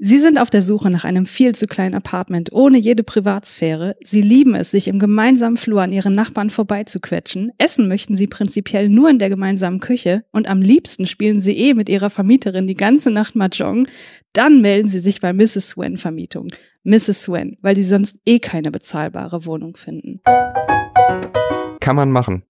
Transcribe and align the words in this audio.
Sie 0.00 0.20
sind 0.20 0.38
auf 0.38 0.48
der 0.48 0.62
Suche 0.62 0.90
nach 0.90 1.02
einem 1.02 1.26
viel 1.26 1.56
zu 1.56 1.66
kleinen 1.66 1.96
Apartment 1.96 2.52
ohne 2.52 2.78
jede 2.78 3.02
Privatsphäre. 3.02 3.96
Sie 4.04 4.22
lieben 4.22 4.54
es, 4.54 4.70
sich 4.70 4.86
im 4.86 5.00
gemeinsamen 5.00 5.56
Flur 5.56 5.82
an 5.82 5.90
ihren 5.90 6.12
Nachbarn 6.12 6.50
vorbeizuquetschen. 6.50 7.50
Essen 7.58 7.88
möchten 7.88 8.16
sie 8.16 8.28
prinzipiell 8.28 8.90
nur 8.90 9.10
in 9.10 9.18
der 9.18 9.28
gemeinsamen 9.28 9.80
Küche 9.80 10.22
und 10.30 10.48
am 10.48 10.62
liebsten 10.62 11.06
spielen 11.06 11.40
sie 11.40 11.56
eh 11.56 11.74
mit 11.74 11.88
ihrer 11.88 12.10
Vermieterin 12.10 12.68
die 12.68 12.76
ganze 12.76 13.10
Nacht 13.10 13.34
Mahjong. 13.34 13.88
Dann 14.32 14.60
melden 14.60 14.88
sie 14.88 15.00
sich 15.00 15.20
bei 15.20 15.32
Mrs. 15.32 15.70
Swen 15.70 15.96
Vermietung. 15.96 16.46
Mrs. 16.84 17.22
Swen, 17.22 17.56
weil 17.60 17.74
sie 17.74 17.82
sonst 17.82 18.18
eh 18.24 18.38
keine 18.38 18.70
bezahlbare 18.70 19.46
Wohnung 19.46 19.76
finden. 19.76 20.20
Kann 21.80 21.96
man 21.96 22.12
machen. 22.12 22.44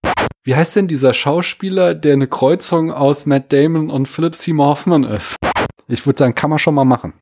Wie 0.45 0.55
heißt 0.55 0.77
denn 0.77 0.87
dieser 0.87 1.15
Schauspieler, 1.15 1.95
der 1.95 2.13
eine 2.13 2.27
Kreuzung 2.27 2.93
aus 2.93 3.25
Matt 3.25 3.55
Damon 3.55 3.89
und 3.89 4.07
Philip 4.07 4.35
Seymour 4.35 4.67
Hoffman 4.67 5.05
ist? 5.05 5.37
Ich 5.87 6.05
würde 6.05 6.19
sagen, 6.19 6.35
kann 6.35 6.51
man 6.51 6.59
schon 6.59 6.75
mal 6.75 6.85
machen. 6.85 7.15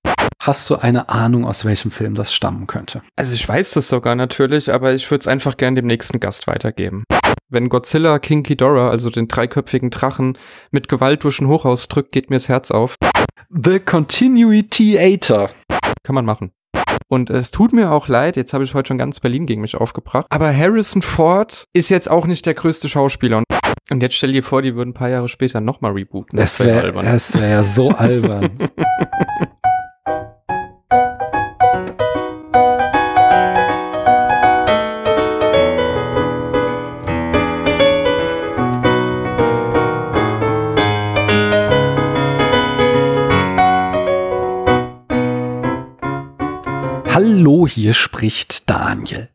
Hast 0.46 0.70
du 0.70 0.76
eine 0.76 1.08
Ahnung, 1.08 1.44
aus 1.44 1.64
welchem 1.64 1.90
Film 1.90 2.14
das 2.14 2.32
stammen 2.32 2.68
könnte? 2.68 3.02
Also 3.16 3.34
ich 3.34 3.48
weiß 3.48 3.72
das 3.72 3.88
sogar 3.88 4.14
natürlich, 4.14 4.72
aber 4.72 4.94
ich 4.94 5.10
würde 5.10 5.22
es 5.22 5.26
einfach 5.26 5.56
gern 5.56 5.74
dem 5.74 5.88
nächsten 5.88 6.20
Gast 6.20 6.46
weitergeben. 6.46 7.02
Wenn 7.48 7.68
Godzilla 7.68 8.20
King 8.20 8.44
Ghidorah, 8.44 8.88
also 8.90 9.10
den 9.10 9.26
dreiköpfigen 9.26 9.90
Drachen, 9.90 10.38
mit 10.70 10.88
Gewalt 10.88 11.24
durch 11.24 11.40
ein 11.40 11.48
Hochhaus 11.48 11.88
drückt, 11.88 12.12
geht 12.12 12.30
mir 12.30 12.36
das 12.36 12.48
Herz 12.48 12.70
auf. 12.70 12.94
The 13.48 13.80
Continuity-Ator. 13.80 15.50
Kann 16.04 16.14
man 16.14 16.24
machen. 16.24 16.52
Und 17.08 17.28
es 17.28 17.50
tut 17.50 17.72
mir 17.72 17.90
auch 17.90 18.06
leid, 18.06 18.36
jetzt 18.36 18.54
habe 18.54 18.62
ich 18.62 18.72
heute 18.72 18.86
schon 18.86 18.98
ganz 18.98 19.18
Berlin 19.18 19.46
gegen 19.46 19.62
mich 19.62 19.74
aufgebracht. 19.74 20.26
Aber 20.30 20.56
Harrison 20.56 21.02
Ford 21.02 21.64
ist 21.72 21.88
jetzt 21.88 22.08
auch 22.08 22.24
nicht 22.24 22.46
der 22.46 22.54
größte 22.54 22.88
Schauspieler. 22.88 23.42
Und 23.90 24.00
jetzt 24.00 24.14
stell 24.14 24.32
dir 24.32 24.44
vor, 24.44 24.62
die 24.62 24.76
würden 24.76 24.90
ein 24.90 24.94
paar 24.94 25.08
Jahre 25.08 25.28
später 25.28 25.60
nochmal 25.60 25.90
rebooten. 25.90 26.38
Das 26.38 26.60
wäre 26.60 26.94
wär, 26.94 27.02
das 27.02 27.34
wär 27.34 27.48
ja 27.48 27.64
so 27.64 27.88
albern. 27.90 28.56
Hallo, 47.18 47.66
hier 47.66 47.94
spricht 47.94 48.68
Daniel. 48.68 49.30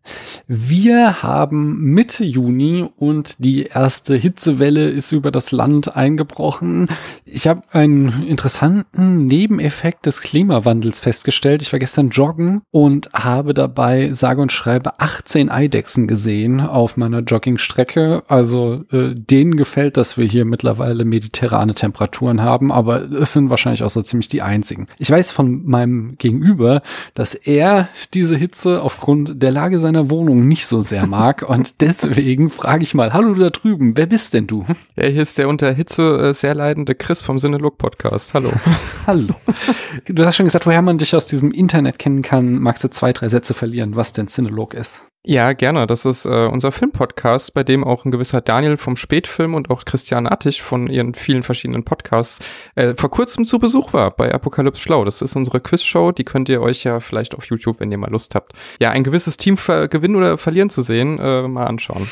Wir 0.45 1.23
haben 1.23 1.79
Mitte 1.79 2.23
Juni 2.23 2.87
und 2.95 3.43
die 3.43 3.63
erste 3.63 4.13
Hitzewelle 4.13 4.87
ist 4.87 5.11
über 5.11 5.31
das 5.31 5.51
Land 5.51 5.95
eingebrochen. 5.95 6.87
Ich 7.25 7.47
habe 7.47 7.63
einen 7.71 8.27
interessanten 8.27 9.25
Nebeneffekt 9.25 10.05
des 10.05 10.21
Klimawandels 10.21 10.99
festgestellt. 10.99 11.63
Ich 11.63 11.71
war 11.71 11.79
gestern 11.79 12.09
joggen 12.09 12.61
und 12.69 13.09
habe 13.13 13.55
dabei 13.55 14.13
sage 14.13 14.43
und 14.43 14.51
schreibe 14.51 14.99
18 14.99 15.49
Eidechsen 15.49 16.05
gesehen 16.05 16.59
auf 16.59 16.97
meiner 16.97 17.21
Joggingstrecke. 17.21 18.21
Also 18.27 18.83
äh, 18.91 19.15
denen 19.15 19.55
gefällt, 19.57 19.97
dass 19.97 20.19
wir 20.19 20.27
hier 20.27 20.45
mittlerweile 20.45 21.03
mediterrane 21.03 21.73
Temperaturen 21.73 22.43
haben, 22.43 22.71
aber 22.71 23.11
es 23.11 23.33
sind 23.33 23.49
wahrscheinlich 23.49 23.81
auch 23.81 23.89
so 23.89 24.03
ziemlich 24.03 24.29
die 24.29 24.43
einzigen. 24.43 24.85
Ich 24.99 25.09
weiß 25.09 25.31
von 25.31 25.65
meinem 25.65 26.15
Gegenüber, 26.19 26.83
dass 27.15 27.33
er 27.33 27.70
diese 28.13 28.35
Hitze 28.35 28.81
aufgrund 28.81 29.41
der 29.41 29.51
Lage 29.51 29.79
seiner 29.79 30.09
Wohnung 30.09 30.47
nicht 30.47 30.67
so 30.67 30.79
sehr 30.79 31.07
mag. 31.07 31.41
Und 31.47 31.81
deswegen 31.81 32.49
frage 32.49 32.83
ich 32.83 32.93
mal, 32.93 33.13
hallo 33.13 33.33
da 33.33 33.49
drüben, 33.49 33.97
wer 33.97 34.05
bist 34.05 34.33
denn 34.33 34.47
du? 34.47 34.65
Ja, 34.95 35.07
hier 35.07 35.21
ist 35.21 35.37
der 35.37 35.47
unter 35.47 35.71
Hitze 35.73 36.17
äh, 36.17 36.33
sehr 36.33 36.55
leidende 36.55 36.95
Chris 36.95 37.21
vom 37.21 37.39
Sinnelook 37.39 37.77
Podcast. 37.77 38.33
Hallo. 38.33 38.51
hallo. 39.07 39.33
Du 40.05 40.25
hast 40.25 40.35
schon 40.35 40.45
gesagt, 40.45 40.65
woher 40.65 40.81
man 40.81 40.97
dich 40.97 41.15
aus 41.15 41.25
diesem 41.25 41.51
Internet 41.51 41.99
kennen 41.99 42.21
kann. 42.21 42.59
Magst 42.59 42.83
du 42.83 42.89
zwei, 42.89 43.13
drei 43.13 43.29
Sätze 43.29 43.53
verlieren, 43.53 43.95
was 43.95 44.13
denn 44.13 44.27
Cinelog 44.27 44.73
ist? 44.73 45.01
Ja, 45.23 45.53
gerne. 45.53 45.85
Das 45.85 46.05
ist 46.05 46.25
äh, 46.25 46.47
unser 46.51 46.71
Filmpodcast, 46.71 47.53
bei 47.53 47.63
dem 47.63 47.83
auch 47.83 48.05
ein 48.05 48.11
gewisser 48.11 48.41
Daniel 48.41 48.75
vom 48.77 48.95
Spätfilm 48.95 49.53
und 49.53 49.69
auch 49.69 49.85
Christian 49.85 50.25
Attich 50.25 50.63
von 50.63 50.87
ihren 50.87 51.13
vielen 51.13 51.43
verschiedenen 51.43 51.83
Podcasts 51.83 52.39
äh, 52.73 52.95
vor 52.97 53.11
kurzem 53.11 53.45
zu 53.45 53.59
Besuch 53.59 53.93
war 53.93 54.09
bei 54.09 54.33
Apokalypse 54.33 54.81
Schlau. 54.81 55.05
Das 55.05 55.21
ist 55.21 55.35
unsere 55.35 55.59
Quizshow, 55.59 56.11
die 56.11 56.23
könnt 56.23 56.49
ihr 56.49 56.59
euch 56.59 56.83
ja 56.83 56.99
vielleicht 57.01 57.35
auf 57.35 57.45
YouTube, 57.45 57.79
wenn 57.79 57.91
ihr 57.91 57.99
mal 57.99 58.09
Lust 58.09 58.33
habt, 58.33 58.53
ja, 58.79 58.89
ein 58.89 59.03
gewisses 59.03 59.37
Team 59.37 59.57
gewinnen 59.57 60.15
oder 60.15 60.39
verlieren 60.39 60.71
zu 60.71 60.81
sehen, 60.81 61.19
äh, 61.19 61.47
mal 61.47 61.67
anschauen. 61.67 62.07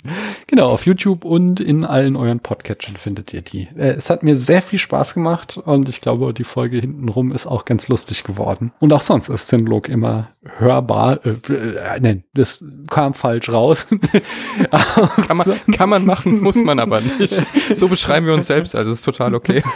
genau, 0.47 0.71
auf 0.71 0.85
YouTube 0.85 1.23
und 1.23 1.61
in 1.61 1.85
allen 1.85 2.17
euren 2.17 2.41
Podcatchern 2.41 2.97
findet 2.97 3.33
ihr 3.33 3.43
die. 3.43 3.69
Äh, 3.77 3.95
es 3.95 4.09
hat 4.09 4.23
mir 4.23 4.35
sehr 4.35 4.61
viel 4.61 4.79
Spaß 4.79 5.13
gemacht 5.13 5.57
und 5.57 5.87
ich 5.87 6.01
glaube, 6.01 6.33
die 6.33 6.43
Folge 6.43 6.79
hintenrum 6.79 7.31
ist 7.31 7.47
auch 7.47 7.63
ganz 7.63 7.87
lustig 7.87 8.25
geworden. 8.25 8.73
Und 8.79 8.91
auch 8.91 9.01
sonst 9.01 9.29
ist 9.29 9.47
Zenlog 9.47 9.87
immer 9.87 10.31
hörbar. 10.57 11.25
Äh, 11.25 12.01
nein, 12.09 12.23
das 12.33 12.63
kam 12.89 13.13
falsch 13.13 13.49
raus. 13.49 13.87
kann, 15.27 15.37
man, 15.37 15.59
kann 15.71 15.89
man 15.89 16.05
machen, 16.05 16.41
muss 16.41 16.61
man 16.63 16.79
aber 16.79 17.01
nicht. 17.01 17.43
So 17.73 17.87
beschreiben 17.87 18.25
wir 18.25 18.33
uns 18.33 18.47
selbst, 18.47 18.75
also 18.75 18.91
ist 18.91 19.03
total 19.03 19.35
okay. 19.35 19.63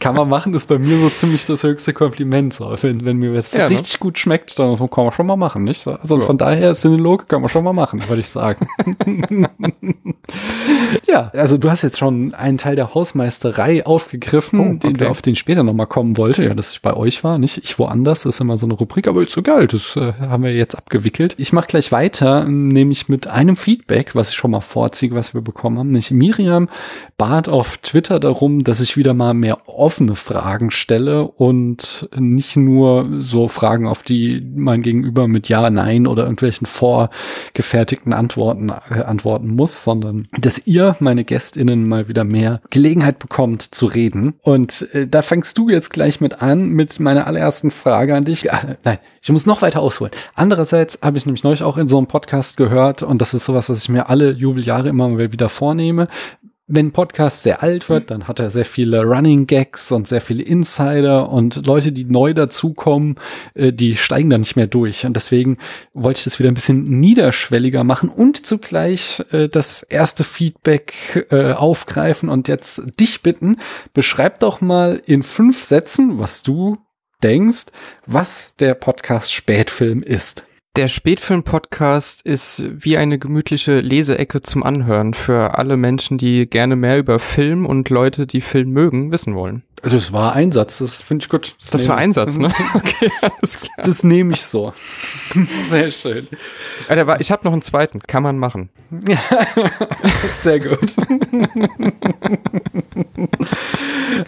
kann 0.00 0.14
man 0.14 0.28
machen, 0.28 0.54
ist 0.54 0.68
bei 0.68 0.78
mir 0.78 0.98
so 0.98 1.10
ziemlich 1.10 1.44
das 1.44 1.62
höchste 1.62 1.92
Kompliment. 1.92 2.54
So. 2.54 2.74
Wenn, 2.80 3.04
wenn 3.04 3.18
mir 3.18 3.34
das 3.34 3.52
ja, 3.52 3.64
ne? 3.64 3.70
richtig 3.70 3.94
ne? 3.94 3.98
gut 4.00 4.18
schmeckt, 4.18 4.58
dann 4.58 4.76
kann 4.76 5.04
man 5.04 5.12
schon 5.12 5.26
mal 5.26 5.36
machen, 5.36 5.64
nicht? 5.64 5.86
Also 5.86 6.18
ja. 6.18 6.24
von 6.24 6.38
daher, 6.38 6.74
Sinelog 6.74 7.28
kann 7.28 7.40
man 7.40 7.48
schon 7.48 7.64
mal 7.64 7.72
machen, 7.72 8.06
würde 8.08 8.20
ich 8.20 8.28
sagen. 8.28 8.66
ja, 11.06 11.30
also 11.34 11.58
du 11.58 11.70
hast 11.70 11.82
jetzt 11.82 11.98
schon 11.98 12.34
einen 12.34 12.58
Teil 12.58 12.76
der 12.76 12.94
Hausmeisterei 12.94 13.84
aufgegriffen, 13.86 14.60
oh, 14.60 14.74
okay. 14.74 14.92
den, 14.92 15.06
auf 15.06 15.22
den 15.22 15.36
später 15.36 15.62
nochmal 15.62 15.86
kommen 15.86 16.16
wollte. 16.16 16.44
Ja, 16.44 16.54
dass 16.54 16.72
ich 16.72 16.82
bei 16.82 16.94
euch 16.94 17.24
war, 17.24 17.38
nicht 17.38 17.58
ich 17.58 17.78
woanders. 17.78 18.22
Das 18.22 18.36
ist 18.36 18.40
immer 18.40 18.56
so 18.56 18.66
eine 18.66 18.74
Rubrik, 18.74 19.08
aber 19.08 19.22
ist 19.22 19.32
so 19.32 19.42
geil, 19.42 19.66
das 19.66 19.96
äh, 19.96 20.12
haben 20.20 20.42
wir 20.42 20.52
jetzt 20.52 20.76
abgewickelt. 20.76 21.34
Ich 21.38 21.52
mache 21.52 21.66
gleich 21.66 21.92
weiter, 21.92 22.44
nämlich 22.44 23.08
mit 23.08 23.26
einem 23.26 23.56
Feedback, 23.56 24.14
was 24.14 24.30
ich 24.30 24.36
schon 24.36 24.50
mal 24.50 24.60
vorziehe, 24.60 25.12
was 25.12 25.34
wir 25.34 25.40
bekommen 25.40 25.78
haben. 25.78 25.90
Nicht 25.90 26.10
Miriam 26.10 26.68
bat 27.16 27.48
auf 27.48 27.78
Twitter 27.78 28.20
darum, 28.20 28.64
dass 28.64 28.80
ich 28.80 28.96
wieder 28.96 29.14
mal 29.14 29.34
mehr 29.34 29.68
offene 29.68 30.14
Fragen 30.14 30.70
stelle 30.70 31.24
und 31.28 32.08
nicht 32.16 32.56
nur 32.56 33.08
so 33.18 33.48
Fragen, 33.48 33.86
auf 33.86 34.02
die 34.02 34.44
mein 34.54 34.82
Gegenüber 34.82 35.28
mit 35.28 35.48
Ja, 35.48 35.68
Nein 35.70 36.06
oder 36.06 36.24
irgendwelchen 36.24 36.66
vorgefertigten 36.66 38.12
Antworten 38.12 38.70
äh, 38.90 39.02
antworten 39.02 39.48
muss, 39.48 39.84
sondern 39.84 40.17
dass 40.38 40.66
ihr, 40.66 40.96
meine 41.00 41.24
GästInnen, 41.24 41.86
mal 41.86 42.08
wieder 42.08 42.24
mehr 42.24 42.60
Gelegenheit 42.70 43.18
bekommt 43.18 43.62
zu 43.62 43.86
reden. 43.86 44.34
Und 44.42 44.88
äh, 44.92 45.06
da 45.06 45.22
fängst 45.22 45.56
du 45.58 45.68
jetzt 45.68 45.90
gleich 45.90 46.20
mit 46.20 46.42
an, 46.42 46.68
mit 46.68 46.98
meiner 47.00 47.26
allerersten 47.26 47.70
Frage 47.70 48.14
an 48.14 48.24
dich. 48.24 48.52
Ach, 48.52 48.64
nein, 48.84 48.98
ich 49.22 49.30
muss 49.30 49.46
noch 49.46 49.62
weiter 49.62 49.80
ausholen. 49.80 50.12
Andererseits 50.34 50.98
habe 51.02 51.18
ich 51.18 51.26
nämlich 51.26 51.44
neulich 51.44 51.62
auch 51.62 51.76
in 51.76 51.88
so 51.88 51.98
einem 51.98 52.06
Podcast 52.06 52.56
gehört 52.56 53.02
und 53.02 53.20
das 53.20 53.34
ist 53.34 53.44
sowas, 53.44 53.68
was 53.68 53.82
ich 53.82 53.88
mir 53.88 54.08
alle 54.08 54.32
Jubeljahre 54.32 54.88
immer 54.88 55.08
mal 55.08 55.32
wieder 55.32 55.48
vornehme 55.48 56.08
wenn 56.68 56.92
Podcast 56.92 57.42
sehr 57.42 57.62
alt 57.62 57.88
wird, 57.88 58.10
dann 58.10 58.28
hat 58.28 58.38
er 58.38 58.50
sehr 58.50 58.66
viele 58.66 59.02
Running 59.02 59.46
Gags 59.46 59.90
und 59.90 60.06
sehr 60.06 60.20
viele 60.20 60.42
Insider 60.42 61.30
und 61.30 61.66
Leute, 61.66 61.92
die 61.92 62.04
neu 62.04 62.34
dazukommen, 62.34 63.16
äh, 63.54 63.72
die 63.72 63.96
steigen 63.96 64.28
da 64.28 64.36
nicht 64.36 64.54
mehr 64.54 64.66
durch. 64.66 65.06
Und 65.06 65.14
deswegen 65.16 65.56
wollte 65.94 66.18
ich 66.18 66.24
das 66.24 66.38
wieder 66.38 66.50
ein 66.50 66.54
bisschen 66.54 67.00
niederschwelliger 67.00 67.84
machen 67.84 68.10
und 68.10 68.46
zugleich 68.46 69.24
äh, 69.32 69.48
das 69.48 69.82
erste 69.82 70.24
Feedback 70.24 71.26
äh, 71.30 71.52
aufgreifen 71.52 72.28
und 72.28 72.48
jetzt 72.48 72.82
dich 73.00 73.22
bitten, 73.22 73.56
beschreib 73.94 74.40
doch 74.40 74.60
mal 74.60 75.02
in 75.06 75.22
fünf 75.22 75.64
Sätzen, 75.64 76.18
was 76.18 76.42
du 76.42 76.76
denkst, 77.22 77.66
was 78.06 78.54
der 78.56 78.74
Podcast 78.74 79.32
Spätfilm 79.32 80.02
ist. 80.02 80.44
Der 80.78 80.86
Spätfilm-Podcast 80.86 82.22
ist 82.22 82.62
wie 82.68 82.96
eine 82.96 83.18
gemütliche 83.18 83.80
Leseecke 83.80 84.42
zum 84.42 84.62
Anhören 84.62 85.12
für 85.12 85.58
alle 85.58 85.76
Menschen, 85.76 86.18
die 86.18 86.48
gerne 86.48 86.76
mehr 86.76 86.98
über 86.98 87.18
Film 87.18 87.66
und 87.66 87.90
Leute, 87.90 88.28
die 88.28 88.40
Film 88.40 88.70
mögen, 88.70 89.10
wissen 89.10 89.34
wollen. 89.34 89.64
Also 89.82 89.96
es 89.96 90.12
war 90.12 90.34
Einsatz, 90.34 90.78
das 90.78 91.02
finde 91.02 91.24
ich 91.24 91.28
gut. 91.28 91.56
Das, 91.58 91.70
das 91.70 91.88
war 91.88 91.96
Einsatz, 91.96 92.38
ne? 92.38 92.52
Okay, 92.74 93.10
alles 93.20 93.62
klar. 93.62 93.86
Das 93.86 94.04
nehme 94.04 94.34
ich 94.34 94.44
so. 94.44 94.72
Sehr 95.68 95.90
schön. 95.90 96.28
Alter, 96.88 97.20
ich 97.20 97.32
habe 97.32 97.44
noch 97.44 97.52
einen 97.52 97.62
zweiten, 97.62 97.98
kann 97.98 98.22
man 98.22 98.38
machen. 98.38 98.68
Ja, 99.08 99.18
sehr 100.36 100.60
gut. 100.60 100.94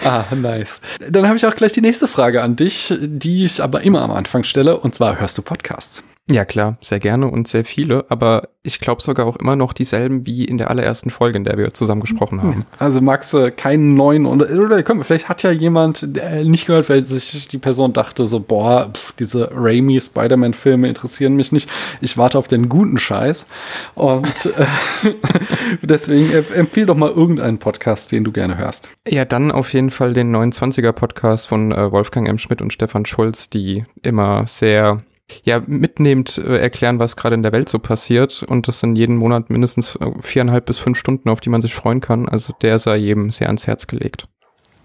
ah, 0.02 0.24
nice. 0.34 0.80
Dann 1.08 1.28
habe 1.28 1.36
ich 1.36 1.46
auch 1.46 1.54
gleich 1.54 1.74
die 1.74 1.80
nächste 1.80 2.08
Frage 2.08 2.42
an 2.42 2.56
dich, 2.56 2.92
die 3.00 3.44
ich 3.44 3.62
aber 3.62 3.82
immer 3.82 4.02
am 4.02 4.10
Anfang 4.10 4.42
stelle, 4.42 4.80
und 4.80 4.96
zwar 4.96 5.20
hörst 5.20 5.38
du 5.38 5.42
Podcasts? 5.42 6.02
Ja, 6.30 6.44
klar, 6.44 6.78
sehr 6.80 7.00
gerne 7.00 7.26
und 7.26 7.48
sehr 7.48 7.64
viele, 7.64 8.04
aber 8.08 8.48
ich 8.62 8.78
glaube 8.78 9.02
sogar 9.02 9.26
auch 9.26 9.36
immer 9.36 9.56
noch 9.56 9.72
dieselben 9.72 10.26
wie 10.26 10.44
in 10.44 10.58
der 10.58 10.70
allerersten 10.70 11.10
Folge, 11.10 11.38
in 11.38 11.44
der 11.44 11.58
wir 11.58 11.72
zusammen 11.72 12.02
gesprochen 12.02 12.42
haben. 12.42 12.66
Also 12.78 13.00
magst 13.00 13.32
du 13.32 13.50
keinen 13.50 13.94
neuen 13.94 14.26
oder, 14.26 14.46
oder 14.50 14.82
komm, 14.82 15.02
vielleicht 15.02 15.28
hat 15.28 15.42
ja 15.42 15.50
jemand 15.50 16.06
äh, 16.16 16.44
nicht 16.44 16.66
gehört, 16.66 16.88
weil 16.88 17.02
sich 17.02 17.48
die 17.48 17.58
Person 17.58 17.92
dachte 17.92 18.26
so, 18.26 18.38
boah, 18.38 18.90
pf, 18.92 19.12
diese 19.12 19.50
Raimi 19.54 19.98
Spider-Man-Filme 19.98 20.88
interessieren 20.88 21.34
mich 21.34 21.52
nicht. 21.52 21.68
Ich 22.00 22.16
warte 22.16 22.38
auf 22.38 22.48
den 22.48 22.68
guten 22.68 22.98
Scheiß. 22.98 23.46
Und 23.94 24.46
äh, 24.56 25.12
deswegen 25.82 26.30
empfehle 26.54 26.86
doch 26.86 26.96
mal 26.96 27.10
irgendeinen 27.10 27.58
Podcast, 27.58 28.12
den 28.12 28.24
du 28.24 28.30
gerne 28.30 28.56
hörst. 28.56 28.94
Ja, 29.08 29.24
dann 29.24 29.50
auf 29.50 29.72
jeden 29.72 29.90
Fall 29.90 30.12
den 30.12 30.34
29er 30.34 30.92
Podcast 30.92 31.48
von 31.48 31.72
äh, 31.72 31.90
Wolfgang 31.90 32.28
M. 32.28 32.38
Schmidt 32.38 32.62
und 32.62 32.72
Stefan 32.72 33.06
Schulz, 33.06 33.50
die 33.50 33.84
immer 34.02 34.46
sehr 34.46 35.02
ja, 35.44 35.62
mitnehmend 35.66 36.38
äh, 36.38 36.58
erklären, 36.58 36.98
was 36.98 37.16
gerade 37.16 37.34
in 37.34 37.42
der 37.42 37.52
Welt 37.52 37.68
so 37.68 37.78
passiert. 37.78 38.42
Und 38.42 38.68
das 38.68 38.80
sind 38.80 38.96
jeden 38.96 39.16
Monat 39.16 39.50
mindestens 39.50 39.96
äh, 39.96 40.10
viereinhalb 40.20 40.66
bis 40.66 40.78
fünf 40.78 40.98
Stunden, 40.98 41.28
auf 41.28 41.40
die 41.40 41.50
man 41.50 41.62
sich 41.62 41.74
freuen 41.74 42.00
kann. 42.00 42.28
Also 42.28 42.52
der 42.62 42.78
sei 42.78 42.96
jedem 42.96 43.30
sehr 43.30 43.48
ans 43.48 43.66
Herz 43.66 43.86
gelegt. 43.86 44.26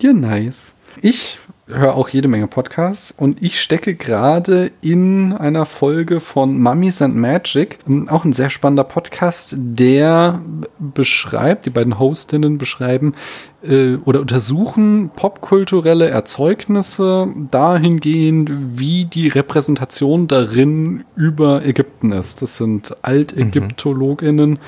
Ja, 0.01 0.13
nice. 0.13 0.75
Ich 1.01 1.39
höre 1.67 1.95
auch 1.95 2.09
jede 2.09 2.27
Menge 2.27 2.47
Podcasts 2.47 3.12
und 3.12 3.41
ich 3.41 3.59
stecke 3.59 3.95
gerade 3.95 4.71
in 4.81 5.33
einer 5.33 5.65
Folge 5.65 6.19
von 6.19 6.62
Mummies 6.62 7.01
and 7.01 7.15
Magic, 7.15 7.79
ähm, 7.88 8.07
auch 8.07 8.23
ein 8.23 8.33
sehr 8.33 8.50
spannender 8.50 8.83
Podcast, 8.83 9.56
der 9.57 10.41
beschreibt, 10.77 11.65
die 11.65 11.71
beiden 11.71 11.97
Hostinnen 11.97 12.59
beschreiben 12.59 13.15
äh, 13.63 13.95
oder 14.06 14.21
untersuchen 14.21 15.09
popkulturelle 15.15 16.07
Erzeugnisse 16.09 17.27
dahingehend, 17.50 18.51
wie 18.79 19.06
die 19.06 19.27
Repräsentation 19.27 20.27
darin 20.27 21.03
über 21.15 21.65
Ägypten 21.65 22.12
ist. 22.12 22.44
Das 22.44 22.57
sind 22.57 22.95
Altägyptologinnen 23.01 24.51
mhm. 24.51 24.59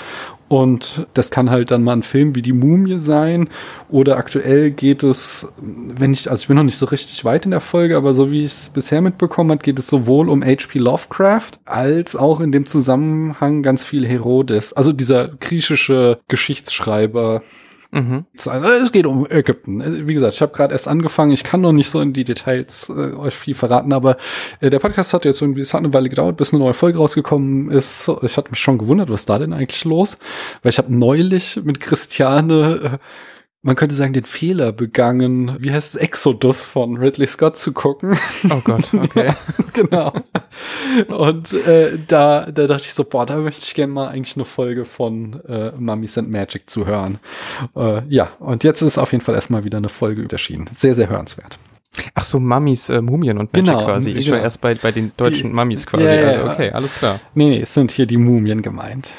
Und 0.49 1.07
das 1.13 1.29
kann 1.29 1.49
halt 1.49 1.71
dann 1.71 1.83
mal 1.83 1.93
ein 1.93 2.03
Film 2.03 2.35
wie 2.35 2.41
die 2.41 2.53
Mumie 2.53 2.99
sein. 2.99 3.49
Oder 3.89 4.17
aktuell 4.17 4.71
geht 4.71 5.03
es, 5.03 5.51
wenn 5.61 6.13
ich, 6.13 6.29
also 6.29 6.41
ich 6.41 6.47
bin 6.47 6.55
noch 6.55 6.63
nicht 6.63 6.77
so 6.77 6.85
richtig 6.85 7.25
weit 7.25 7.45
in 7.45 7.51
der 7.51 7.59
Folge, 7.59 7.97
aber 7.97 8.13
so 8.13 8.31
wie 8.31 8.45
ich 8.45 8.51
es 8.53 8.69
bisher 8.69 9.01
mitbekommen 9.01 9.51
habe, 9.51 9.63
geht 9.63 9.79
es 9.79 9.87
sowohl 9.87 10.29
um 10.29 10.43
H.P. 10.43 10.79
Lovecraft 10.79 11.51
als 11.65 12.15
auch 12.15 12.39
in 12.39 12.51
dem 12.51 12.65
Zusammenhang 12.65 13.61
ganz 13.61 13.83
viel 13.83 14.07
Herodes. 14.07 14.73
Also 14.73 14.93
dieser 14.93 15.27
griechische 15.27 16.19
Geschichtsschreiber, 16.29 17.41
Mhm. 17.91 18.25
Es 18.35 18.91
geht 18.91 19.05
um 19.05 19.25
Ägypten. 19.29 20.07
Wie 20.07 20.13
gesagt, 20.13 20.33
ich 20.33 20.41
habe 20.41 20.53
gerade 20.53 20.73
erst 20.73 20.87
angefangen. 20.87 21.31
Ich 21.31 21.43
kann 21.43 21.61
noch 21.61 21.71
nicht 21.71 21.89
so 21.89 22.01
in 22.01 22.13
die 22.13 22.23
Details 22.23 22.89
äh, 22.89 23.15
euch 23.15 23.33
viel 23.33 23.53
verraten, 23.53 23.93
aber 23.93 24.17
äh, 24.59 24.69
der 24.69 24.79
Podcast 24.79 25.13
hat 25.13 25.25
jetzt 25.25 25.41
irgendwie, 25.41 25.61
es 25.61 25.73
hat 25.73 25.79
eine 25.79 25.93
Weile 25.93 26.09
gedauert, 26.09 26.37
bis 26.37 26.53
eine 26.53 26.61
neue 26.61 26.73
Folge 26.73 26.97
rausgekommen 26.97 27.71
ist. 27.71 28.09
Ich 28.23 28.37
hatte 28.37 28.49
mich 28.49 28.59
schon 28.59 28.77
gewundert, 28.77 29.09
was 29.09 29.25
da 29.25 29.39
denn 29.39 29.53
eigentlich 29.53 29.85
los? 29.85 30.17
Weil 30.61 30.71
ich 30.71 30.77
habe 30.77 30.93
neulich 30.93 31.61
mit 31.63 31.79
Christiane 31.79 32.79
äh, 32.83 32.97
man 33.63 33.75
könnte 33.75 33.95
sagen, 33.95 34.13
den 34.13 34.25
Fehler 34.25 34.71
begangen, 34.71 35.57
wie 35.59 35.71
heißt 35.71 35.95
es, 35.95 36.01
Exodus 36.01 36.65
von 36.65 36.97
Ridley 36.97 37.27
Scott 37.27 37.57
zu 37.57 37.73
gucken. 37.73 38.17
Oh 38.49 38.61
Gott, 38.63 38.93
okay. 38.93 39.33
genau. 39.73 40.13
Und 41.07 41.53
äh, 41.53 41.97
da, 42.07 42.45
da 42.51 42.67
dachte 42.67 42.85
ich 42.85 42.93
so, 42.93 43.03
boah, 43.03 43.25
da 43.25 43.37
möchte 43.37 43.63
ich 43.65 43.73
gerne 43.73 43.91
mal 43.91 44.07
eigentlich 44.09 44.35
eine 44.35 44.45
Folge 44.45 44.85
von 44.85 45.41
äh, 45.45 45.71
Mummies 45.77 46.17
and 46.17 46.29
Magic 46.29 46.69
zu 46.69 46.85
hören. 46.85 47.19
Äh, 47.75 48.03
ja, 48.07 48.29
und 48.39 48.63
jetzt 48.63 48.81
ist 48.81 48.97
auf 48.97 49.11
jeden 49.11 49.23
Fall 49.23 49.35
erstmal 49.35 49.63
wieder 49.63 49.77
eine 49.77 49.89
Folge 49.89 50.27
erschienen. 50.31 50.69
Sehr, 50.71 50.95
sehr 50.95 51.09
hörenswert. 51.09 51.59
Ach 52.13 52.23
so, 52.23 52.39
Mummies, 52.39 52.89
äh, 52.89 53.01
Mumien 53.01 53.37
und 53.37 53.51
Magic 53.53 53.67
genau, 53.67 53.85
quasi. 53.85 54.11
Ich 54.11 54.25
genau. 54.25 54.37
war 54.37 54.43
erst 54.43 54.61
bei, 54.61 54.75
bei 54.75 54.91
den 54.91 55.11
deutschen 55.17 55.49
die, 55.49 55.55
Mummies 55.55 55.87
quasi. 55.87 56.03
Ja, 56.03 56.11
also, 56.11 56.51
okay, 56.51 56.71
alles 56.71 56.95
klar. 56.95 57.19
Nee, 57.33 57.49
nee, 57.49 57.61
es 57.61 57.73
sind 57.73 57.91
hier 57.91 58.05
die 58.05 58.17
Mumien 58.17 58.61
gemeint. 58.61 59.11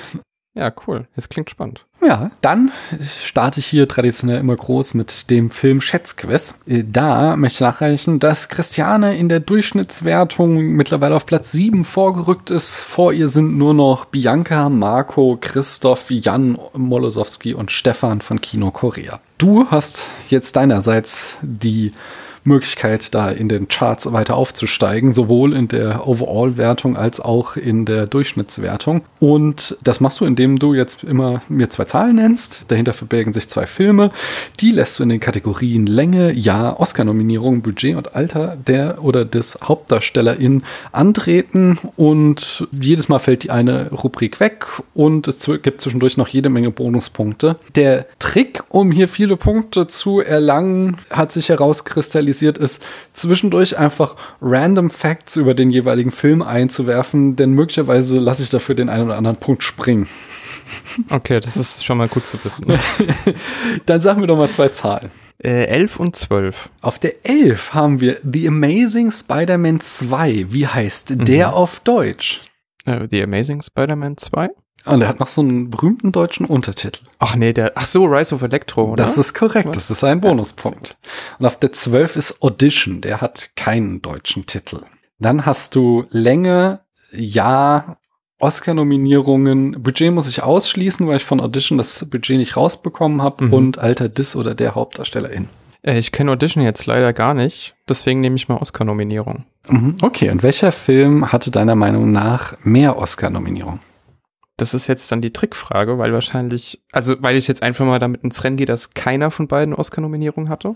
Ja, 0.55 0.73
cool. 0.87 1.07
Das 1.15 1.29
klingt 1.29 1.51
spannend. 1.51 1.87
Ja, 2.01 2.31
dann 2.43 2.71
starte 3.01 3.59
ich 3.59 3.67
hier 3.67 3.89
traditionell 3.89 4.39
immer 4.39 4.55
groß 4.55 4.95
mit 4.95 5.31
dem 5.31 5.51
Film 5.51 5.81
Schätzquiz. 5.81 6.55
Da 6.67 7.37
möchte 7.37 7.57
ich 7.57 7.61
nachreichen, 7.69 8.21
dass 8.21 8.49
Christiane 8.49 9.17
in 9.17 9.29
der 9.29 9.41
Durchschnittswertung 9.41 10.59
mittlerweile 10.59 11.17
auf 11.17 11.27
Platz 11.27 11.51
7 11.53 11.85
vorgerückt 11.85 12.51
ist. 12.51 12.81
Vor 12.81 13.13
ihr 13.13 13.27
sind 13.27 13.59
nur 13.59 13.75
noch 13.75 14.05
Bianca, 14.05 14.69
Marco, 14.69 15.39
Christoph, 15.41 16.11
Jan 16.11 16.57
Molosowski 16.73 17.53
und 17.53 17.73
Stefan 17.73 18.21
von 18.21 18.41
Kino 18.41 18.71
Korea. 18.71 19.21
Du 19.37 19.67
hast 19.69 20.07
jetzt 20.31 20.55
deinerseits 20.55 21.37
die 21.43 21.93
Möglichkeit, 22.45 23.15
da 23.15 23.31
in 23.31 23.49
den 23.49 23.69
Charts 23.69 24.13
weiter 24.13 24.37
aufzusteigen, 24.37 25.13
sowohl 25.13 25.55
in 25.55 25.69
der 25.69 26.07
Overall-Wertung 26.07 26.97
als 26.97 27.21
auch 27.21 27.57
in 27.57 27.85
der 27.85 28.07
Durchschnittswertung. 28.07 29.03
Und 29.21 29.77
das 29.83 30.01
machst 30.01 30.21
du, 30.21 30.25
indem 30.25 30.59
du 30.59 30.75
jetzt 30.75 31.05
immer 31.05 31.43
mir 31.49 31.71
zwei 31.71 31.85
Zahlen 31.85 32.17
nennst. 32.17 32.71
Dahinter 32.71 32.93
verbergen 32.93 33.33
sich 33.33 33.49
zwei 33.49 33.67
Filme. 33.67 34.11
Die 34.61 34.71
lässt 34.71 34.99
du 34.99 35.03
in 35.03 35.09
den 35.09 35.21
Kategorien 35.21 35.87
Länge, 35.87 36.37
Jahr, 36.37 36.81
Oscar-Nominierung, 36.81 37.63
Budget 37.63 37.97
und 37.97 38.15
Alter 38.15 38.57
der 38.67 39.03
oder 39.05 39.25
des 39.25 39.59
Hauptdarstellerin 39.63 40.63
antreten. 40.93 41.79
Und 41.97 42.67
jedes 42.73 43.09
Mal 43.09 43.19
fällt 43.19 43.45
die 43.45 43.51
eine 43.51 43.91
Rubrik 43.91 44.41
weg 44.41 44.67
und 44.95 45.29
es 45.29 45.49
gibt 45.63 45.81
zwischendurch 45.81 46.17
noch 46.17 46.29
jede 46.29 46.49
Menge 46.49 46.71
Bonuspunkte. 46.71 47.57
Der 47.75 48.07
Trick, 48.19 48.63
um 48.69 48.91
hier 48.91 49.09
viele 49.09 49.37
Punkte 49.37 49.87
zu 49.87 50.21
erlangen, 50.21 50.97
hat 51.11 51.33
sich 51.33 51.49
herauskristallisiert 51.49 52.38
organisiert 52.39 52.59
ist, 52.59 52.83
zwischendurch 53.13 53.79
einfach 53.79 54.17
random 54.41 54.91
Facts 54.91 55.37
über 55.37 55.55
den 55.55 55.71
jeweiligen 55.71 56.11
Film 56.11 56.43
einzuwerfen, 56.43 57.37
denn 57.37 57.51
möglicherweise 57.51 58.19
lasse 58.19 58.43
ich 58.43 58.51
dafür 58.51 58.75
den 58.75 58.89
einen 58.89 59.07
oder 59.07 59.17
anderen 59.17 59.37
Punkt 59.37 59.63
springen. 59.63 60.09
Okay, 61.09 61.41
das 61.41 61.57
ist 61.57 61.85
schon 61.85 61.99
mal 61.99 62.09
gut 62.09 62.27
zu 62.27 62.39
wissen. 62.45 62.67
Dann 63.87 64.01
sagen 64.01 64.21
wir 64.21 64.27
doch 64.27 64.37
mal 64.37 64.51
zwei 64.51 64.69
Zahlen. 64.69 65.11
Äh, 65.43 65.65
11 65.67 66.01
und 66.01 66.17
12. 66.17 66.69
Auf 66.83 66.99
der 66.99 67.25
11 67.25 67.73
haben 67.73 68.01
wir 68.01 68.19
The 68.23 68.49
Amazing 68.49 69.11
Spider-Man 69.11 69.81
2. 69.81 70.47
Wie 70.49 70.67
heißt 70.67 71.11
mhm. 71.11 71.25
der 71.25 71.55
auf 71.55 71.81
Deutsch? 71.81 72.43
Uh, 72.87 73.07
The 73.09 73.23
Amazing 73.23 73.63
Spider-Man 73.63 74.19
2? 74.19 74.49
Und 74.95 75.03
er 75.03 75.09
hat 75.09 75.21
noch 75.21 75.29
so 75.29 75.41
einen 75.41 75.71
berühmten 75.71 76.13
deutschen 76.13 76.47
Untertitel. 76.47 77.05
Ach 77.19 77.37
nee, 77.37 77.53
der, 77.53 77.73
ach 77.75 77.87
so, 77.87 78.05
Rise 78.05 78.35
of 78.35 78.43
Electro, 78.43 78.93
oder? 78.93 79.03
Das 79.03 79.19
ist 79.19 79.35
korrekt, 79.35 79.77
das 79.77 79.91
ist 79.91 80.05
ein 80.05 80.21
Bonuspunkt. 80.21 80.97
Und 81.39 81.47
auf 81.47 81.59
der 81.59 81.73
12 81.73 82.17
ist 82.17 82.43
Audition, 82.43 83.01
der 83.01 83.21
hat 83.21 83.51
keinen 83.57 84.03
deutschen 84.03 84.47
Titel. 84.47 84.83
Dann 85.19 85.47
hast 85.47 85.75
du 85.75 86.05
Länge, 86.11 86.81
Ja, 87.11 87.97
Oscar-Nominierungen. 88.39 89.83
Budget 89.83 90.13
muss 90.13 90.29
ich 90.29 90.43
ausschließen, 90.43 91.07
weil 91.07 91.17
ich 91.17 91.25
von 91.25 91.41
Audition 91.41 91.79
das 91.79 92.07
Budget 92.09 92.39
nicht 92.39 92.57
rausbekommen 92.57 93.23
habe 93.23 93.47
mhm. 93.47 93.53
und 93.53 93.79
Alter 93.79 94.09
Dis 94.09 94.37
oder 94.37 94.55
der 94.55 94.75
Hauptdarstellerin. 94.75 95.49
Äh, 95.83 95.99
ich 95.99 96.13
kenne 96.13 96.33
Audition 96.33 96.63
jetzt 96.63 96.87
leider 96.87 97.13
gar 97.13 97.35
nicht, 97.35 97.75
deswegen 97.89 98.21
nehme 98.21 98.37
ich 98.37 98.49
mal 98.49 98.57
Oscar-Nominierung. 98.57 99.45
Mhm. 99.69 99.97
Okay, 100.03 100.31
und 100.31 100.43
welcher 100.43 100.73
Film 100.73 101.33
hatte 101.33 101.51
deiner 101.51 101.75
Meinung 101.75 102.13
nach 102.13 102.57
mehr 102.63 102.97
Oscar-Nominierungen? 102.97 103.81
Das 104.59 104.75
ist 104.75 104.89
jetzt 104.89 105.11
dann 105.11 105.23
die 105.23 105.33
Trickfrage, 105.33 105.99
weil 105.99 106.13
wahrscheinlich, 106.13 106.81
also 106.93 107.15
weil 107.21 107.37
ich 107.37 107.49
jetzt 107.49 107.63
einfach 107.63 107.87
mal 107.87 108.01
damit 108.01 108.25
ins 108.25 108.43
Rennen 108.43 108.57
gehe, 108.57 108.67
dass 108.67 108.91
keiner 108.91 109.31
von 109.31 109.47
beiden 109.47 109.73
Oscar-Nominierungen 109.73 110.51
hatte. 110.51 110.75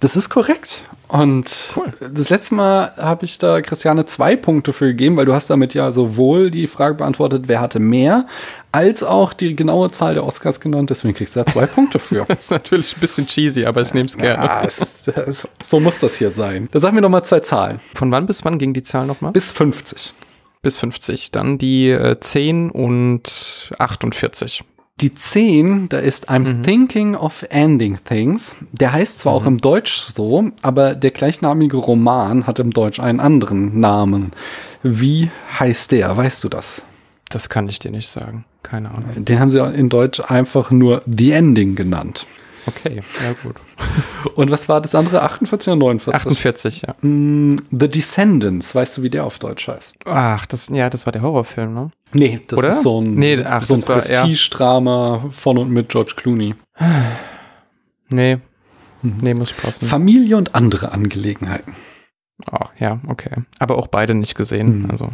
Das 0.00 0.16
ist 0.16 0.28
korrekt. 0.28 0.82
Und 1.08 1.70
cool. 1.76 1.92
das 2.12 2.28
letzte 2.28 2.54
Mal 2.54 2.92
habe 2.96 3.24
ich 3.24 3.38
da 3.38 3.62
Christiane 3.62 4.04
zwei 4.04 4.36
Punkte 4.36 4.72
für 4.74 4.86
gegeben, 4.86 5.16
weil 5.16 5.24
du 5.24 5.32
hast 5.32 5.48
damit 5.48 5.72
ja 5.72 5.90
sowohl 5.90 6.50
die 6.50 6.66
Frage 6.66 6.96
beantwortet, 6.96 7.44
wer 7.46 7.60
hatte 7.60 7.78
mehr, 7.78 8.26
als 8.72 9.02
auch 9.02 9.32
die 9.32 9.56
genaue 9.56 9.90
Zahl 9.90 10.14
der 10.14 10.24
Oscars 10.24 10.60
genannt. 10.60 10.90
Deswegen 10.90 11.14
kriegst 11.14 11.36
du 11.36 11.40
da 11.40 11.46
zwei 11.46 11.66
Punkte 11.66 11.98
für. 11.98 12.24
das 12.28 12.40
ist 12.40 12.50
natürlich 12.50 12.96
ein 12.96 13.00
bisschen 13.00 13.26
cheesy, 13.26 13.64
aber 13.64 13.80
ich 13.80 13.94
nehme 13.94 14.06
es 14.06 14.18
gerne. 14.18 14.44
Ja, 14.44 14.64
es, 14.64 15.08
es, 15.08 15.48
so 15.62 15.80
muss 15.80 15.98
das 15.98 16.16
hier 16.16 16.30
sein. 16.30 16.68
Da 16.72 16.80
sag 16.80 16.92
mir 16.92 17.00
noch 17.00 17.08
mal 17.08 17.24
zwei 17.24 17.40
Zahlen. 17.40 17.80
Von 17.94 18.10
wann 18.10 18.26
bis 18.26 18.44
wann 18.44 18.58
ging 18.58 18.74
die 18.74 18.82
Zahl 18.82 19.06
nochmal? 19.06 19.32
Bis 19.32 19.50
50 19.50 20.12
bis 20.64 20.78
50. 20.78 21.30
Dann 21.30 21.58
die 21.58 21.90
äh, 21.90 22.18
10 22.18 22.70
und 22.70 23.72
48. 23.78 24.64
Die 25.00 25.10
10, 25.10 25.88
da 25.88 25.98
ist 25.98 26.30
I'm 26.30 26.58
mhm. 26.58 26.62
thinking 26.62 27.14
of 27.16 27.44
ending 27.50 27.98
things. 28.04 28.54
Der 28.72 28.92
heißt 28.92 29.20
zwar 29.20 29.32
mhm. 29.32 29.38
auch 29.38 29.46
im 29.46 29.58
Deutsch 29.58 30.02
so, 30.12 30.50
aber 30.62 30.94
der 30.94 31.10
gleichnamige 31.10 31.76
Roman 31.76 32.46
hat 32.46 32.58
im 32.58 32.70
Deutsch 32.70 33.00
einen 33.00 33.20
anderen 33.20 33.80
Namen. 33.80 34.30
Wie 34.82 35.30
heißt 35.58 35.92
der? 35.92 36.16
Weißt 36.16 36.44
du 36.44 36.48
das? 36.48 36.82
Das 37.28 37.48
kann 37.48 37.68
ich 37.68 37.80
dir 37.80 37.90
nicht 37.90 38.08
sagen. 38.08 38.44
Keine 38.62 38.90
Ahnung. 38.90 39.24
Den 39.24 39.40
haben 39.40 39.50
sie 39.50 39.58
in 39.58 39.88
Deutsch 39.88 40.20
einfach 40.20 40.70
nur 40.70 41.02
The 41.06 41.32
Ending 41.32 41.74
genannt. 41.74 42.26
Okay, 42.66 43.02
ja 43.22 43.32
gut. 43.42 43.56
Und 44.34 44.50
was 44.50 44.68
war 44.68 44.80
das 44.80 44.94
andere? 44.94 45.22
48 45.22 45.68
oder 45.68 45.76
49? 45.76 46.26
48, 46.26 46.82
ja. 46.82 46.94
Mm, 47.02 47.56
The 47.70 47.88
Descendants, 47.88 48.74
weißt 48.74 48.98
du, 48.98 49.02
wie 49.02 49.10
der 49.10 49.24
auf 49.24 49.38
Deutsch 49.38 49.68
heißt? 49.68 49.98
Ach, 50.06 50.46
das, 50.46 50.68
ja, 50.68 50.88
das 50.90 51.06
war 51.06 51.12
der 51.12 51.22
Horrorfilm, 51.22 51.74
ne? 51.74 51.90
Nee, 52.12 52.40
das 52.46 52.58
oder? 52.58 52.68
ist 52.70 52.82
so 52.82 53.00
ein, 53.00 53.14
nee, 53.14 53.42
ach, 53.44 53.64
so 53.64 53.74
ein 53.74 53.82
Prestige-Drama 53.82 55.26
von 55.30 55.58
und 55.58 55.70
mit 55.70 55.88
George 55.88 56.14
Clooney. 56.16 56.54
Nee. 58.10 58.38
Mhm. 59.02 59.16
Nee, 59.20 59.34
muss 59.34 59.52
passen. 59.52 59.86
Familie 59.86 60.36
und 60.36 60.54
andere 60.54 60.92
Angelegenheiten. 60.92 61.74
Ach, 62.50 62.72
ja, 62.78 63.00
okay. 63.06 63.30
Aber 63.58 63.78
auch 63.78 63.86
beide 63.86 64.14
nicht 64.14 64.34
gesehen, 64.34 64.82
mhm. 64.82 64.90
also. 64.90 65.10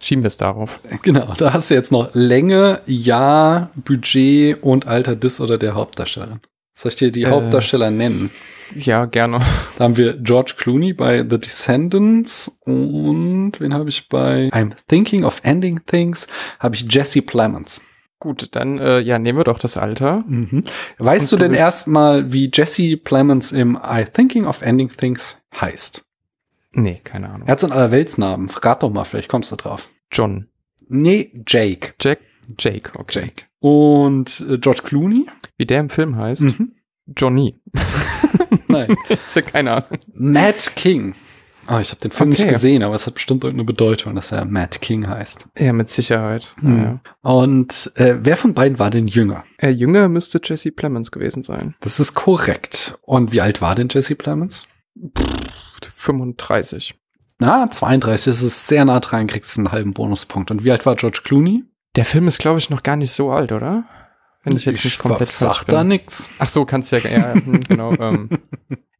Schieben 0.00 0.24
wir 0.24 0.28
es 0.28 0.36
darauf. 0.36 0.80
Genau, 1.02 1.34
da 1.34 1.52
hast 1.52 1.70
du 1.70 1.74
jetzt 1.74 1.92
noch 1.92 2.10
Länge, 2.12 2.80
Jahr, 2.86 3.70
Budget 3.76 4.60
und 4.62 4.88
Alter 4.88 5.14
des 5.14 5.40
oder 5.40 5.58
der 5.58 5.74
Hauptdarstellerin. 5.74 6.40
Soll 6.72 6.90
ich 6.90 6.96
dir 6.96 7.12
die 7.12 7.22
äh, 7.22 7.30
Hauptdarsteller 7.30 7.90
nennen? 7.90 8.30
Ja, 8.74 9.04
gerne. 9.04 9.40
Da 9.76 9.84
haben 9.84 9.96
wir 9.96 10.16
George 10.16 10.54
Clooney 10.56 10.92
bei 10.94 11.18
The 11.28 11.38
Descendants 11.38 12.60
und 12.64 13.52
wen 13.58 13.74
habe 13.74 13.88
ich 13.88 14.08
bei 14.08 14.48
I'm 14.48 14.72
Thinking 14.88 15.24
of 15.24 15.40
Ending 15.44 15.84
Things? 15.84 16.26
Habe 16.58 16.74
ich 16.74 16.86
Jesse 16.90 17.22
Plemons. 17.22 17.84
Gut, 18.18 18.54
dann 18.54 18.78
äh, 18.78 19.00
ja, 19.00 19.18
nehmen 19.18 19.38
wir 19.38 19.44
doch 19.44 19.58
das 19.58 19.76
Alter. 19.76 20.24
Mhm. 20.26 20.64
Weißt 20.98 21.32
und 21.32 21.42
du 21.42 21.44
denn 21.44 21.54
erstmal, 21.54 22.32
wie 22.32 22.50
Jesse 22.52 22.96
Plemons 22.96 23.52
im 23.52 23.76
I 23.82 24.04
Thinking 24.04 24.46
of 24.46 24.62
Ending 24.62 24.90
Things 24.90 25.38
heißt? 25.60 26.04
Nee, 26.72 27.00
keine 27.04 27.28
Ahnung. 27.30 27.48
Er 27.48 27.52
hat 27.52 27.60
so 27.60 27.66
einen 27.66 27.76
Allerweltsnamen. 27.76 28.48
Rat 28.48 28.82
doch 28.82 28.90
mal, 28.90 29.04
vielleicht 29.04 29.28
kommst 29.28 29.52
du 29.52 29.56
drauf. 29.56 29.90
John. 30.10 30.48
Nee, 30.88 31.32
Jake. 31.46 31.94
Jack, 32.00 32.20
Jake, 32.58 32.92
okay. 32.98 33.20
Jake. 33.20 33.44
Und 33.62 34.44
äh, 34.48 34.58
George 34.58 34.82
Clooney. 34.84 35.26
Wie 35.56 35.66
der 35.66 35.80
im 35.80 35.88
Film 35.88 36.16
heißt? 36.16 36.42
Mhm. 36.42 36.72
Johnny. 37.16 37.54
Nein. 38.68 38.96
ich 39.08 39.36
habe 39.36 39.42
keine 39.42 39.72
Ahnung. 39.72 40.00
Matt 40.14 40.72
King. 40.74 41.14
Oh, 41.68 41.78
ich 41.78 41.90
habe 41.90 42.00
den 42.00 42.10
Film 42.10 42.32
okay. 42.32 42.42
nicht 42.42 42.52
gesehen, 42.52 42.82
aber 42.82 42.96
es 42.96 43.06
hat 43.06 43.14
bestimmt 43.14 43.44
irgendeine 43.44 43.64
Bedeutung, 43.64 44.16
dass 44.16 44.32
er 44.32 44.46
Matt 44.46 44.80
King 44.80 45.06
heißt. 45.06 45.46
Ja, 45.56 45.72
mit 45.72 45.88
Sicherheit. 45.88 46.56
Mhm. 46.60 46.76
Ja. 46.76 47.00
Und 47.20 47.92
äh, 47.94 48.16
wer 48.20 48.36
von 48.36 48.52
beiden 48.52 48.80
war 48.80 48.90
denn 48.90 49.06
jünger? 49.06 49.44
Äh, 49.58 49.70
jünger 49.70 50.08
müsste 50.08 50.40
Jesse 50.42 50.72
Plemons 50.72 51.12
gewesen 51.12 51.44
sein. 51.44 51.76
Das 51.78 52.00
ist 52.00 52.14
korrekt. 52.14 52.98
Und 53.02 53.30
wie 53.30 53.40
alt 53.40 53.62
war 53.62 53.76
denn 53.76 53.86
Jesse 53.88 54.16
Plemons? 54.16 54.64
35. 55.94 56.96
Na, 57.38 57.70
32 57.70 58.24
das 58.24 58.42
ist 58.42 58.66
sehr 58.66 58.84
nah 58.84 58.98
dran, 58.98 59.28
kriegst 59.28 59.56
einen 59.56 59.70
halben 59.70 59.94
Bonuspunkt. 59.94 60.50
Und 60.50 60.64
wie 60.64 60.72
alt 60.72 60.84
war 60.84 60.96
George 60.96 61.20
Clooney? 61.22 61.64
Der 61.96 62.04
Film 62.04 62.26
ist, 62.26 62.38
glaube 62.38 62.58
ich, 62.58 62.70
noch 62.70 62.82
gar 62.82 62.96
nicht 62.96 63.12
so 63.12 63.30
alt, 63.30 63.52
oder? 63.52 63.84
Wenn 64.44 64.56
ich 64.56 64.64
jetzt 64.64 64.78
ich 64.78 64.84
nicht 64.84 64.98
komplett 64.98 65.28
sag 65.28 65.64
da 65.64 65.84
nix. 65.84 66.30
Ach 66.38 66.48
so, 66.48 66.64
kannst 66.64 66.90
ja, 66.90 66.98
ja, 66.98 67.34
hm, 67.34 67.60
genau. 67.60 67.92
ähm. 68.00 68.30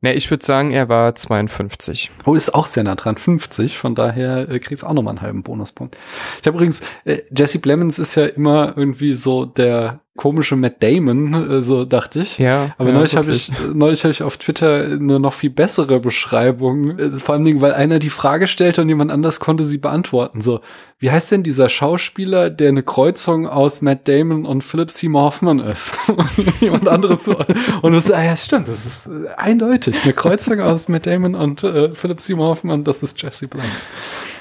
Ne, 0.04 0.14
ich 0.14 0.30
würde 0.30 0.44
sagen, 0.44 0.72
er 0.72 0.88
war 0.88 1.14
52. 1.14 2.10
Oh, 2.26 2.34
ist 2.34 2.54
auch 2.54 2.66
sehr 2.66 2.82
nah 2.84 2.96
dran, 2.96 3.16
50. 3.16 3.78
Von 3.78 3.94
daher 3.94 4.48
äh, 4.48 4.58
kriegst 4.58 4.82
du 4.82 4.86
auch 4.88 4.92
nochmal 4.92 5.12
einen 5.12 5.22
halben 5.22 5.42
Bonuspunkt. 5.42 5.96
Ich 6.40 6.46
habe 6.46 6.56
übrigens, 6.56 6.80
äh, 7.04 7.22
Jesse 7.36 7.60
Plemons 7.60 7.98
ist 7.98 8.16
ja 8.16 8.26
immer 8.26 8.76
irgendwie 8.76 9.14
so 9.14 9.44
der 9.44 10.01
komische 10.16 10.56
Matt 10.56 10.82
Damon, 10.82 11.32
äh, 11.50 11.62
so 11.62 11.84
dachte 11.84 12.20
ich. 12.20 12.38
Ja. 12.38 12.74
Aber 12.76 12.90
ja, 12.90 12.94
neulich 12.94 13.16
habe 13.16 13.30
ich, 13.30 13.50
neulich 13.72 14.04
habe 14.04 14.12
ich 14.12 14.22
auf 14.22 14.36
Twitter 14.36 14.84
eine 14.84 15.18
noch 15.18 15.32
viel 15.32 15.50
bessere 15.50 16.00
Beschreibung, 16.00 16.98
äh, 16.98 17.10
vor 17.12 17.34
allen 17.34 17.44
Dingen, 17.44 17.62
weil 17.62 17.72
einer 17.72 17.98
die 17.98 18.10
Frage 18.10 18.46
stellte 18.46 18.82
und 18.82 18.88
jemand 18.88 19.10
anders 19.10 19.40
konnte 19.40 19.64
sie 19.64 19.78
beantworten. 19.78 20.42
So, 20.42 20.60
wie 20.98 21.10
heißt 21.10 21.32
denn 21.32 21.42
dieser 21.42 21.70
Schauspieler, 21.70 22.50
der 22.50 22.68
eine 22.68 22.82
Kreuzung 22.82 23.46
aus 23.48 23.80
Matt 23.80 24.06
Damon 24.06 24.44
und 24.44 24.62
Philip 24.62 24.90
Seymour 24.90 25.22
Hoffman 25.22 25.60
ist? 25.60 25.94
jemand 26.60 26.88
anderes 26.88 27.24
so. 27.24 27.36
Und 27.80 27.92
du 27.92 27.98
sagst, 27.98 28.12
ah 28.12 28.22
ja, 28.22 28.36
stimmt, 28.36 28.68
das 28.68 28.84
ist 28.84 29.06
äh, 29.06 29.28
eindeutig. 29.36 30.02
Eine 30.04 30.12
Kreuzung 30.12 30.60
aus 30.60 30.88
Matt 30.88 31.06
Damon 31.06 31.34
und 31.34 31.64
äh, 31.64 31.94
Philip 31.94 32.20
Seymour 32.20 32.48
Hoffman, 32.48 32.84
das 32.84 33.02
ist 33.02 33.20
Jesse 33.20 33.48
Blanks. 33.48 33.86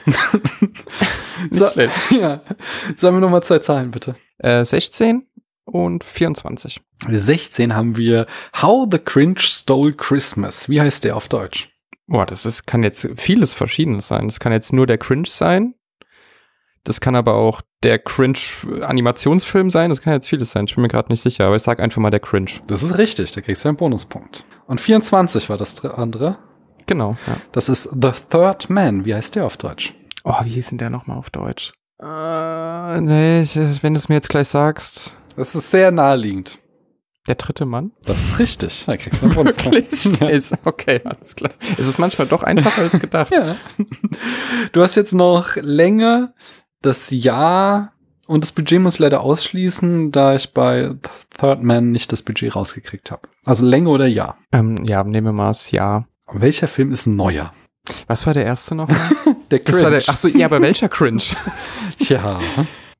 so, 1.52 1.68
ja. 2.10 2.42
Sagen 2.98 3.16
wir 3.16 3.22
nochmal 3.22 3.44
zwei 3.44 3.60
Zahlen, 3.60 3.92
bitte. 3.92 4.16
Äh, 4.38 4.66
16 4.66 5.28
und 5.72 6.04
24. 6.04 6.82
16 7.10 7.76
haben 7.76 7.98
wir 7.98 8.28
How 8.62 8.88
the 8.90 9.00
Cringe 9.00 9.40
Stole 9.40 9.94
Christmas. 9.94 10.70
Wie 10.70 10.80
heißt 10.80 11.04
der 11.04 11.16
auf 11.16 11.28
Deutsch? 11.28 11.70
Boah, 12.08 12.26
das 12.26 12.46
ist, 12.46 12.68
kann 12.68 12.84
jetzt 12.84 13.10
vieles 13.16 13.54
Verschiedenes 13.54 14.08
sein. 14.08 14.28
Das 14.28 14.40
kann 14.40 14.52
jetzt 14.52 14.74
nur 14.74 14.86
der 14.86 14.98
Cringe 14.98 15.28
sein. 15.28 15.76
Das 16.84 17.00
kann 17.00 17.16
aber 17.16 17.36
auch 17.36 17.62
der 17.84 18.00
Cringe-Animationsfilm 18.00 19.70
sein. 19.70 19.90
Das 19.90 20.02
kann 20.02 20.14
jetzt 20.14 20.28
vieles 20.28 20.52
sein. 20.52 20.66
Ich 20.66 20.76
bin 20.76 20.82
mir 20.82 20.88
gerade 20.88 21.10
nicht 21.10 21.22
sicher, 21.22 21.46
aber 21.46 21.56
ich 21.56 21.62
sag 21.62 21.80
einfach 21.80 22.02
mal 22.02 22.10
der 22.10 22.20
Cringe. 22.20 22.52
Das 22.68 22.84
ist 22.84 22.98
richtig. 22.98 23.32
Da 23.32 23.42
kriegst 23.42 23.64
du 23.64 23.70
einen 23.70 23.78
Bonuspunkt. 23.78 24.46
Und 24.68 24.82
24 24.82 25.50
war 25.50 25.58
das 25.58 25.84
andere. 25.86 26.38
Genau. 26.88 27.12
Ja. 27.28 27.38
Das 27.52 27.70
ist 27.70 27.90
The 28.02 28.12
Third 28.30 28.70
Man. 28.70 29.06
Wie 29.06 29.14
heißt 29.14 29.36
der 29.36 29.46
auf 29.46 29.58
Deutsch? 29.58 29.94
Oh, 30.24 30.36
wie 30.44 30.50
hieß 30.50 30.70
denn 30.70 30.78
der 30.80 30.90
nochmal 30.90 31.18
auf 31.18 31.30
Deutsch? 31.30 31.74
Äh, 32.02 33.02
nee, 33.02 33.42
ich, 33.42 33.56
wenn 33.56 33.94
du 33.94 34.00
es 34.00 34.10
mir 34.10 34.16
jetzt 34.16 34.30
gleich 34.30 34.48
sagst. 34.48 35.18
Das 35.42 35.56
ist 35.56 35.72
sehr 35.72 35.90
naheliegend. 35.90 36.60
Der 37.28 37.34
dritte 37.34 37.66
Mann? 37.66 37.94
Das 38.06 38.26
ist 38.26 38.38
richtig. 38.38 38.84
Da 38.86 38.96
kriegst 38.96 39.24
du 39.24 39.26
einen 39.26 39.36
Wirklich? 39.36 40.20
Ja. 40.20 40.28
Ist, 40.30 40.54
okay, 40.66 41.02
alles 41.04 41.36
klar. 41.36 41.50
Es 41.80 41.88
ist 41.88 41.98
manchmal 41.98 42.28
doch 42.28 42.44
einfacher 42.44 42.84
als 42.84 43.00
gedacht. 43.00 43.32
ja. 43.36 43.56
Du 44.72 44.84
hast 44.84 44.94
jetzt 44.94 45.16
noch 45.16 45.56
länger 45.56 46.36
das 46.84 47.10
Jahr 47.10 47.94
und 48.28 48.44
das 48.44 48.52
Budget 48.52 48.82
muss 48.82 48.94
ich 48.94 49.00
leider 49.00 49.22
ausschließen, 49.22 50.12
da 50.12 50.36
ich 50.36 50.54
bei 50.54 50.94
Third 51.40 51.64
Man 51.64 51.92
nicht 51.92 52.12
das 52.12 52.22
Budget 52.22 52.56
rausgekriegt 52.56 53.10
habe. 53.10 53.28
Also 53.44 53.66
Länge 53.66 53.90
oder 53.90 54.06
Jahr? 54.06 54.38
Ähm, 54.52 54.86
ja, 54.86 55.04
nehmen 55.04 55.26
wir 55.26 55.34
mal 55.34 55.48
das 55.48 55.72
Jahr. 55.72 56.08
Welcher 56.32 56.68
Film 56.68 56.92
ist 56.92 57.08
neuer? 57.08 57.52
Was 58.06 58.28
war 58.28 58.36
der 58.36 58.46
erste 58.46 58.76
noch? 58.76 58.88
der 59.50 59.58
Cringe. 59.58 59.90
Der, 59.90 60.04
ach 60.06 60.18
so, 60.18 60.28
ja, 60.28 60.46
aber 60.46 60.62
welcher 60.62 60.88
Cringe? 60.88 61.24
ja. 61.98 62.40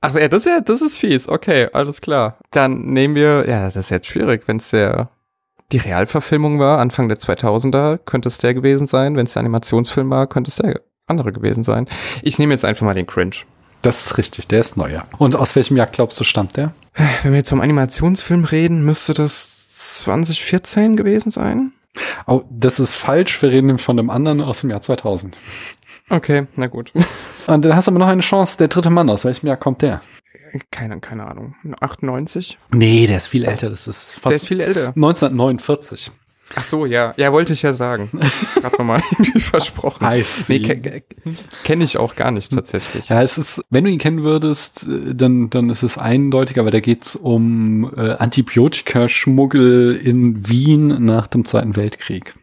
Ach 0.02 0.14
ja, 0.16 0.28
das 0.28 0.46
ist 0.46 0.52
ja, 0.52 0.62
das 0.62 0.82
ist 0.82 0.98
fies. 0.98 1.30
Okay, 1.30 1.70
alles 1.74 2.02
klar. 2.02 2.38
Dann 2.50 2.82
nehmen 2.82 3.16
wir, 3.16 3.48
ja, 3.48 3.66
das 3.66 3.76
ist 3.76 3.92
jetzt 3.92 4.08
schwierig, 4.08 4.44
wenn 4.48 4.58
es 4.58 4.72
der 4.72 5.10
die 5.72 5.78
Realverfilmung 5.78 6.60
war, 6.60 6.80
Anfang 6.80 7.08
der 7.08 7.18
2000er, 7.18 7.98
könnte 7.98 8.28
es 8.28 8.40
der 8.40 8.54
gewesen 8.54 8.86
sein. 8.86 9.16
Wenn 9.16 9.26
es 9.26 9.34
der 9.34 9.42
Animationsfilm 9.42 10.10
war, 10.10 10.28
könnte 10.28 10.50
es 10.50 10.58
der 10.58 10.82
andere 11.08 11.32
gewesen 11.32 11.64
sein. 11.64 11.88
Ich 12.22 12.40
nehme 12.40 12.54
jetzt 12.54 12.66
einfach 12.66 12.86
mal 12.86 12.94
den 12.94 13.08
Cringe. 13.08 13.36
Das 13.82 14.06
ist 14.06 14.18
richtig, 14.18 14.48
der 14.48 14.60
ist 14.60 14.78
neuer. 14.78 15.06
Und 15.18 15.36
aus 15.36 15.56
welchem 15.56 15.78
Jahr 15.78 15.88
glaubst 15.88 16.20
du, 16.20 16.24
stammt 16.24 16.58
der? 16.58 16.74
Wenn 17.24 17.32
wir 17.32 17.38
jetzt 17.38 17.50
vom 17.50 17.62
Animationsfilm 17.62 18.46
reden, 18.46 18.84
müsste 18.84 19.14
das 19.14 19.76
2014 20.00 20.96
gewesen 20.96 21.32
sein. 21.32 21.72
Oh, 22.28 22.44
das 22.50 22.80
ist 22.80 22.96
falsch. 22.96 23.42
Wir 23.42 23.50
reden 23.50 23.78
von 23.78 23.98
dem 23.98 24.10
anderen 24.10 24.42
aus 24.42 24.62
dem 24.62 24.70
Jahr 24.70 24.82
2000. 24.82 25.38
Okay, 26.12 26.48
na 26.56 26.68
gut. 26.68 26.92
Und 27.48 27.66
dann 27.66 27.76
hast 27.76 27.88
du 27.88 27.92
aber 27.92 28.00
noch 28.00 28.08
eine 28.08 28.22
Chance. 28.22 28.58
Der 28.58 28.68
dritte 28.68 28.90
Mann, 28.90 29.10
aus 29.10 29.26
welchem 29.26 29.48
Jahr 29.48 29.58
kommt 29.58 29.82
der? 29.82 30.02
Keine, 30.70 31.00
keine 31.00 31.26
Ahnung. 31.26 31.56
98? 31.80 32.58
Nee, 32.74 33.08
der 33.08 33.18
ist 33.18 33.28
viel 33.28 33.46
älter. 33.46 33.70
Das 33.70 33.88
ist 33.88 34.12
fast. 34.12 34.26
Der 34.26 34.32
ist 34.34 34.48
viel 34.48 34.60
älter. 34.60 34.90
1949. 34.90 36.12
Ach 36.56 36.64
so, 36.64 36.86
ja. 36.86 37.14
Ja, 37.16 37.32
wollte 37.32 37.54
ich 37.54 37.62
ja 37.62 37.72
sagen. 37.72 38.10
Hat 38.64 38.78
man 38.78 38.88
mal 38.88 39.02
irgendwie 39.12 39.40
versprochen. 39.40 40.06
See. 40.26 40.60
Nee, 40.60 40.68
ke 40.68 41.04
kenne 41.64 41.86
ich 41.86 41.98
auch 41.98 42.16
gar 42.16 42.32
nicht 42.32 42.52
tatsächlich. 42.52 43.08
Ja, 43.08 43.22
es 43.22 43.38
ist, 43.38 43.64
wenn 43.70 43.86
du 43.86 43.90
ihn 43.90 44.00
kennen 44.00 44.24
würdest, 44.24 44.86
äh, 44.88 45.16
dann, 45.16 45.50
dann 45.50 45.70
ist 45.70 45.84
es 45.84 45.98
eindeutiger, 45.98 46.66
weil 46.66 46.72
da 46.72 46.82
geht's 46.82 47.16
um 47.16 47.90
äh, 47.96 48.16
Antibiotikaschmuggel 48.16 49.96
in 49.96 50.50
Wien 50.50 51.06
nach 51.06 51.28
dem 51.28 51.46
Zweiten 51.46 51.78
Weltkrieg. 51.78 52.36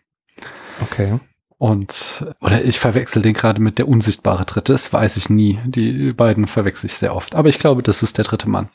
Okay. 0.80 1.18
Und, 1.58 2.24
oder 2.40 2.64
ich 2.64 2.78
verwechsel 2.78 3.20
den 3.20 3.34
gerade 3.34 3.60
mit 3.60 3.78
der 3.78 3.88
unsichtbare 3.88 4.44
Dritte, 4.44 4.72
das 4.72 4.92
weiß 4.92 5.16
ich 5.16 5.28
nie. 5.28 5.58
Die 5.64 6.12
beiden 6.12 6.46
verwechsel 6.46 6.86
ich 6.86 6.94
sehr 6.94 7.16
oft. 7.16 7.34
Aber 7.34 7.48
ich 7.48 7.58
glaube, 7.58 7.82
das 7.82 8.04
ist 8.04 8.16
der 8.16 8.24
dritte 8.24 8.48
Mann. 8.48 8.68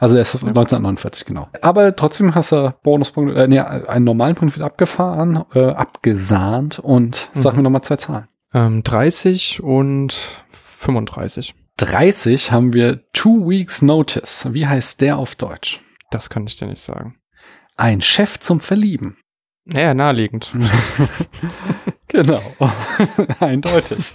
Also 0.00 0.14
der 0.14 0.22
ist 0.22 0.32
ja. 0.32 0.40
1949, 0.40 1.26
genau. 1.26 1.48
Aber 1.60 1.94
trotzdem 1.94 2.34
hast 2.34 2.52
du 2.52 2.74
Bonuspunkt, 2.82 3.36
äh, 3.36 3.46
nee, 3.46 3.60
einen 3.60 4.06
normalen 4.06 4.36
Punkt 4.36 4.56
wieder 4.56 4.64
abgefahren, 4.64 5.44
äh, 5.54 5.66
abgesahnt 5.66 6.78
und 6.78 7.28
mhm. 7.34 7.40
sag 7.40 7.56
mir 7.56 7.62
nochmal 7.62 7.82
zwei 7.82 7.96
Zahlen. 7.96 8.26
Ähm, 8.54 8.82
30 8.82 9.62
und 9.62 10.14
35. 10.50 11.54
30 11.76 12.52
haben 12.52 12.72
wir 12.72 13.10
Two 13.12 13.46
Weeks 13.48 13.82
Notice. 13.82 14.48
Wie 14.54 14.66
heißt 14.66 15.02
der 15.02 15.18
auf 15.18 15.34
Deutsch? 15.34 15.80
Das 16.10 16.30
kann 16.30 16.46
ich 16.46 16.56
dir 16.56 16.68
nicht 16.68 16.80
sagen. 16.80 17.16
Ein 17.76 18.00
Chef 18.00 18.38
zum 18.38 18.60
Verlieben. 18.60 19.18
Ja, 19.66 19.92
naheliegend. 19.92 20.54
Genau, 22.14 22.40
eindeutig. 23.40 24.14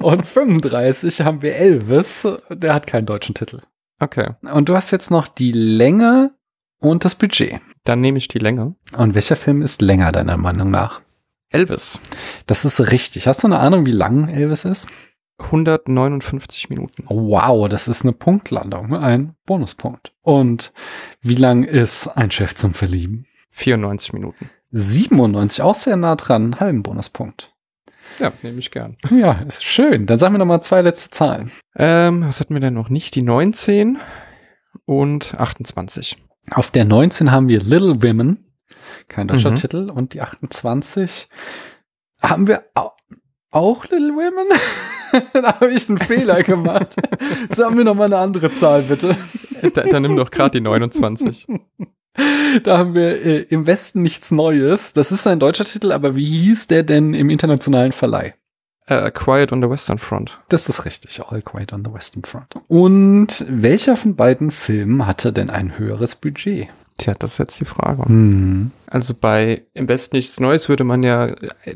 Und 0.00 0.26
35 0.26 1.22
haben 1.22 1.40
wir 1.40 1.56
Elvis, 1.56 2.28
der 2.50 2.74
hat 2.74 2.86
keinen 2.86 3.06
deutschen 3.06 3.34
Titel. 3.34 3.62
Okay. 3.98 4.34
Und 4.42 4.68
du 4.68 4.76
hast 4.76 4.90
jetzt 4.90 5.10
noch 5.10 5.26
die 5.26 5.52
Länge 5.52 6.34
und 6.78 7.06
das 7.06 7.14
Budget. 7.14 7.60
Dann 7.84 8.02
nehme 8.02 8.18
ich 8.18 8.28
die 8.28 8.38
Länge. 8.38 8.74
Und 8.98 9.14
welcher 9.14 9.36
Film 9.36 9.62
ist 9.62 9.80
länger 9.80 10.12
deiner 10.12 10.36
Meinung 10.36 10.70
nach? 10.70 11.00
Elvis. 11.48 12.00
Das 12.46 12.66
ist 12.66 12.92
richtig. 12.92 13.26
Hast 13.26 13.42
du 13.42 13.46
eine 13.46 13.60
Ahnung, 13.60 13.86
wie 13.86 13.92
lang 13.92 14.28
Elvis 14.28 14.66
ist? 14.66 14.86
159 15.38 16.68
Minuten. 16.68 17.04
Wow, 17.08 17.66
das 17.66 17.88
ist 17.88 18.02
eine 18.02 18.12
Punktlandung, 18.12 18.94
ein 18.94 19.36
Bonuspunkt. 19.46 20.12
Und 20.20 20.74
wie 21.22 21.34
lang 21.34 21.64
ist 21.64 22.08
ein 22.08 22.30
Chef 22.30 22.54
zum 22.54 22.74
Verlieben? 22.74 23.24
94 23.52 24.12
Minuten. 24.12 24.50
97, 24.76 25.62
auch 25.62 25.74
sehr 25.74 25.96
nah 25.96 26.16
dran, 26.16 26.42
einen 26.42 26.60
halben 26.60 26.82
Bonuspunkt. 26.82 27.54
Ja, 28.18 28.32
nehme 28.42 28.58
ich 28.58 28.70
gern. 28.70 28.96
Ja, 29.10 29.32
ist 29.32 29.64
schön. 29.64 30.06
Dann 30.06 30.18
sagen 30.18 30.34
wir 30.34 30.38
noch 30.38 30.46
mal 30.46 30.60
zwei 30.60 30.82
letzte 30.82 31.10
Zahlen. 31.10 31.50
Ähm, 31.76 32.24
was 32.26 32.40
hatten 32.40 32.54
wir 32.54 32.60
denn 32.60 32.74
noch 32.74 32.88
nicht? 32.88 33.14
Die 33.14 33.22
19 33.22 33.98
und 34.84 35.34
28. 35.34 36.16
Auf 36.52 36.70
der 36.70 36.84
19 36.84 37.32
haben 37.32 37.48
wir 37.48 37.60
Little 37.60 38.02
Women, 38.02 38.44
kein 39.08 39.28
deutscher 39.28 39.50
mhm. 39.50 39.56
Titel, 39.56 39.90
und 39.90 40.14
die 40.14 40.20
28 40.20 41.28
haben 42.22 42.46
wir 42.46 42.64
auch, 42.74 42.96
auch 43.50 43.84
Little 43.84 44.12
Women? 44.14 44.58
da 45.32 45.60
habe 45.60 45.72
ich 45.72 45.88
einen 45.88 45.98
Fehler 45.98 46.42
gemacht. 46.42 46.96
Sagen 47.50 47.76
wir 47.76 47.84
noch 47.84 47.94
mal 47.94 48.04
eine 48.04 48.18
andere 48.18 48.52
Zahl, 48.52 48.82
bitte. 48.82 49.16
Da, 49.74 49.82
dann 49.82 50.02
nimm 50.02 50.16
doch 50.16 50.30
gerade 50.30 50.58
die 50.58 50.60
29. 50.60 51.46
Da 52.62 52.78
haben 52.78 52.94
wir 52.94 53.24
äh, 53.24 53.40
im 53.42 53.66
Westen 53.66 54.02
nichts 54.02 54.30
Neues. 54.30 54.92
Das 54.92 55.12
ist 55.12 55.26
ein 55.26 55.40
deutscher 55.40 55.64
Titel, 55.64 55.92
aber 55.92 56.16
wie 56.16 56.24
hieß 56.24 56.68
der 56.68 56.82
denn 56.82 57.12
im 57.12 57.28
internationalen 57.28 57.92
Verleih? 57.92 58.34
Uh, 58.88 59.10
Quiet 59.12 59.52
on 59.52 59.60
the 59.60 59.68
Western 59.68 59.98
Front. 59.98 60.38
Das 60.48 60.68
ist 60.68 60.84
richtig, 60.84 61.20
All 61.20 61.42
Quiet 61.42 61.72
on 61.72 61.84
the 61.84 61.92
Western 61.92 62.22
Front. 62.22 62.54
Und 62.68 63.44
welcher 63.48 63.96
von 63.96 64.14
beiden 64.14 64.52
Filmen 64.52 65.06
hatte 65.06 65.32
denn 65.32 65.50
ein 65.50 65.76
höheres 65.76 66.14
Budget? 66.14 66.68
Tja, 66.98 67.14
das 67.18 67.32
ist 67.32 67.38
jetzt 67.38 67.60
die 67.60 67.66
Frage. 67.66 68.04
Hm. 68.06 68.70
Also 68.86 69.12
bei 69.14 69.62
Im 69.74 69.86
Besten 69.86 70.16
nichts 70.16 70.40
Neues 70.40 70.68
würde 70.70 70.84
man 70.84 71.02
ja 71.02 71.30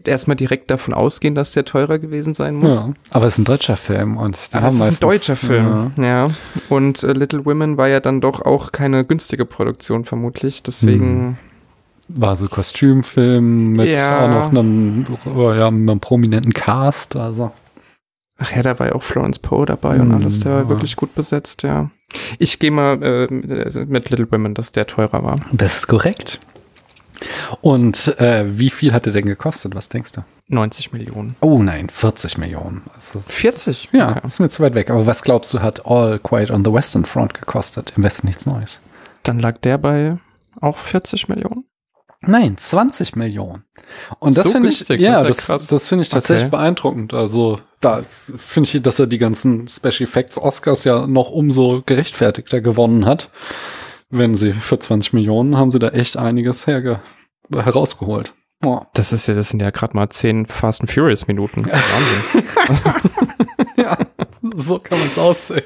erstmal 0.04 0.36
direkt 0.36 0.70
davon 0.70 0.94
ausgehen, 0.94 1.34
dass 1.34 1.52
der 1.52 1.66
teurer 1.66 1.98
gewesen 1.98 2.32
sein 2.32 2.54
muss. 2.54 2.80
Ja, 2.80 2.92
aber 3.10 3.26
es 3.26 3.34
ist 3.34 3.40
ein 3.40 3.44
deutscher 3.44 3.76
Film 3.76 4.16
und 4.16 4.38
aber 4.52 4.68
es 4.68 4.76
ist 4.76 4.80
ein 4.80 5.00
deutscher 5.00 5.36
Film, 5.36 5.92
ja. 5.98 6.04
ja. 6.04 6.28
Und 6.70 7.04
uh, 7.04 7.08
Little 7.08 7.44
Women 7.44 7.76
war 7.76 7.88
ja 7.88 8.00
dann 8.00 8.22
doch 8.22 8.40
auch 8.40 8.72
keine 8.72 9.04
günstige 9.04 9.44
Produktion 9.44 10.04
vermutlich, 10.04 10.62
deswegen... 10.62 11.04
Hm. 11.04 11.36
War 12.12 12.34
so 12.34 12.48
Kostümfilm 12.48 13.74
mit 13.74 13.86
ja. 13.86 14.24
auch 14.24 14.28
noch 14.28 14.48
einem, 14.48 15.06
ja, 15.56 15.68
einem 15.68 16.00
prominenten 16.00 16.52
Cast, 16.52 17.14
also. 17.14 17.52
Ach 18.42 18.56
ja, 18.56 18.62
da 18.62 18.78
war 18.78 18.88
ja 18.88 18.94
auch 18.94 19.02
Florence 19.02 19.38
Poe 19.38 19.66
dabei 19.66 19.98
hm, 19.98 20.00
und 20.00 20.14
alles, 20.14 20.40
der 20.40 20.52
war 20.52 20.68
wirklich 20.70 20.96
gut 20.96 21.14
besetzt, 21.14 21.62
ja. 21.62 21.90
Ich 22.38 22.58
gehe 22.58 22.70
mal 22.70 23.00
äh, 23.02 23.84
mit 23.84 24.10
Little 24.10 24.32
Women, 24.32 24.54
dass 24.54 24.72
der 24.72 24.86
teurer 24.86 25.22
war. 25.22 25.36
Das 25.52 25.76
ist 25.76 25.86
korrekt. 25.86 26.40
Und 27.60 28.18
äh, 28.18 28.44
wie 28.58 28.70
viel 28.70 28.94
hat 28.94 29.06
er 29.06 29.12
denn 29.12 29.26
gekostet? 29.26 29.74
Was 29.74 29.90
denkst 29.90 30.12
du? 30.12 30.22
90 30.48 30.92
Millionen. 30.92 31.36
Oh 31.40 31.62
nein, 31.62 31.90
40 31.90 32.38
Millionen. 32.38 32.82
Also 32.94 33.20
40? 33.20 33.90
ja, 33.92 34.10
okay. 34.10 34.20
ist 34.24 34.40
mir 34.40 34.48
zu 34.48 34.62
weit 34.62 34.74
weg. 34.74 34.90
Aber 34.90 35.06
was 35.06 35.22
glaubst 35.22 35.52
du, 35.52 35.60
hat 35.60 35.84
All 35.86 36.18
Quiet 36.18 36.50
on 36.50 36.64
the 36.64 36.72
Western 36.72 37.04
Front 37.04 37.34
gekostet? 37.34 37.92
Im 37.96 38.02
Westen 38.02 38.26
nichts 38.26 38.46
Neues. 38.46 38.80
Dann 39.22 39.38
lag 39.38 39.58
der 39.58 39.76
bei 39.76 40.16
auch 40.60 40.78
40 40.78 41.28
Millionen? 41.28 41.64
Nein, 42.22 42.58
20 42.58 43.16
Millionen. 43.16 43.64
Und 44.18 44.36
das 44.36 44.44
so 44.44 44.52
finde 44.52 44.68
ich, 44.68 44.86
ja, 44.88 45.22
das, 45.22 45.46
das, 45.46 45.68
das 45.68 45.86
finde 45.86 46.02
ich 46.02 46.10
tatsächlich 46.10 46.44
okay. 46.44 46.56
beeindruckend. 46.56 47.14
Also 47.14 47.60
da 47.80 48.02
finde 48.36 48.68
ich, 48.68 48.82
dass 48.82 48.98
er 48.98 49.06
die 49.06 49.18
ganzen 49.18 49.68
Special 49.68 50.02
Effects 50.02 50.36
Oscars 50.36 50.84
ja 50.84 51.06
noch 51.06 51.30
umso 51.30 51.82
gerechtfertigter 51.84 52.60
gewonnen 52.60 53.06
hat. 53.06 53.30
Wenn 54.10 54.34
sie 54.34 54.52
für 54.52 54.78
20 54.78 55.14
Millionen 55.14 55.56
haben 55.56 55.70
sie 55.70 55.78
da 55.78 55.88
echt 55.88 56.16
einiges 56.16 56.66
herge 56.66 57.00
herausgeholt. 57.52 58.34
Oh. 58.64 58.82
Das 58.92 59.12
ist 59.12 59.26
ja, 59.26 59.34
das 59.34 59.48
sind 59.48 59.62
ja 59.62 59.70
gerade 59.70 59.96
mal 59.96 60.10
10 60.10 60.46
Fast 60.46 60.82
and 60.82 60.92
Furious 60.92 61.26
Minuten. 61.26 61.62
Das 61.62 61.74
ist 61.74 62.44
Wahnsinn. 62.66 63.02
ja, 63.76 63.98
so 64.54 64.78
kann 64.78 64.98
man 64.98 65.08
es 65.08 65.16
aussehen. 65.16 65.62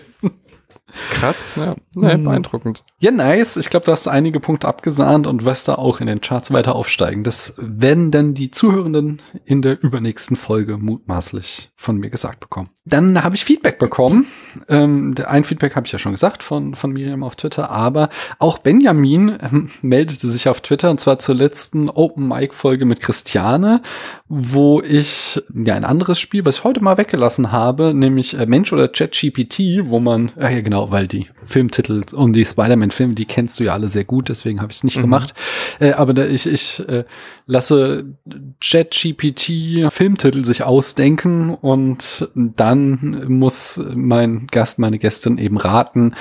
Krass, 1.11 1.47
ja. 1.57 1.75
Nee, 1.95 2.17
mhm. 2.17 2.25
beeindruckend. 2.25 2.85
Ja, 2.99 3.11
nice. 3.11 3.57
Ich 3.57 3.71
glaube, 3.71 3.87
du 3.87 3.93
hast 3.93 4.09
einige 4.09 4.41
Punkte 4.41 4.69
abgesahnt 4.69 5.27
und 5.27 5.45
wirst 5.45 5.69
da 5.69 5.75
auch 5.75 6.01
in 6.01 6.07
den 6.07 6.21
Charts 6.21 6.53
weiter 6.53 6.75
aufsteigen. 6.75 7.25
Das 7.25 7.55
werden 7.57 8.11
dann 8.11 8.35
die 8.35 8.51
Zuhörenden 8.51 9.23
in 9.45 9.63
der 9.63 9.83
übernächsten 9.83 10.37
Folge 10.37 10.79
mutmaßlich 10.79 11.73
von 11.77 11.99
mir 11.99 12.11
gesagt 12.11 12.41
bekommen. 12.41 12.71
Dann 12.85 13.23
habe 13.23 13.35
ich 13.35 13.45
Feedback 13.45 13.79
bekommen. 13.79 14.27
Ähm, 14.69 15.15
ein 15.27 15.45
Feedback 15.45 15.77
habe 15.77 15.87
ich 15.87 15.93
ja 15.93 15.99
schon 15.99 16.13
gesagt 16.13 16.43
von, 16.43 16.75
von 16.75 16.93
Miriam 16.93 17.23
auf 17.23 17.37
Twitter, 17.37 17.71
aber 17.71 18.09
auch 18.39 18.59
Benjamin 18.59 19.37
ähm, 19.41 19.71
meldete 19.83 20.29
sich 20.29 20.49
auf 20.49 20.61
Twitter 20.61 20.91
und 20.91 21.01
zwar 21.01 21.19
zur 21.19 21.35
letzten 21.35 21.89
Open 21.91 22.29
Mic 22.29 22.55
Folge 22.55 22.85
mit 22.85 23.01
Christiane, 23.01 23.83
wo 24.29 24.81
ich 24.81 25.43
ja 25.55 25.75
ein 25.75 25.85
anderes 25.85 26.19
Spiel, 26.19 26.45
was 26.45 26.57
ich 26.57 26.65
heute 26.65 26.83
mal 26.83 26.97
weggelassen 26.97 27.53
habe, 27.53 27.95
nämlich 27.95 28.39
äh, 28.39 28.47
Mensch 28.47 28.73
oder 28.73 28.89
ChatGPT, 28.89 29.85
wo 29.85 30.01
man, 30.01 30.33
äh, 30.37 30.55
ja 30.55 30.61
genau, 30.61 30.91
weil 30.91 31.07
die 31.07 31.29
Filmtitel 31.43 32.03
und 32.15 32.33
die 32.33 32.45
Spider-Man-Filme, 32.45 33.15
die 33.15 33.27
kennst 33.27 33.61
du 33.61 33.65
ja 33.65 33.73
alle 33.75 33.89
sehr 33.89 34.05
gut, 34.05 34.29
deswegen 34.29 34.61
habe 34.61 34.73
ich 34.73 34.79
es 34.79 34.85
nicht 34.85 34.97
mhm. 34.97 35.03
gemacht. 35.03 35.35
Äh, 35.81 35.93
aber 35.93 36.15
da, 36.15 36.25
ich, 36.25 36.47
ich 36.47 36.81
äh, 36.89 37.05
lasse 37.47 38.17
ChatGPT 38.61 39.93
Filmtitel 39.93 40.45
sich 40.45 40.63
ausdenken 40.65 41.55
und 41.55 42.31
dann 42.35 43.27
muss 43.29 43.81
mein 43.95 44.47
Gast, 44.51 44.79
meine 44.79 44.99
Gästin 44.99 45.39
eben 45.39 45.59
raten, 45.59 46.15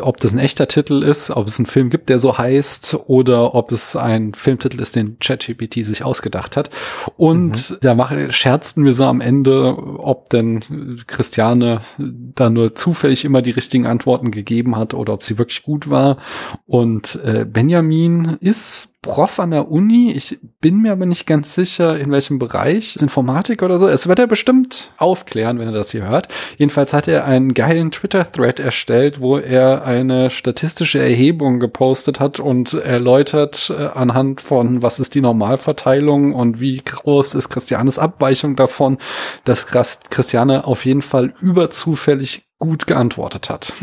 ob 0.00 0.18
das 0.18 0.32
ein 0.32 0.38
echter 0.38 0.68
Titel 0.68 1.02
ist, 1.02 1.30
ob 1.30 1.46
es 1.46 1.58
einen 1.58 1.66
Film 1.66 1.88
gibt, 1.88 2.10
der 2.10 2.18
so 2.18 2.36
heißt 2.36 2.98
oder 3.06 3.54
ob 3.54 3.72
es 3.72 3.96
ein 3.96 4.34
Filmtitel 4.34 4.80
ist, 4.80 4.96
den 4.96 5.18
ChatGPT 5.18 5.84
sich 5.86 6.04
ausgedacht 6.04 6.56
hat. 6.56 6.70
Und 7.16 7.70
mhm. 7.70 7.76
da 7.80 7.94
mache, 7.94 8.30
scherzten 8.32 8.84
wir 8.84 8.92
so 8.92 9.06
am 9.06 9.20
Ende, 9.20 9.76
ob 9.76 10.28
denn 10.28 11.02
Christiane 11.06 11.80
da 11.98 12.50
nur 12.50 12.74
zufällig 12.74 13.24
immer 13.24 13.40
die 13.40 13.50
richtigen 13.50 13.86
Antworten 13.86 14.30
gegeben 14.30 14.76
hat 14.76 14.92
oder 14.92 15.14
ob 15.14 15.22
sie 15.22 15.38
wirklich 15.38 15.62
gut 15.62 15.88
war. 15.88 16.18
Und 16.66 17.18
äh, 17.24 17.46
Benjamin 17.46 18.36
ist 18.40 18.92
Prof 19.02 19.38
an 19.38 19.52
der 19.52 19.70
Uni. 19.70 20.12
Ich 20.12 20.38
bin 20.60 20.82
mir 20.82 20.90
aber 20.92 21.06
nicht 21.06 21.26
ganz 21.26 21.54
sicher, 21.54 21.98
in 21.98 22.10
welchem 22.10 22.38
Bereich. 22.40 22.96
Informatik 23.00 23.62
oder 23.62 23.78
so. 23.78 23.86
Es 23.86 24.08
wird 24.08 24.18
er 24.18 24.26
bestimmt 24.26 24.90
aufklären, 24.96 25.58
wenn 25.58 25.68
er 25.68 25.72
das 25.72 25.92
hier 25.92 26.08
hört. 26.08 26.28
Jedenfalls 26.56 26.92
hat 26.92 27.06
er 27.06 27.24
einen 27.24 27.54
geilen 27.54 27.92
Twitter-Thread 27.92 28.58
erstellt, 28.58 29.20
wo 29.20 29.38
er 29.38 29.84
eine 29.84 30.30
statistische 30.30 30.98
Erhebung 30.98 31.60
gepostet 31.60 32.18
hat 32.18 32.40
und 32.40 32.74
erläutert 32.74 33.72
äh, 33.76 33.86
anhand 33.86 34.40
von, 34.40 34.82
was 34.82 34.98
ist 34.98 35.14
die 35.14 35.20
Normalverteilung 35.20 36.34
und 36.34 36.60
wie 36.60 36.82
groß 36.84 37.34
ist 37.34 37.50
Christianes 37.50 38.00
Abweichung 38.00 38.56
davon, 38.56 38.98
dass 39.44 39.66
Christiane 39.66 40.66
auf 40.66 40.84
jeden 40.84 41.02
Fall 41.02 41.34
überzufällig 41.40 42.48
gut 42.58 42.86
geantwortet 42.86 43.50
hat. 43.50 43.72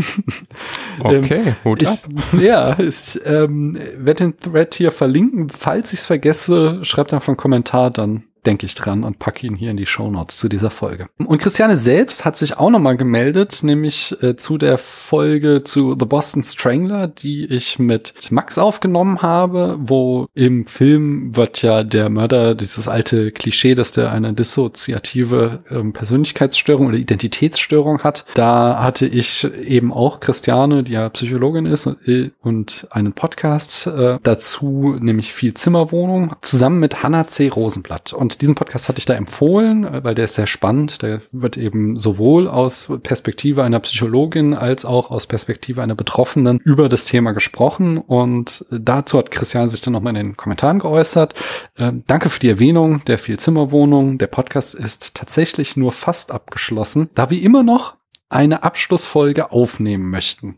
Okay, 0.98 1.42
ähm, 1.48 1.56
Hut 1.66 1.82
ich, 1.82 1.90
Ja, 2.42 2.80
ich 2.80 3.20
ähm, 3.26 3.78
werde 3.98 4.24
den 4.24 4.38
Thread 4.40 4.76
hier 4.76 4.94
verlinken. 4.94 5.50
Falls 5.50 5.92
ich 5.92 6.00
es 6.00 6.06
vergesse, 6.06 6.65
schreibt 6.84 7.14
einfach 7.14 7.30
einen 7.30 7.38
Kommentar, 7.38 7.92
dann 7.92 8.24
denke 8.46 8.66
ich 8.66 8.76
dran 8.76 9.04
und 9.04 9.20
packe 9.20 9.46
ihn 9.48 9.56
hier 9.56 9.72
in 9.72 9.78
die 9.78 9.86
Show 9.86 10.10
Notes 10.10 10.38
zu 10.38 10.50
dieser 10.50 10.70
Folge. 10.70 11.08
Und 11.18 11.40
Christiane 11.40 11.78
selbst 11.78 12.26
hat 12.26 12.38
sich 12.38 12.58
auch 12.58 12.70
nochmal 12.70 12.98
gemeldet, 12.98 13.62
nämlich 13.64 14.16
äh, 14.22 14.36
zu 14.36 14.58
der 14.58 14.78
Folge 14.78 15.64
zu 15.64 15.96
The 16.00 16.06
Boston 16.06 16.44
Strangler, 16.44 17.08
die 17.08 17.46
ich 17.46 17.80
mit 17.80 18.14
Max 18.32 18.58
aufgenommen 18.58 19.22
habe, 19.22 19.78
wo 19.80 20.28
im 20.34 20.66
Film 20.66 21.36
wird 21.36 21.62
ja 21.62 21.84
der 21.84 22.10
Mörder 22.10 22.56
dieses 22.56 22.88
alte 22.88 23.32
Klischee, 23.32 23.76
dass 23.76 23.92
der 23.92 24.12
eine 24.12 24.34
dissoziative 24.34 25.64
ähm, 25.70 25.94
Persönlichkeitsstörung 25.94 26.88
oder 26.88 26.98
Identitätsstörung 26.98 28.04
hat. 28.04 28.26
Da 28.36 28.82
hatte 28.82 29.06
ich 29.06 29.44
eben 29.44 29.94
auch 29.94 30.20
Christiane, 30.20 30.84
die 30.84 30.94
ja 30.94 31.10
Psychologin 31.10 31.66
ist 31.66 31.88
und, 31.88 32.08
äh, 32.08 32.32
und 32.42 32.88
einen 32.92 33.14
Podcast 33.14 33.88
äh, 33.88 34.18
dazu, 34.24 34.96
nämlich 35.00 35.34
viel 35.34 35.54
Zimmerwohnung, 35.54 36.36
zusammen 36.42 36.80
mit 36.80 37.04
Hannah 37.04 37.28
C. 37.28 37.48
Rosenblatt. 37.48 38.14
Und 38.14 38.35
diesen 38.38 38.56
Podcast 38.56 38.90
hatte 38.90 39.00
ich 39.00 39.06
da 39.06 39.14
empfohlen, 39.14 39.84
äh, 39.84 40.04
weil 40.04 40.16
der 40.16 40.26
ist 40.26 40.36
sehr 40.36 40.48
spannend. 40.48 41.02
Der 41.02 41.20
wird 41.32 41.58
eben 41.58 41.98
sowohl 41.98 42.48
aus 42.48 42.90
Perspektive 43.04 43.64
einer 43.64 43.80
Psychologin 43.80 44.54
als 44.54 44.86
auch 44.86 45.12
aus 45.12 45.28
Perspektive 45.28 45.82
einer 45.82 45.96
Betroffenen 45.96 46.60
über 46.60 46.90
das 46.90 47.06
Thema 47.06 47.32
gesprochen. 47.32 47.98
Und 47.98 48.66
dazu 48.72 49.18
hat 49.18 49.32
Christian 49.32 49.70
sich 49.70 49.82
dann 49.82 49.94
nochmal 49.94 50.16
in 50.16 50.24
den 50.28 50.38
Kommentaren 50.38 50.80
geäußert. 50.80 51.34
Ähm, 51.78 52.04
danke 52.08 52.30
für 52.30 52.40
die 52.40 52.50
Erwähnung 52.50 53.04
der 53.06 53.18
Vielzimmerwohnung. 53.18 54.18
Der 54.18 54.28
Podcast 54.28 54.76
ist 54.76 55.16
tatsächlich 55.16 55.76
nur 55.78 55.92
fast 55.92 56.32
abgeschlossen, 56.32 57.10
da 57.16 57.30
wir 57.30 57.42
immer 57.42 57.64
noch 57.64 57.96
eine 58.36 58.64
Abschlussfolge 58.64 59.52
aufnehmen 59.52 60.10
möchten, 60.10 60.58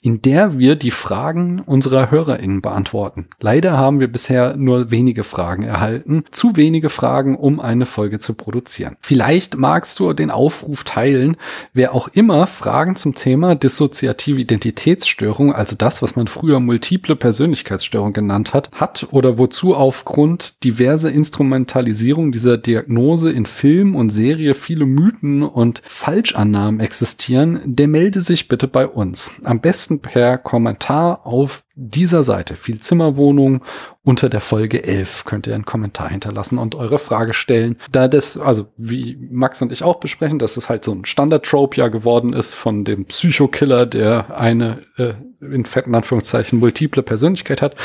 in 0.00 0.22
der 0.22 0.58
wir 0.58 0.76
die 0.76 0.90
Fragen 0.90 1.60
unserer 1.60 2.10
HörerInnen 2.10 2.62
beantworten. 2.62 3.28
Leider 3.38 3.76
haben 3.76 4.00
wir 4.00 4.08
bisher 4.10 4.56
nur 4.56 4.90
wenige 4.90 5.24
Fragen 5.24 5.62
erhalten, 5.62 6.24
zu 6.30 6.56
wenige 6.56 6.88
Fragen, 6.88 7.36
um 7.36 7.60
eine 7.60 7.84
Folge 7.84 8.18
zu 8.18 8.32
produzieren. 8.32 8.96
Vielleicht 9.00 9.58
magst 9.58 10.00
du 10.00 10.14
den 10.14 10.30
Aufruf 10.30 10.84
teilen, 10.84 11.36
wer 11.74 11.94
auch 11.94 12.08
immer 12.08 12.46
Fragen 12.46 12.96
zum 12.96 13.14
Thema 13.14 13.54
dissoziative 13.54 14.40
Identitätsstörung, 14.40 15.52
also 15.52 15.76
das, 15.76 16.00
was 16.00 16.16
man 16.16 16.28
früher 16.28 16.60
multiple 16.60 17.14
Persönlichkeitsstörung 17.14 18.14
genannt 18.14 18.54
hat, 18.54 18.70
hat 18.72 19.06
oder 19.10 19.36
wozu 19.36 19.74
aufgrund 19.74 20.64
diverser 20.64 21.12
Instrumentalisierung 21.12 22.32
dieser 22.32 22.56
Diagnose 22.56 23.30
in 23.30 23.44
Film 23.44 23.94
und 23.94 24.08
Serie 24.08 24.54
viele 24.54 24.86
Mythen 24.86 25.42
und 25.42 25.82
Falschannahmen 25.84 26.80
existieren 26.80 27.17
existieren, 27.18 27.60
der 27.64 27.88
melde 27.88 28.20
sich 28.20 28.46
bitte 28.46 28.68
bei 28.68 28.86
uns. 28.86 29.32
Am 29.42 29.60
besten 29.60 30.00
per 30.00 30.38
Kommentar 30.38 31.26
auf 31.26 31.64
dieser 31.74 32.22
Seite, 32.22 32.56
viel 32.56 32.80
Zimmerwohnung, 32.80 33.64
unter 34.04 34.28
der 34.28 34.40
Folge 34.40 34.84
11 34.84 35.24
könnt 35.24 35.46
ihr 35.46 35.54
einen 35.54 35.64
Kommentar 35.64 36.10
hinterlassen 36.10 36.58
und 36.58 36.74
eure 36.74 36.98
Frage 36.98 37.34
stellen. 37.34 37.76
Da 37.90 38.08
das, 38.08 38.38
also 38.38 38.68
wie 38.76 39.16
Max 39.30 39.60
und 39.62 39.72
ich 39.72 39.82
auch 39.82 40.00
besprechen, 40.00 40.38
dass 40.38 40.56
es 40.56 40.68
halt 40.68 40.84
so 40.84 40.92
ein 40.92 41.04
Standard-Trope 41.04 41.76
ja 41.76 41.88
geworden 41.88 42.32
ist 42.32 42.54
von 42.54 42.84
dem 42.84 43.04
Psychokiller, 43.04 43.86
der 43.86 44.38
eine 44.38 44.78
äh, 44.96 45.14
in 45.40 45.64
fetten 45.64 45.94
Anführungszeichen 45.94 46.58
multiple 46.58 47.02
Persönlichkeit 47.02 47.62
hat, 47.62 47.76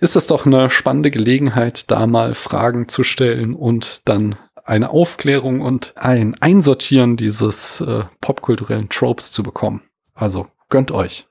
ist 0.00 0.16
das 0.16 0.26
doch 0.26 0.46
eine 0.46 0.70
spannende 0.70 1.10
Gelegenheit, 1.10 1.90
da 1.90 2.06
mal 2.06 2.34
Fragen 2.34 2.88
zu 2.88 3.04
stellen 3.04 3.54
und 3.54 4.08
dann 4.08 4.36
eine 4.64 4.90
Aufklärung 4.90 5.60
und 5.60 5.94
ein 5.96 6.36
Einsortieren 6.40 7.16
dieses 7.16 7.80
äh, 7.80 8.04
popkulturellen 8.20 8.88
Tropes 8.88 9.30
zu 9.30 9.42
bekommen. 9.42 9.82
Also 10.14 10.46
gönnt 10.68 10.90
euch. 10.90 11.26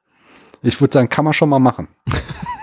Ich 0.61 0.81
würde 0.81 0.93
sagen, 0.93 1.09
kann 1.09 1.25
man 1.25 1.33
schon 1.33 1.49
mal 1.49 1.59
machen. 1.59 1.87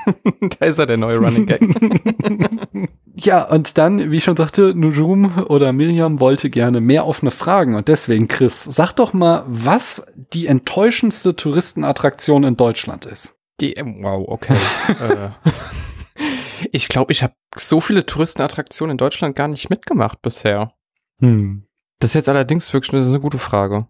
da 0.59 0.67
ist 0.67 0.79
er 0.79 0.87
der 0.87 0.97
neue 0.97 1.19
Running 1.19 1.47
Gag. 1.47 1.61
ja, 3.15 3.45
und 3.45 3.79
dann, 3.79 4.11
wie 4.11 4.17
ich 4.17 4.25
schon 4.25 4.37
sagte, 4.37 4.75
Nujum 4.75 5.45
oder 5.47 5.73
Miriam 5.73 6.21
wollte 6.21 6.51
gerne 6.51 6.81
mehr 6.81 7.07
offene 7.07 7.31
Fragen. 7.31 7.75
Und 7.75 7.89
deswegen, 7.89 8.29
Chris, 8.29 8.65
sag 8.65 8.93
doch 8.95 9.13
mal, 9.13 9.45
was 9.47 10.05
die 10.33 10.47
enttäuschendste 10.47 11.37
Touristenattraktion 11.37 12.45
in 12.45 12.57
Deutschland 12.57 13.05
ist. 13.07 13.35
Die, 13.61 13.75
wow, 14.01 14.25
okay. 14.29 14.57
Äh, 14.89 15.31
ich 16.77 16.89
glaube, 16.89 17.11
ich 17.11 17.23
habe 17.23 17.35
so 17.55 17.81
viele 17.81 18.07
Touristenattraktionen 18.07 18.93
in 18.93 18.99
Deutschland 18.99 19.35
gar 19.35 19.49
nicht 19.49 19.71
mitgemacht 19.71 20.23
bisher. 20.23 20.73
Hm. 21.21 21.67
Das 21.99 22.11
ist 22.11 22.15
jetzt 22.15 22.29
allerdings 22.29 22.73
wirklich 22.73 22.91
das 22.91 23.07
ist 23.07 23.15
eine 23.15 23.23
gute 23.23 23.39
Frage. 23.39 23.87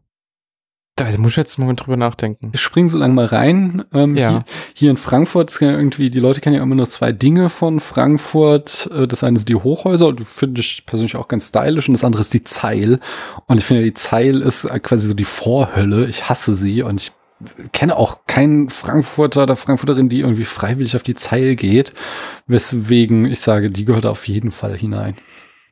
Da 0.99 1.05
muss 1.19 1.33
ich 1.33 1.37
jetzt 1.37 1.59
einen 1.59 1.67
Moment 1.67 1.85
drüber 1.85 1.99
nachdenken. 1.99 2.53
Ich 2.55 2.63
springe 2.63 2.89
so 2.89 2.97
lange 2.97 3.13
mal 3.13 3.27
rein. 3.27 3.85
Ähm, 3.93 4.17
ja. 4.17 4.31
hier, 4.31 4.45
hier, 4.73 4.91
in 4.93 4.97
Frankfurt 4.97 5.51
ist 5.51 5.61
ja 5.61 5.71
irgendwie, 5.71 6.09
die 6.09 6.21
Leute 6.21 6.41
kennen 6.41 6.57
ja 6.57 6.63
immer 6.63 6.75
nur 6.75 6.89
zwei 6.89 7.13
Dinge 7.13 7.51
von 7.51 7.81
Frankfurt. 7.81 8.89
Äh, 8.91 9.07
das 9.07 9.23
eine 9.23 9.37
sind 9.37 9.51
die 9.51 9.57
Hochhäuser, 9.57 10.15
die 10.15 10.25
finde 10.25 10.63
ich 10.63 10.87
persönlich 10.87 11.17
auch 11.17 11.29
ganz 11.29 11.49
stylisch, 11.49 11.89
und 11.89 11.93
das 11.93 12.05
andere 12.05 12.23
ist 12.23 12.33
die 12.33 12.45
Zeil. 12.45 12.99
Und 13.47 13.59
ich 13.59 13.67
finde, 13.67 13.83
die 13.83 13.93
Zeil 13.93 14.41
ist 14.41 14.67
quasi 14.83 15.09
so 15.09 15.15
die 15.15 15.25
Vorhölle. 15.25 16.07
Ich 16.07 16.31
hasse 16.31 16.55
sie 16.55 16.83
und 16.83 17.03
ich 17.03 17.13
kenne 17.73 17.97
auch 17.97 18.21
keinen 18.27 18.71
Frankfurter 18.71 19.43
oder 19.43 19.57
Frankfurterin, 19.57 20.09
die 20.09 20.21
irgendwie 20.21 20.45
freiwillig 20.45 20.97
auf 20.97 21.03
die 21.03 21.15
Zeil 21.15 21.57
geht, 21.57 21.93
weswegen 22.47 23.27
ich 23.27 23.41
sage, 23.41 23.71
die 23.71 23.85
gehört 23.85 24.07
auf 24.07 24.27
jeden 24.27 24.51
Fall 24.51 24.77
hinein. 24.77 25.17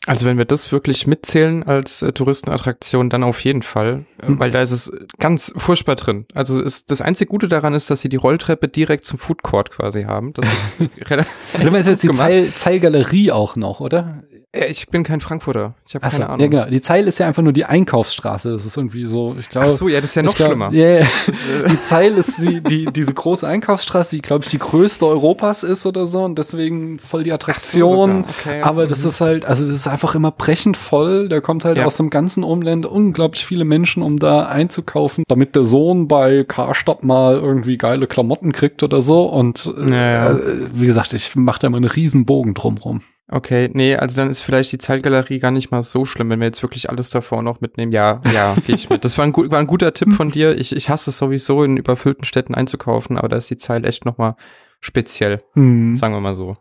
Also 0.06 0.26
wenn 0.26 0.36
wir 0.36 0.44
das 0.44 0.70
wirklich 0.70 1.06
mitzählen 1.06 1.62
als 1.62 2.02
äh, 2.02 2.12
Touristenattraktion, 2.12 3.08
dann 3.08 3.22
auf 3.22 3.40
jeden 3.40 3.62
Fall, 3.62 4.04
äh, 4.20 4.26
hm. 4.26 4.38
weil 4.38 4.50
da 4.50 4.60
ist 4.60 4.70
es 4.70 4.92
ganz 5.18 5.52
furchtbar 5.56 5.96
drin. 5.96 6.26
Also 6.34 6.60
ist, 6.60 6.90
das 6.90 7.00
einzige 7.00 7.30
Gute 7.30 7.48
daran 7.48 7.72
ist, 7.72 7.90
dass 7.90 8.02
sie 8.02 8.10
die 8.10 8.18
Rolltreppe 8.18 8.68
direkt 8.68 9.04
zum 9.04 9.18
Food 9.18 9.42
Court 9.42 9.70
quasi 9.70 10.02
haben. 10.02 10.34
Das 10.34 10.46
ist 10.46 10.74
relativ. 11.10 11.70
Meinst 11.70 11.88
jetzt 11.88 12.02
die 12.02 12.10
Zeil, 12.10 12.52
Zeilgalerie 12.52 13.32
auch 13.32 13.56
noch, 13.56 13.80
oder? 13.80 14.22
Äh, 14.54 14.66
ich 14.66 14.86
bin 14.88 15.02
kein 15.02 15.20
Frankfurter. 15.20 15.74
Ich 15.86 15.94
habe 15.94 16.08
keine 16.08 16.28
Ahnung. 16.28 16.40
Ja, 16.40 16.46
genau. 16.46 16.64
Die 16.66 16.80
Zeil 16.80 17.06
ist 17.06 17.18
ja 17.18 17.26
einfach 17.26 17.42
nur 17.42 17.52
die 17.52 17.64
Einkaufsstraße. 17.64 18.52
Das 18.52 18.64
ist 18.64 18.76
irgendwie 18.76 19.04
so, 19.04 19.36
ich 19.38 19.48
glaube. 19.48 19.68
Ach 19.68 19.72
so, 19.72 19.88
ja, 19.88 20.00
das 20.00 20.10
ist 20.10 20.16
ja 20.16 20.22
noch 20.22 20.34
glaub, 20.34 20.48
schlimmer. 20.48 20.72
Ja, 20.72 20.98
yeah, 20.98 21.06
die 21.70 21.82
Zeil 21.82 22.14
ist 22.14 22.38
die, 22.38 22.60
die, 22.60 22.86
diese 22.86 23.12
große 23.12 23.46
Einkaufsstraße, 23.46 24.16
die, 24.16 24.22
glaube 24.22 24.44
ich, 24.44 24.50
die 24.50 24.58
größte 24.58 25.06
Europas 25.06 25.62
ist 25.64 25.86
oder 25.86 26.06
so 26.06 26.24
und 26.24 26.38
deswegen 26.38 26.98
voll 26.98 27.24
die 27.24 27.32
Attraktion. 27.32 28.24
So, 28.24 28.30
okay, 28.38 28.62
Aber 28.62 28.86
das 28.86 29.04
ist 29.04 29.20
halt, 29.20 29.44
also 29.44 29.66
das 29.66 29.74
ist 29.74 29.88
einfach 29.88 30.14
immer 30.14 30.30
brechend 30.30 30.76
voll. 30.76 31.28
Der 31.28 31.40
kommt 31.40 31.64
halt 31.64 31.78
ja. 31.78 31.86
aus 31.86 31.96
dem 31.96 32.10
ganzen 32.10 32.44
Umland 32.44 32.86
unglaublich 32.86 33.44
viele 33.44 33.64
Menschen, 33.64 34.02
um 34.02 34.18
da 34.18 34.46
einzukaufen, 34.46 35.24
damit 35.28 35.56
der 35.56 35.64
Sohn 35.64 36.08
bei 36.08 36.44
Karstadt 36.44 37.02
mal 37.02 37.34
irgendwie 37.34 37.76
geile 37.76 38.06
Klamotten 38.06 38.52
kriegt 38.52 38.82
oder 38.82 39.02
so. 39.02 39.24
Und 39.26 39.72
ja, 39.88 40.32
äh, 40.32 40.68
wie 40.72 40.86
gesagt, 40.86 41.12
ich 41.12 41.34
mache 41.36 41.60
da 41.60 41.66
immer 41.66 41.78
einen 41.78 41.86
riesen 41.86 42.24
Bogen 42.24 42.54
drumrum. 42.54 43.02
Okay, 43.28 43.70
nee, 43.72 43.96
also 43.96 44.16
dann 44.16 44.28
ist 44.28 44.42
vielleicht 44.42 44.70
die 44.72 44.78
Zeitgalerie 44.78 45.38
gar 45.38 45.50
nicht 45.50 45.70
mal 45.70 45.82
so 45.82 46.04
schlimm, 46.04 46.28
wenn 46.28 46.40
wir 46.40 46.46
jetzt 46.46 46.62
wirklich 46.62 46.90
alles 46.90 47.08
davor 47.08 47.42
noch 47.42 47.60
mitnehmen. 47.62 47.90
Ja, 47.90 48.20
ja, 48.34 48.54
gehe 48.66 48.74
ich 48.74 48.90
mit. 48.90 49.04
Das 49.04 49.16
war 49.16 49.24
ein, 49.24 49.32
gut, 49.32 49.50
war 49.50 49.58
ein 49.58 49.66
guter 49.66 49.94
Tipp 49.94 50.12
von 50.12 50.30
dir. 50.30 50.58
Ich, 50.58 50.76
ich 50.76 50.90
hasse 50.90 51.10
es 51.10 51.18
sowieso, 51.18 51.64
in 51.64 51.78
überfüllten 51.78 52.24
Städten 52.24 52.54
einzukaufen, 52.54 53.16
aber 53.16 53.28
da 53.28 53.36
ist 53.36 53.48
die 53.48 53.56
Zeit 53.56 53.86
echt 53.86 54.04
noch 54.04 54.18
mal 54.18 54.36
speziell, 54.80 55.42
hm. 55.54 55.96
sagen 55.96 56.14
wir 56.14 56.20
mal 56.20 56.34
so. 56.34 56.56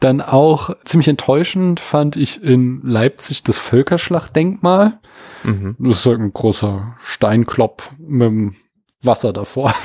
Dann 0.00 0.20
auch 0.20 0.70
ziemlich 0.84 1.06
enttäuschend 1.06 1.78
fand 1.78 2.16
ich 2.16 2.42
in 2.42 2.80
Leipzig 2.82 3.44
das 3.44 3.58
Völkerschlachtdenkmal. 3.58 4.98
Mhm. 5.44 5.76
Das 5.78 5.98
ist 5.98 6.06
halt 6.06 6.18
ein 6.18 6.32
großer 6.32 6.96
Steinklopf 7.04 7.92
mit 7.98 8.28
einem 8.28 8.56
Wasser 9.02 9.32
davor. 9.32 9.74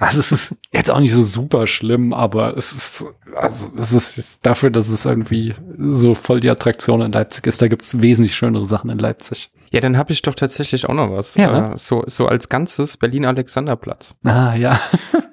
Also, 0.00 0.18
es 0.18 0.32
ist 0.32 0.56
jetzt 0.72 0.90
auch 0.90 0.98
nicht 0.98 1.14
so 1.14 1.22
super 1.22 1.68
schlimm, 1.68 2.12
aber 2.12 2.56
es 2.56 2.72
ist, 2.72 3.04
also 3.36 3.68
es 3.78 3.92
ist 3.92 4.40
dafür, 4.44 4.70
dass 4.70 4.88
es 4.88 5.04
irgendwie 5.04 5.54
so 5.78 6.16
voll 6.16 6.40
die 6.40 6.50
Attraktion 6.50 7.00
in 7.02 7.12
Leipzig 7.12 7.46
ist, 7.46 7.62
da 7.62 7.68
gibt 7.68 7.82
es 7.82 8.02
wesentlich 8.02 8.34
schönere 8.34 8.64
Sachen 8.64 8.90
in 8.90 8.98
Leipzig. 8.98 9.52
Ja, 9.70 9.80
dann 9.80 9.96
habe 9.96 10.12
ich 10.12 10.20
doch 10.22 10.34
tatsächlich 10.34 10.88
auch 10.88 10.94
noch 10.94 11.10
was. 11.12 11.36
Ja. 11.36 11.72
Äh, 11.72 11.76
so, 11.76 12.02
so 12.06 12.26
als 12.26 12.48
Ganzes 12.48 12.96
Berlin-Alexanderplatz. 12.96 14.14
Ah, 14.24 14.54
ja. 14.54 14.80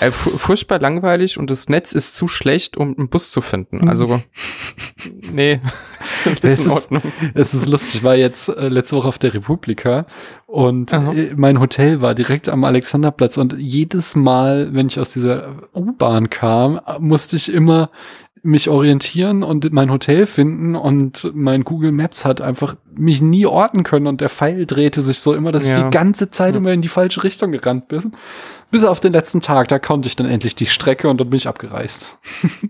äh, 0.00 0.10
furchtbar 0.10 0.78
langweilig 0.78 1.38
und 1.38 1.50
das 1.50 1.68
Netz 1.68 1.92
ist 1.92 2.16
zu 2.16 2.28
schlecht, 2.28 2.76
um 2.76 2.94
einen 2.96 3.08
Bus 3.08 3.30
zu 3.30 3.40
finden. 3.40 3.88
Also, 3.88 4.22
nee, 5.32 5.60
ist 6.42 6.66
in 6.66 6.72
Ordnung. 6.72 7.02
Es 7.34 7.54
ist, 7.54 7.62
ist 7.62 7.68
lustig, 7.68 7.96
ich 7.96 8.02
war 8.02 8.16
jetzt 8.16 8.48
äh, 8.48 8.68
letzte 8.68 8.96
Woche 8.96 9.08
auf 9.08 9.18
der 9.18 9.34
Republika 9.34 10.06
und 10.46 10.92
äh, 10.92 11.32
mein 11.36 11.60
Hotel 11.60 12.00
war 12.00 12.14
direkt 12.14 12.48
am 12.48 12.64
Alexanderplatz 12.64 13.38
und 13.38 13.54
jedes 13.58 14.16
Mal, 14.16 14.72
wenn 14.72 14.86
ich 14.86 14.98
aus 14.98 15.12
dieser 15.12 15.56
U-Bahn 15.74 16.30
kam, 16.30 16.80
musste 16.98 17.36
ich 17.36 17.52
immer 17.52 17.90
mich 18.42 18.68
orientieren 18.68 19.42
und 19.42 19.72
mein 19.72 19.90
Hotel 19.90 20.26
finden 20.26 20.74
und 20.74 21.30
mein 21.34 21.64
Google 21.64 21.92
Maps 21.92 22.24
hat 22.24 22.40
einfach 22.40 22.76
mich 22.94 23.20
nie 23.20 23.46
orten 23.46 23.82
können 23.82 24.06
und 24.06 24.20
der 24.20 24.28
Pfeil 24.28 24.66
drehte 24.66 25.02
sich 25.02 25.20
so 25.20 25.34
immer, 25.34 25.52
dass 25.52 25.68
ja. 25.68 25.78
ich 25.78 25.84
die 25.84 25.90
ganze 25.90 26.30
Zeit 26.30 26.56
immer 26.56 26.72
in 26.72 26.82
die 26.82 26.88
falsche 26.88 27.22
Richtung 27.24 27.52
gerannt 27.52 27.88
bin. 27.88 28.12
Bis 28.70 28.84
auf 28.84 29.00
den 29.00 29.12
letzten 29.12 29.40
Tag, 29.40 29.68
da 29.68 29.78
konnte 29.78 30.06
ich 30.06 30.16
dann 30.16 30.28
endlich 30.28 30.54
die 30.54 30.66
Strecke 30.66 31.08
und 31.08 31.20
dann 31.20 31.28
bin 31.28 31.38
ich 31.38 31.48
abgereist. 31.48 32.18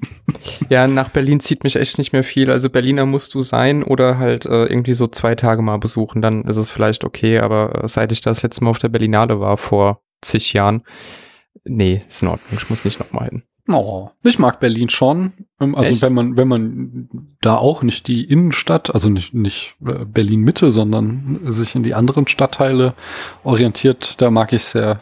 ja, 0.70 0.88
nach 0.88 1.10
Berlin 1.10 1.40
zieht 1.40 1.62
mich 1.62 1.76
echt 1.76 1.98
nicht 1.98 2.12
mehr 2.12 2.24
viel. 2.24 2.50
Also 2.50 2.70
Berliner 2.70 3.04
musst 3.04 3.34
du 3.34 3.40
sein 3.40 3.82
oder 3.82 4.18
halt 4.18 4.46
äh, 4.46 4.64
irgendwie 4.64 4.94
so 4.94 5.06
zwei 5.06 5.34
Tage 5.34 5.60
mal 5.60 5.78
besuchen, 5.78 6.22
dann 6.22 6.44
ist 6.44 6.56
es 6.56 6.70
vielleicht 6.70 7.04
okay, 7.04 7.38
aber 7.38 7.84
äh, 7.84 7.88
seit 7.88 8.12
ich 8.12 8.22
das 8.22 8.42
letzte 8.42 8.64
Mal 8.64 8.70
auf 8.70 8.78
der 8.78 8.88
Berlinale 8.88 9.40
war, 9.40 9.58
vor 9.58 10.00
zig 10.22 10.54
Jahren, 10.54 10.82
nee, 11.64 12.00
ist 12.08 12.22
in 12.22 12.28
Ordnung, 12.28 12.58
ich 12.58 12.70
muss 12.70 12.84
nicht 12.84 12.98
nochmal 12.98 13.28
hin. 13.28 13.42
Oh, 13.72 14.10
ich 14.24 14.38
mag 14.38 14.60
Berlin 14.60 14.88
schon. 14.88 15.32
Ähm, 15.60 15.74
also 15.74 15.92
Echt? 15.92 16.02
wenn 16.02 16.12
man, 16.12 16.36
wenn 16.36 16.48
man 16.48 17.08
da 17.40 17.56
auch 17.56 17.82
nicht 17.82 18.08
die 18.08 18.24
Innenstadt, 18.24 18.92
also 18.92 19.08
nicht, 19.08 19.34
nicht 19.34 19.76
äh, 19.84 20.04
Berlin 20.04 20.40
Mitte, 20.40 20.70
sondern 20.70 21.40
sich 21.44 21.74
in 21.74 21.82
die 21.82 21.94
anderen 21.94 22.26
Stadtteile 22.28 22.94
orientiert, 23.44 24.20
da 24.20 24.30
mag 24.30 24.52
ich 24.52 24.64
sehr 24.64 25.00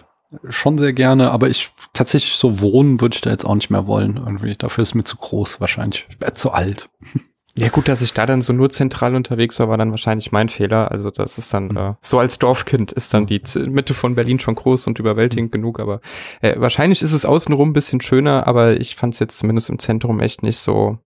schon 0.48 0.76
sehr 0.76 0.92
gerne, 0.92 1.31
aber 1.31 1.48
ich 1.48 1.70
tatsächlich 1.94 2.35
so 2.35 2.61
wohnen 2.61 3.00
würde 3.00 3.14
ich 3.14 3.20
da 3.20 3.31
jetzt 3.31 3.44
auch 3.44 3.54
nicht 3.54 3.70
mehr 3.70 3.87
wollen. 3.87 4.16
Irgendwie 4.18 4.52
dafür 4.52 4.83
ist 4.83 4.94
mir 4.94 5.04
zu 5.04 5.16
groß 5.16 5.61
wahrscheinlich. 5.61 6.07
Ich 6.11 6.20
werde 6.20 6.37
zu 6.37 6.52
alt. 6.52 6.90
Ja 7.59 7.68
gut, 7.68 7.88
dass 7.88 8.03
ich 8.03 8.12
da 8.12 8.27
dann 8.27 8.42
so 8.42 8.53
nur 8.53 8.71
zentral 8.71 9.14
unterwegs 9.14 9.59
war, 9.59 9.68
war 9.68 9.77
dann 9.77 9.90
wahrscheinlich 9.90 10.33
mein 10.33 10.49
Fehler. 10.49 10.90
Also 10.90 11.11
das 11.11 11.38
ist 11.38 11.53
dann 11.53 11.68
mhm. 11.68 11.77
äh, 11.77 11.94
so 12.03 12.18
als 12.18 12.38
Dorfkind 12.38 12.92
ist 12.92 13.14
dann 13.14 13.27
die 13.27 13.42
Mitte 13.68 13.94
von 13.94 14.14
Berlin 14.14 14.40
schon 14.40 14.55
groß 14.55 14.87
und 14.87 14.99
überwältigend 14.99 15.51
mhm. 15.51 15.53
genug. 15.53 15.81
Aber 15.81 16.01
äh, 16.40 16.59
wahrscheinlich 16.59 17.03
ist 17.03 17.12
es 17.12 17.27
außenrum 17.27 17.71
ein 17.71 17.75
bisschen 17.75 18.01
schöner, 18.01 18.47
aber 18.47 18.79
ich 18.81 18.97
fand 18.97 19.14
es 19.14 19.21
jetzt 19.21 19.38
zumindest 19.38 19.71
im 19.71 19.79
Zentrum 19.79 20.21
echt 20.21 20.42
nicht 20.42 20.59
so, 20.59 20.99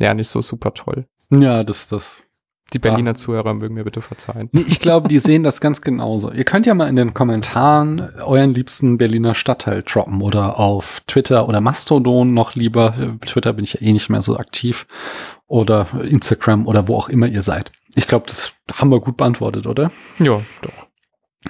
ja, 0.00 0.14
nicht 0.14 0.28
so 0.28 0.40
super 0.40 0.74
toll. 0.74 1.06
Ja, 1.30 1.64
das, 1.64 1.88
das 1.88 2.24
die 2.72 2.78
Berliner. 2.78 3.14
Zuhörer 3.14 3.54
mögen 3.54 3.74
mir 3.74 3.84
bitte 3.84 4.00
verzeihen. 4.00 4.48
Nee, 4.52 4.64
ich 4.66 4.80
glaube, 4.80 5.08
die 5.08 5.18
sehen 5.18 5.42
das 5.42 5.60
ganz 5.60 5.80
genauso. 5.80 6.30
Ihr 6.30 6.44
könnt 6.44 6.66
ja 6.66 6.74
mal 6.74 6.88
in 6.88 6.96
den 6.96 7.14
Kommentaren 7.14 8.10
euren 8.24 8.54
liebsten 8.54 8.98
Berliner 8.98 9.34
Stadtteil 9.34 9.82
droppen 9.82 10.22
oder 10.22 10.58
auf 10.58 11.02
Twitter 11.06 11.48
oder 11.48 11.60
Mastodon 11.60 12.34
noch 12.34 12.54
lieber. 12.54 13.18
Twitter 13.24 13.52
bin 13.52 13.64
ich 13.64 13.74
ja 13.74 13.82
eh 13.82 13.92
nicht 13.92 14.08
mehr 14.08 14.22
so 14.22 14.36
aktiv. 14.36 14.86
Oder 15.46 15.86
Instagram 16.02 16.66
oder 16.66 16.88
wo 16.88 16.96
auch 16.96 17.08
immer 17.08 17.26
ihr 17.26 17.42
seid. 17.42 17.72
Ich 17.94 18.06
glaube, 18.06 18.26
das 18.26 18.52
haben 18.72 18.90
wir 18.90 19.00
gut 19.00 19.18
beantwortet, 19.18 19.66
oder? 19.66 19.90
Ja, 20.18 20.40
doch 20.62 20.72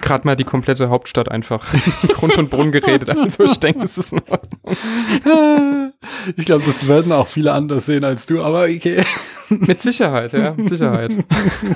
gerade 0.01 0.25
mal 0.27 0.35
die 0.35 0.43
komplette 0.43 0.89
Hauptstadt 0.89 1.29
einfach 1.29 1.65
Grund 2.09 2.37
und 2.37 2.49
Brunnen 2.49 2.71
geredet. 2.71 3.09
Also 3.09 3.43
ich 3.43 3.59
denke, 3.59 3.83
es 3.83 3.97
ist 3.97 4.13
in 4.13 4.21
Ordnung. 4.29 5.93
Ich 6.35 6.45
glaube, 6.45 6.65
das 6.65 6.87
werden 6.87 7.13
auch 7.13 7.27
viele 7.27 7.53
anders 7.53 7.85
sehen 7.85 8.03
als 8.03 8.25
du, 8.25 8.43
aber 8.43 8.63
okay. 8.63 9.05
Mit 9.49 9.81
Sicherheit, 9.81 10.33
ja, 10.33 10.53
mit 10.53 10.69
Sicherheit. 10.69 11.25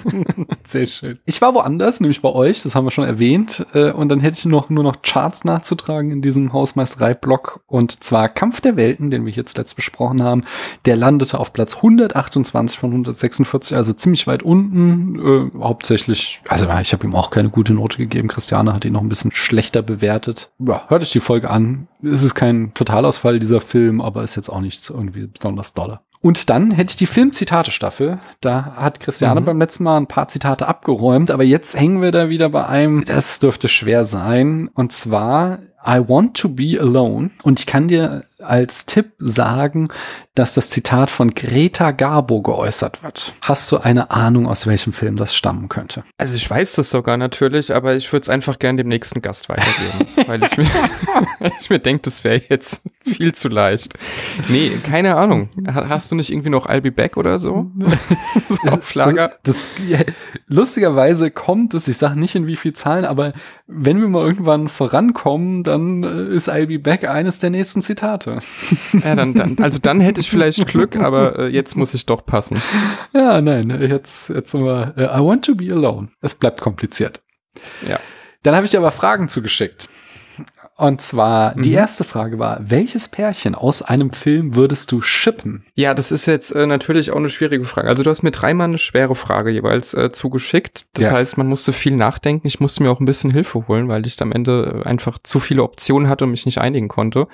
Sehr 0.68 0.86
schön. 0.86 1.20
Ich 1.26 1.42
war 1.42 1.54
woanders, 1.54 2.00
nämlich 2.00 2.22
bei 2.22 2.30
euch, 2.30 2.64
das 2.64 2.76
haben 2.76 2.86
wir 2.86 2.92
schon 2.92 3.06
erwähnt. 3.06 3.66
Äh, 3.74 3.92
und 3.92 4.10
dann 4.10 4.20
hätte 4.20 4.38
ich 4.38 4.46
noch 4.46 4.70
nur 4.70 4.84
noch 4.84 5.02
Charts 5.02 5.44
nachzutragen 5.44 6.12
in 6.12 6.22
diesem 6.22 6.54
Hausmeisterei-Block. 6.54 7.62
Und 7.68 8.04
zwar 8.04 8.30
Kampf 8.30 8.62
der 8.62 8.76
Welten, 8.78 9.10
den 9.10 9.26
wir 9.26 9.34
hier 9.34 9.46
zuletzt 9.46 9.76
besprochen 9.76 10.24
haben. 10.24 10.44
Der 10.86 10.96
landete 10.96 11.40
auf 11.40 11.54
Platz 11.54 11.78
128 11.78 12.80
von 12.80 12.92
146, 12.92 13.76
also 13.76 13.94
ziemlich 13.94 14.28
weit 14.28 14.44
unten. 14.44 15.20
Äh, 15.56 15.60
hauptsächlich, 15.60 16.42
also 16.48 16.68
ich 16.82 16.94
habe 16.94 17.06
ihm 17.06 17.16
auch 17.16 17.32
keine 17.32 17.50
gute 17.50 17.74
Note 17.74 17.98
gegeben. 17.98 18.28
Christiane 18.28 18.74
hat 18.74 18.86
ihn 18.86 18.94
noch 18.94 19.02
ein 19.02 19.10
bisschen 19.10 19.32
schlechter 19.32 19.82
bewertet. 19.82 20.50
Ja, 20.60 20.86
hört 20.88 21.02
euch 21.02 21.12
die 21.12 21.20
Folge 21.20 21.50
an. 21.50 21.88
Es 22.04 22.24
ist 22.24 22.36
kein 22.36 22.74
Totalausfall 22.74 23.40
dieser 23.40 23.60
Film, 23.60 24.02
aber 24.02 24.24
ist 24.24 24.36
jetzt 24.36 24.50
auch 24.50 24.62
nicht 24.62 24.90
irgendwie 24.90 25.28
besonders 25.28 25.74
dolle. 25.74 26.00
Und 26.20 26.50
dann 26.50 26.72
hätte 26.72 26.92
ich 26.92 26.96
die 26.98 27.06
Filmzitate-Staffel. 27.06 28.20
Da 28.42 28.76
hat 28.76 29.00
Christiane 29.00 29.42
mhm. 29.42 29.46
beim 29.46 29.60
letzten 29.60 29.84
Mal 29.84 29.98
ein 29.98 30.08
paar 30.08 30.28
Zitate 30.28 30.68
abgeräumt, 30.68 31.32
aber 31.32 31.44
jetzt 31.44 31.80
hängen 31.80 32.02
wir 32.02 32.12
da 32.12 32.30
wieder 32.30 32.50
bei 32.50 32.66
einem, 32.66 33.06
das 33.06 33.40
dürfte 33.40 33.68
schwer 33.68 34.06
sein. 34.06 34.70
Und 34.74 34.92
zwar 34.92 35.60
I 35.86 36.00
want 36.00 36.36
to 36.38 36.50
be 36.50 36.78
alone. 36.80 37.32
Und 37.44 37.60
ich 37.60 37.66
kann 37.66 37.88
dir 37.88 38.26
als 38.40 38.86
Tipp 38.86 39.14
sagen, 39.18 39.88
dass 40.36 40.54
das 40.54 40.70
Zitat 40.70 41.10
von 41.10 41.34
Greta 41.34 41.92
Garbo 41.92 42.42
geäußert 42.42 43.02
wird. 43.02 43.34
Hast 43.42 43.72
du 43.72 43.78
eine 43.78 44.12
Ahnung, 44.12 44.48
aus 44.48 44.68
welchem 44.68 44.94
Film 44.94 45.16
das 45.16 45.36
stammen 45.36 45.70
könnte? 45.70 46.04
Also 46.18 46.36
ich 46.36 46.48
weiß 46.48 46.76
das 46.76 46.92
sogar 46.92 47.18
natürlich, 47.18 47.74
aber 47.74 47.96
ich 47.96 48.12
würde 48.14 48.22
es 48.22 48.30
einfach 48.30 48.60
gern 48.60 48.78
dem 48.78 48.88
nächsten 48.88 49.24
Gast 49.24 49.50
weitergeben, 49.50 50.08
weil 50.28 50.44
ich 50.44 50.58
mir, 50.58 50.70
ich 51.60 51.70
mir 51.72 51.80
denke, 51.80 52.04
das 52.04 52.24
wäre 52.24 52.42
jetzt 52.48 52.84
viel 53.02 53.34
zu 53.34 53.48
leicht. 53.48 53.94
Nee, 54.50 54.72
keine 54.84 55.16
Ahnung. 55.16 55.50
Hast 55.68 56.12
du 56.12 56.16
nicht 56.16 56.32
irgendwie 56.32 56.50
noch 56.50 56.68
I'll 56.68 56.82
be 56.82 56.92
back 56.92 57.18
oder 57.18 57.40
so? 57.40 57.72
so 58.50 58.70
auf 58.70 58.94
Lager? 58.94 59.32
Das, 59.42 59.66
das, 59.90 60.06
lustigerweise 60.48 61.32
kommt 61.32 61.74
es, 61.74 61.88
ich 61.88 61.98
sage 61.98 62.20
nicht 62.20 62.36
in 62.36 62.46
wie 62.46 62.56
viel 62.56 62.74
Zahlen, 62.74 63.06
aber 63.06 63.34
wenn 63.66 64.00
wir 64.00 64.08
mal 64.08 64.26
irgendwann 64.26 64.68
vorankommen, 64.68 65.64
dann 65.68 66.04
äh, 66.04 66.36
ist 66.36 66.50
I'll 66.50 66.68
be 66.68 66.80
back 66.80 67.08
eines 67.08 67.38
der 67.38 67.50
nächsten 67.50 67.82
Zitate. 67.82 68.40
Ja, 69.04 69.16
dann, 69.16 69.34
dann, 69.34 69.58
also 69.62 69.80
dann 69.80 70.00
hätte 70.00 70.22
ich 70.22 70.30
vielleicht 70.30 70.66
Glück, 70.68 70.96
aber 70.96 71.40
äh, 71.40 71.48
jetzt 71.48 71.76
muss 71.76 71.94
ich 71.94 72.06
doch 72.06 72.26
passen. 72.26 72.62
Ja, 73.14 73.42
nein, 73.42 73.70
jetzt, 73.82 74.30
jetzt 74.30 74.52
sind 74.52 74.64
wir, 74.64 74.94
uh, 74.98 75.02
I 75.02 75.24
want 75.24 75.46
to 75.46 75.56
be 75.56 75.72
alone. 75.72 76.10
Es 76.22 76.36
bleibt 76.36 76.62
kompliziert. 76.62 77.22
Ja. 77.88 78.00
Dann 78.44 78.56
habe 78.56 78.66
ich 78.66 78.72
dir 78.72 78.80
aber 78.80 78.92
Fragen 78.92 79.28
zugeschickt. 79.28 79.90
Und 80.80 81.02
zwar, 81.02 81.58
mhm. 81.58 81.64
die 81.64 81.72
erste 81.72 82.04
Frage 82.04 82.38
war, 82.38 82.60
welches 82.62 83.08
Pärchen 83.08 83.56
aus 83.56 83.82
einem 83.82 84.12
Film 84.12 84.54
würdest 84.54 84.92
du 84.92 85.02
shippen? 85.02 85.66
Ja, 85.74 85.96
das 85.96 86.12
ist 86.12 86.28
jetzt 86.28 86.52
äh, 86.52 86.68
natürlich 86.68 87.12
auch 87.12 87.18
eine 87.18 87.32
schwierige 87.32 87.66
Frage. 87.66 87.90
Also 87.90 88.04
du 88.04 88.12
hast 88.12 88.22
mir 88.22 88.30
dreimal 88.30 88.68
eine 88.68 88.78
schwere 88.78 89.16
Frage 89.16 89.50
jeweils 89.50 89.96
äh, 89.96 90.12
zugeschickt. 90.12 90.86
Das 90.94 91.06
ja. 91.06 91.14
heißt, 91.14 91.36
man 91.38 91.48
musste 91.48 91.74
viel 91.74 91.96
nachdenken. 91.96 92.46
Ich 92.46 92.60
musste 92.60 92.84
mir 92.84 92.92
auch 92.92 93.00
ein 93.00 93.06
bisschen 93.06 93.32
Hilfe 93.32 93.68
holen, 93.68 93.88
weil 93.88 94.06
ich 94.06 94.22
am 94.22 94.32
Ende 94.32 94.84
äh, 94.84 94.88
einfach 94.88 95.18
zu 95.18 95.40
viele 95.40 95.64
Optionen 95.64 96.10
hatte 96.10 96.26
und 96.26 96.32
mich 96.32 96.46
nicht 96.46 96.60
einigen 96.60 96.90
konnte. 96.90 97.28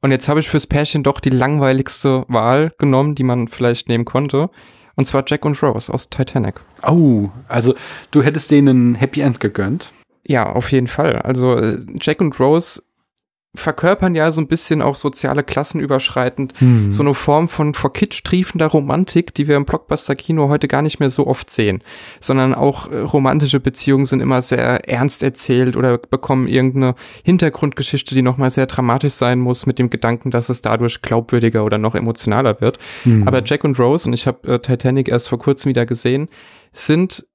Und 0.00 0.12
jetzt 0.12 0.28
habe 0.28 0.38
ich 0.38 0.48
fürs 0.48 0.68
Pärchen 0.68 1.02
doch 1.02 1.18
die 1.18 1.30
langweiligste 1.30 2.24
Wahl 2.28 2.72
genommen, 2.78 3.16
die 3.16 3.24
man 3.24 3.48
vielleicht 3.48 3.88
nehmen 3.88 4.04
konnte. 4.04 4.48
Und 4.94 5.06
zwar 5.06 5.24
Jack 5.26 5.44
und 5.44 5.60
Rose 5.60 5.92
aus 5.92 6.08
Titanic. 6.08 6.60
Oh, 6.86 7.30
also 7.48 7.74
du 8.12 8.22
hättest 8.22 8.52
denen 8.52 8.92
ein 8.92 8.94
Happy 8.94 9.22
End 9.22 9.40
gegönnt? 9.40 9.92
Ja, 10.26 10.52
auf 10.52 10.72
jeden 10.72 10.88
Fall. 10.88 11.16
Also 11.16 11.56
äh, 11.56 11.78
Jack 12.00 12.20
und 12.20 12.38
Rose 12.40 12.82
verkörpern 13.58 14.14
ja 14.14 14.30
so 14.32 14.40
ein 14.40 14.48
bisschen 14.48 14.82
auch 14.82 14.96
soziale 14.96 15.42
Klassen 15.42 15.80
überschreitend 15.80 16.52
hm. 16.58 16.92
so 16.92 17.02
eine 17.02 17.14
Form 17.14 17.48
von 17.48 17.74
vor 17.74 17.92
Kitsch 17.92 18.22
triefender 18.22 18.66
Romantik, 18.66 19.34
die 19.34 19.48
wir 19.48 19.56
im 19.56 19.64
Blockbuster-Kino 19.64 20.48
heute 20.48 20.68
gar 20.68 20.82
nicht 20.82 21.00
mehr 21.00 21.10
so 21.10 21.26
oft 21.26 21.50
sehen, 21.50 21.82
sondern 22.20 22.54
auch 22.54 22.90
äh, 22.90 22.98
romantische 22.98 23.60
Beziehungen 23.60 24.06
sind 24.06 24.20
immer 24.20 24.42
sehr 24.42 24.88
ernst 24.88 25.22
erzählt 25.22 25.76
oder 25.76 25.98
bekommen 25.98 26.46
irgendeine 26.46 26.94
Hintergrundgeschichte, 27.24 28.14
die 28.14 28.22
nochmal 28.22 28.50
sehr 28.50 28.66
dramatisch 28.66 29.14
sein 29.14 29.38
muss, 29.38 29.66
mit 29.66 29.78
dem 29.78 29.90
Gedanken, 29.90 30.30
dass 30.30 30.48
es 30.48 30.60
dadurch 30.60 31.02
glaubwürdiger 31.02 31.64
oder 31.64 31.78
noch 31.78 31.94
emotionaler 31.94 32.60
wird. 32.60 32.78
Hm. 33.04 33.26
Aber 33.26 33.42
Jack 33.44 33.64
und 33.64 33.78
Rose, 33.78 34.08
und 34.08 34.12
ich 34.12 34.26
habe 34.26 34.54
äh, 34.54 34.58
Titanic 34.58 35.08
erst 35.08 35.28
vor 35.28 35.38
kurzem 35.38 35.70
wieder 35.70 35.86
gesehen, 35.86 36.28
sind 36.72 37.26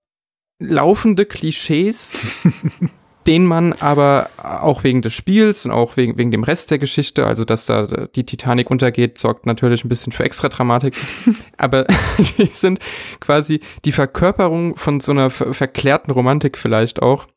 laufende 0.61 1.25
Klischees, 1.25 2.11
den 3.27 3.45
man 3.45 3.73
aber 3.73 4.29
auch 4.37 4.83
wegen 4.83 5.01
des 5.01 5.13
Spiels 5.13 5.65
und 5.65 5.71
auch 5.71 5.97
wegen, 5.97 6.17
wegen 6.17 6.31
dem 6.31 6.43
Rest 6.43 6.71
der 6.71 6.79
Geschichte, 6.79 7.25
also 7.25 7.45
dass 7.45 7.65
da 7.65 8.07
die 8.07 8.25
Titanic 8.25 8.71
untergeht, 8.71 9.17
sorgt 9.17 9.45
natürlich 9.45 9.83
ein 9.83 9.89
bisschen 9.89 10.11
für 10.11 10.23
extra 10.23 10.49
Dramatik. 10.49 10.95
aber 11.57 11.85
die 12.37 12.45
sind 12.45 12.79
quasi 13.19 13.59
die 13.85 13.91
Verkörperung 13.91 14.75
von 14.77 14.99
so 14.99 15.11
einer 15.11 15.29
ver 15.29 15.53
verklärten 15.53 16.11
Romantik 16.11 16.57
vielleicht 16.57 17.01
auch, 17.01 17.27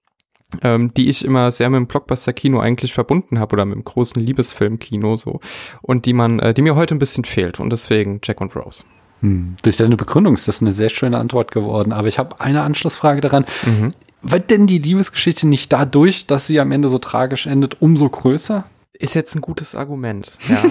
ähm, 0.62 0.94
die 0.94 1.08
ich 1.08 1.24
immer 1.24 1.50
sehr 1.50 1.68
mit 1.68 1.78
dem 1.78 1.86
Blockbuster-Kino 1.86 2.60
eigentlich 2.60 2.94
verbunden 2.94 3.38
habe 3.38 3.54
oder 3.54 3.64
mit 3.64 3.74
dem 3.74 3.84
großen 3.84 4.22
Liebesfilm-Kino 4.22 5.16
so 5.16 5.40
und 5.82 6.06
die 6.06 6.12
man, 6.12 6.38
äh, 6.38 6.54
die 6.54 6.62
mir 6.62 6.76
heute 6.76 6.94
ein 6.94 7.00
bisschen 7.00 7.24
fehlt 7.24 7.60
und 7.60 7.70
deswegen 7.70 8.20
Jack 8.22 8.40
und 8.40 8.56
Rose. 8.56 8.84
Hm. 9.24 9.56
Durch 9.62 9.76
deine 9.76 9.96
Begründung 9.96 10.34
ist 10.34 10.48
das 10.48 10.60
eine 10.60 10.72
sehr 10.72 10.90
schöne 10.90 11.18
Antwort 11.18 11.50
geworden. 11.50 11.92
Aber 11.92 12.08
ich 12.08 12.18
habe 12.18 12.40
eine 12.40 12.62
Anschlussfrage 12.62 13.20
daran. 13.20 13.44
Mhm 13.64 13.92
wird 14.24 14.50
denn 14.50 14.66
die 14.66 14.78
Liebesgeschichte 14.78 15.46
nicht 15.46 15.72
dadurch, 15.72 16.26
dass 16.26 16.46
sie 16.46 16.58
am 16.58 16.72
Ende 16.72 16.88
so 16.88 16.98
tragisch 16.98 17.46
endet, 17.46 17.80
umso 17.80 18.08
größer? 18.08 18.64
Ist 18.94 19.14
jetzt 19.14 19.34
ein 19.34 19.40
gutes 19.40 19.74
Argument, 19.74 20.38
ja. 20.48 20.62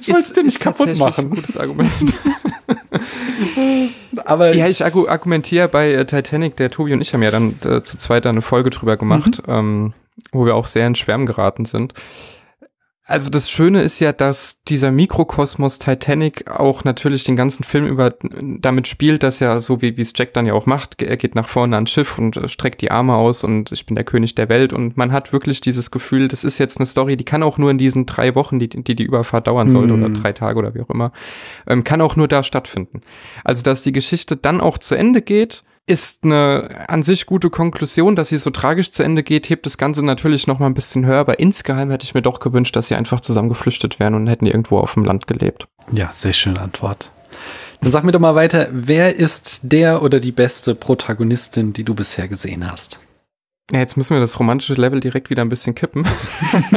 ich 0.00 0.08
wollte 0.08 0.20
es 0.20 0.32
dir 0.32 0.42
nicht 0.42 0.60
kaputt 0.60 0.96
machen. 0.98 1.24
Ein 1.26 1.30
gutes 1.30 1.56
Argument. 1.56 1.90
Aber 4.24 4.54
ja, 4.54 4.66
ich 4.66 4.84
argumentiere 4.84 5.68
bei 5.68 5.92
äh, 5.92 6.04
Titanic, 6.04 6.56
der 6.56 6.70
Tobi 6.70 6.92
und 6.92 7.00
ich 7.00 7.14
haben 7.14 7.22
ja 7.22 7.30
dann 7.30 7.54
äh, 7.64 7.82
zu 7.82 7.96
zweit 7.98 8.26
eine 8.26 8.42
Folge 8.42 8.70
drüber 8.70 8.96
gemacht, 8.96 9.46
mhm. 9.46 9.52
ähm, 9.52 9.92
wo 10.32 10.44
wir 10.44 10.54
auch 10.54 10.66
sehr 10.66 10.86
in 10.86 10.96
Schwärmen 10.96 11.26
geraten 11.26 11.64
sind. 11.64 11.94
Also 13.08 13.30
das 13.30 13.50
Schöne 13.50 13.80
ist 13.80 14.00
ja, 14.00 14.12
dass 14.12 14.62
dieser 14.68 14.92
Mikrokosmos 14.92 15.78
Titanic 15.78 16.46
auch 16.50 16.84
natürlich 16.84 17.24
den 17.24 17.36
ganzen 17.36 17.64
Film 17.64 17.86
über 17.86 18.12
damit 18.20 18.86
spielt, 18.86 19.22
dass 19.22 19.40
ja 19.40 19.58
so 19.60 19.80
wie, 19.80 19.96
wie 19.96 20.02
es 20.02 20.12
Jack 20.14 20.34
dann 20.34 20.44
ja 20.44 20.52
auch 20.52 20.66
macht, 20.66 21.00
er 21.00 21.16
geht 21.16 21.34
nach 21.34 21.48
vorne 21.48 21.76
ans 21.76 21.90
Schiff 21.90 22.18
und 22.18 22.36
äh, 22.36 22.48
streckt 22.48 22.82
die 22.82 22.90
Arme 22.90 23.14
aus 23.14 23.44
und 23.44 23.72
ich 23.72 23.86
bin 23.86 23.94
der 23.94 24.04
König 24.04 24.34
der 24.34 24.50
Welt 24.50 24.74
und 24.74 24.98
man 24.98 25.10
hat 25.10 25.32
wirklich 25.32 25.62
dieses 25.62 25.90
Gefühl, 25.90 26.28
das 26.28 26.44
ist 26.44 26.58
jetzt 26.58 26.76
eine 26.76 26.84
Story, 26.84 27.16
die 27.16 27.24
kann 27.24 27.42
auch 27.42 27.56
nur 27.56 27.70
in 27.70 27.78
diesen 27.78 28.04
drei 28.04 28.34
Wochen, 28.34 28.58
die 28.58 28.68
die, 28.68 28.94
die 28.94 29.04
Überfahrt 29.04 29.46
dauern 29.46 29.70
sollte 29.70 29.94
mm. 29.94 30.02
oder 30.02 30.12
drei 30.12 30.34
Tage 30.34 30.58
oder 30.58 30.74
wie 30.74 30.82
auch 30.82 30.90
immer, 30.90 31.12
ähm, 31.66 31.84
kann 31.84 32.02
auch 32.02 32.14
nur 32.14 32.28
da 32.28 32.42
stattfinden. 32.42 33.00
Also 33.42 33.62
dass 33.62 33.82
die 33.82 33.92
Geschichte 33.92 34.36
dann 34.36 34.60
auch 34.60 34.76
zu 34.76 34.94
Ende 34.94 35.22
geht 35.22 35.64
ist 35.88 36.24
eine 36.24 36.68
an 36.88 37.02
sich 37.02 37.26
gute 37.26 37.50
Konklusion, 37.50 38.14
dass 38.14 38.28
sie 38.28 38.36
so 38.36 38.50
tragisch 38.50 38.90
zu 38.90 39.02
Ende 39.02 39.22
geht, 39.22 39.48
hebt 39.48 39.66
das 39.66 39.78
Ganze 39.78 40.04
natürlich 40.04 40.46
noch 40.46 40.58
mal 40.58 40.66
ein 40.66 40.74
bisschen 40.74 41.06
höher, 41.06 41.18
aber 41.18 41.38
insgeheim 41.38 41.90
hätte 41.90 42.04
ich 42.04 42.14
mir 42.14 42.22
doch 42.22 42.40
gewünscht, 42.40 42.76
dass 42.76 42.88
sie 42.88 42.94
einfach 42.94 43.20
zusammen 43.20 43.48
geflüchtet 43.48 43.98
wären 43.98 44.14
und 44.14 44.26
hätten 44.26 44.46
irgendwo 44.46 44.78
auf 44.78 44.94
dem 44.94 45.04
Land 45.04 45.26
gelebt. 45.26 45.66
Ja, 45.90 46.10
sehr 46.12 46.32
schöne 46.32 46.60
Antwort. 46.60 47.10
Dann 47.80 47.92
sag 47.92 48.04
mir 48.04 48.12
doch 48.12 48.20
mal 48.20 48.34
weiter, 48.34 48.68
wer 48.72 49.16
ist 49.16 49.60
der 49.62 50.02
oder 50.02 50.20
die 50.20 50.32
beste 50.32 50.74
Protagonistin, 50.74 51.72
die 51.72 51.84
du 51.84 51.94
bisher 51.94 52.28
gesehen 52.28 52.70
hast? 52.70 52.98
Ja, 53.70 53.80
jetzt 53.80 53.96
müssen 53.96 54.14
wir 54.14 54.20
das 54.20 54.38
romantische 54.40 54.74
Level 54.74 55.00
direkt 55.00 55.30
wieder 55.30 55.42
ein 55.42 55.48
bisschen 55.48 55.74
kippen. 55.74 56.06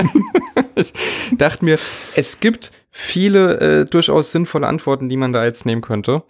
ich 0.76 0.94
dachte 1.38 1.66
mir, 1.66 1.80
es 2.16 2.40
gibt 2.40 2.72
viele 2.92 3.60
äh, 3.60 3.86
durchaus 3.86 4.32
sinnvolle 4.32 4.68
Antworten, 4.68 5.10
die 5.10 5.18
man 5.18 5.34
da 5.34 5.44
jetzt 5.44 5.66
nehmen 5.66 5.82
könnte. 5.82 6.24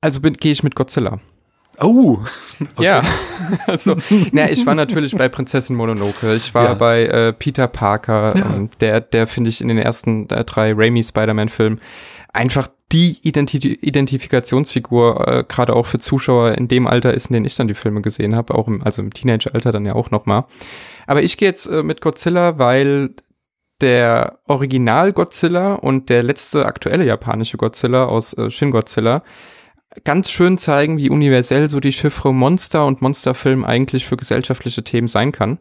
Also 0.00 0.20
gehe 0.20 0.52
ich 0.52 0.62
mit 0.62 0.74
Godzilla. 0.74 1.20
Oh, 1.80 2.18
okay. 2.60 2.84
ja. 2.84 3.02
Also, 3.66 3.96
na, 4.32 4.50
ich 4.50 4.66
war 4.66 4.74
natürlich 4.74 5.16
bei 5.16 5.28
Prinzessin 5.28 5.74
Mononoke. 5.74 6.34
Ich 6.34 6.54
war 6.54 6.64
ja. 6.64 6.74
bei 6.74 7.04
äh, 7.04 7.32
Peter 7.32 7.66
Parker. 7.66 8.36
Ja. 8.36 8.54
Ähm, 8.54 8.70
der, 8.80 9.00
der 9.00 9.26
finde 9.26 9.48
ich 9.48 9.60
in 9.60 9.68
den 9.68 9.78
ersten 9.78 10.28
äh, 10.28 10.44
drei 10.44 10.74
Raimi 10.74 11.02
Spider-Man-Filmen 11.02 11.80
einfach 12.32 12.68
die 12.92 13.18
Identi 13.22 13.58
Identifikationsfigur, 13.58 15.28
äh, 15.28 15.44
gerade 15.46 15.74
auch 15.74 15.86
für 15.86 15.98
Zuschauer 15.98 16.52
in 16.52 16.68
dem 16.68 16.86
Alter 16.86 17.14
ist, 17.14 17.28
in 17.28 17.34
dem 17.34 17.44
ich 17.44 17.54
dann 17.54 17.68
die 17.68 17.74
Filme 17.74 18.00
gesehen 18.00 18.34
habe, 18.34 18.54
auch 18.54 18.66
im, 18.66 18.82
also 18.82 19.02
im 19.02 19.12
Teenager-Alter 19.12 19.72
dann 19.72 19.86
ja 19.86 19.94
auch 19.94 20.10
nochmal. 20.10 20.44
Aber 21.06 21.22
ich 21.22 21.36
gehe 21.36 21.48
jetzt 21.48 21.66
äh, 21.66 21.82
mit 21.82 22.00
Godzilla, 22.00 22.58
weil 22.58 23.14
der 23.80 24.40
Original 24.46 25.12
Godzilla 25.12 25.74
und 25.74 26.08
der 26.08 26.22
letzte 26.22 26.66
aktuelle 26.66 27.04
japanische 27.04 27.56
Godzilla 27.56 28.06
aus 28.06 28.34
äh, 28.34 28.50
Shin 28.50 28.70
Godzilla 28.70 29.22
ganz 30.04 30.30
schön 30.30 30.58
zeigen, 30.58 30.98
wie 30.98 31.10
universell 31.10 31.68
so 31.68 31.80
die 31.80 31.92
Chiffre 31.92 32.32
Monster 32.32 32.86
und 32.86 33.00
Monsterfilm 33.00 33.64
eigentlich 33.64 34.06
für 34.06 34.16
gesellschaftliche 34.16 34.84
Themen 34.84 35.08
sein 35.08 35.32
kann. 35.32 35.58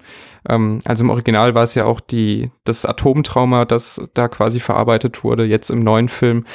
Ähm, 0.47 0.79
also 0.85 1.03
im 1.03 1.09
Original 1.09 1.55
war 1.55 1.63
es 1.63 1.75
ja 1.75 1.85
auch 1.85 1.99
die, 1.99 2.51
das 2.63 2.85
Atomtrauma, 2.85 3.65
das 3.65 4.01
da 4.13 4.27
quasi 4.27 4.59
verarbeitet 4.59 5.23
wurde. 5.23 5.45
Jetzt 5.45 5.69
im 5.69 5.79
neuen 5.79 6.09
Film 6.09 6.45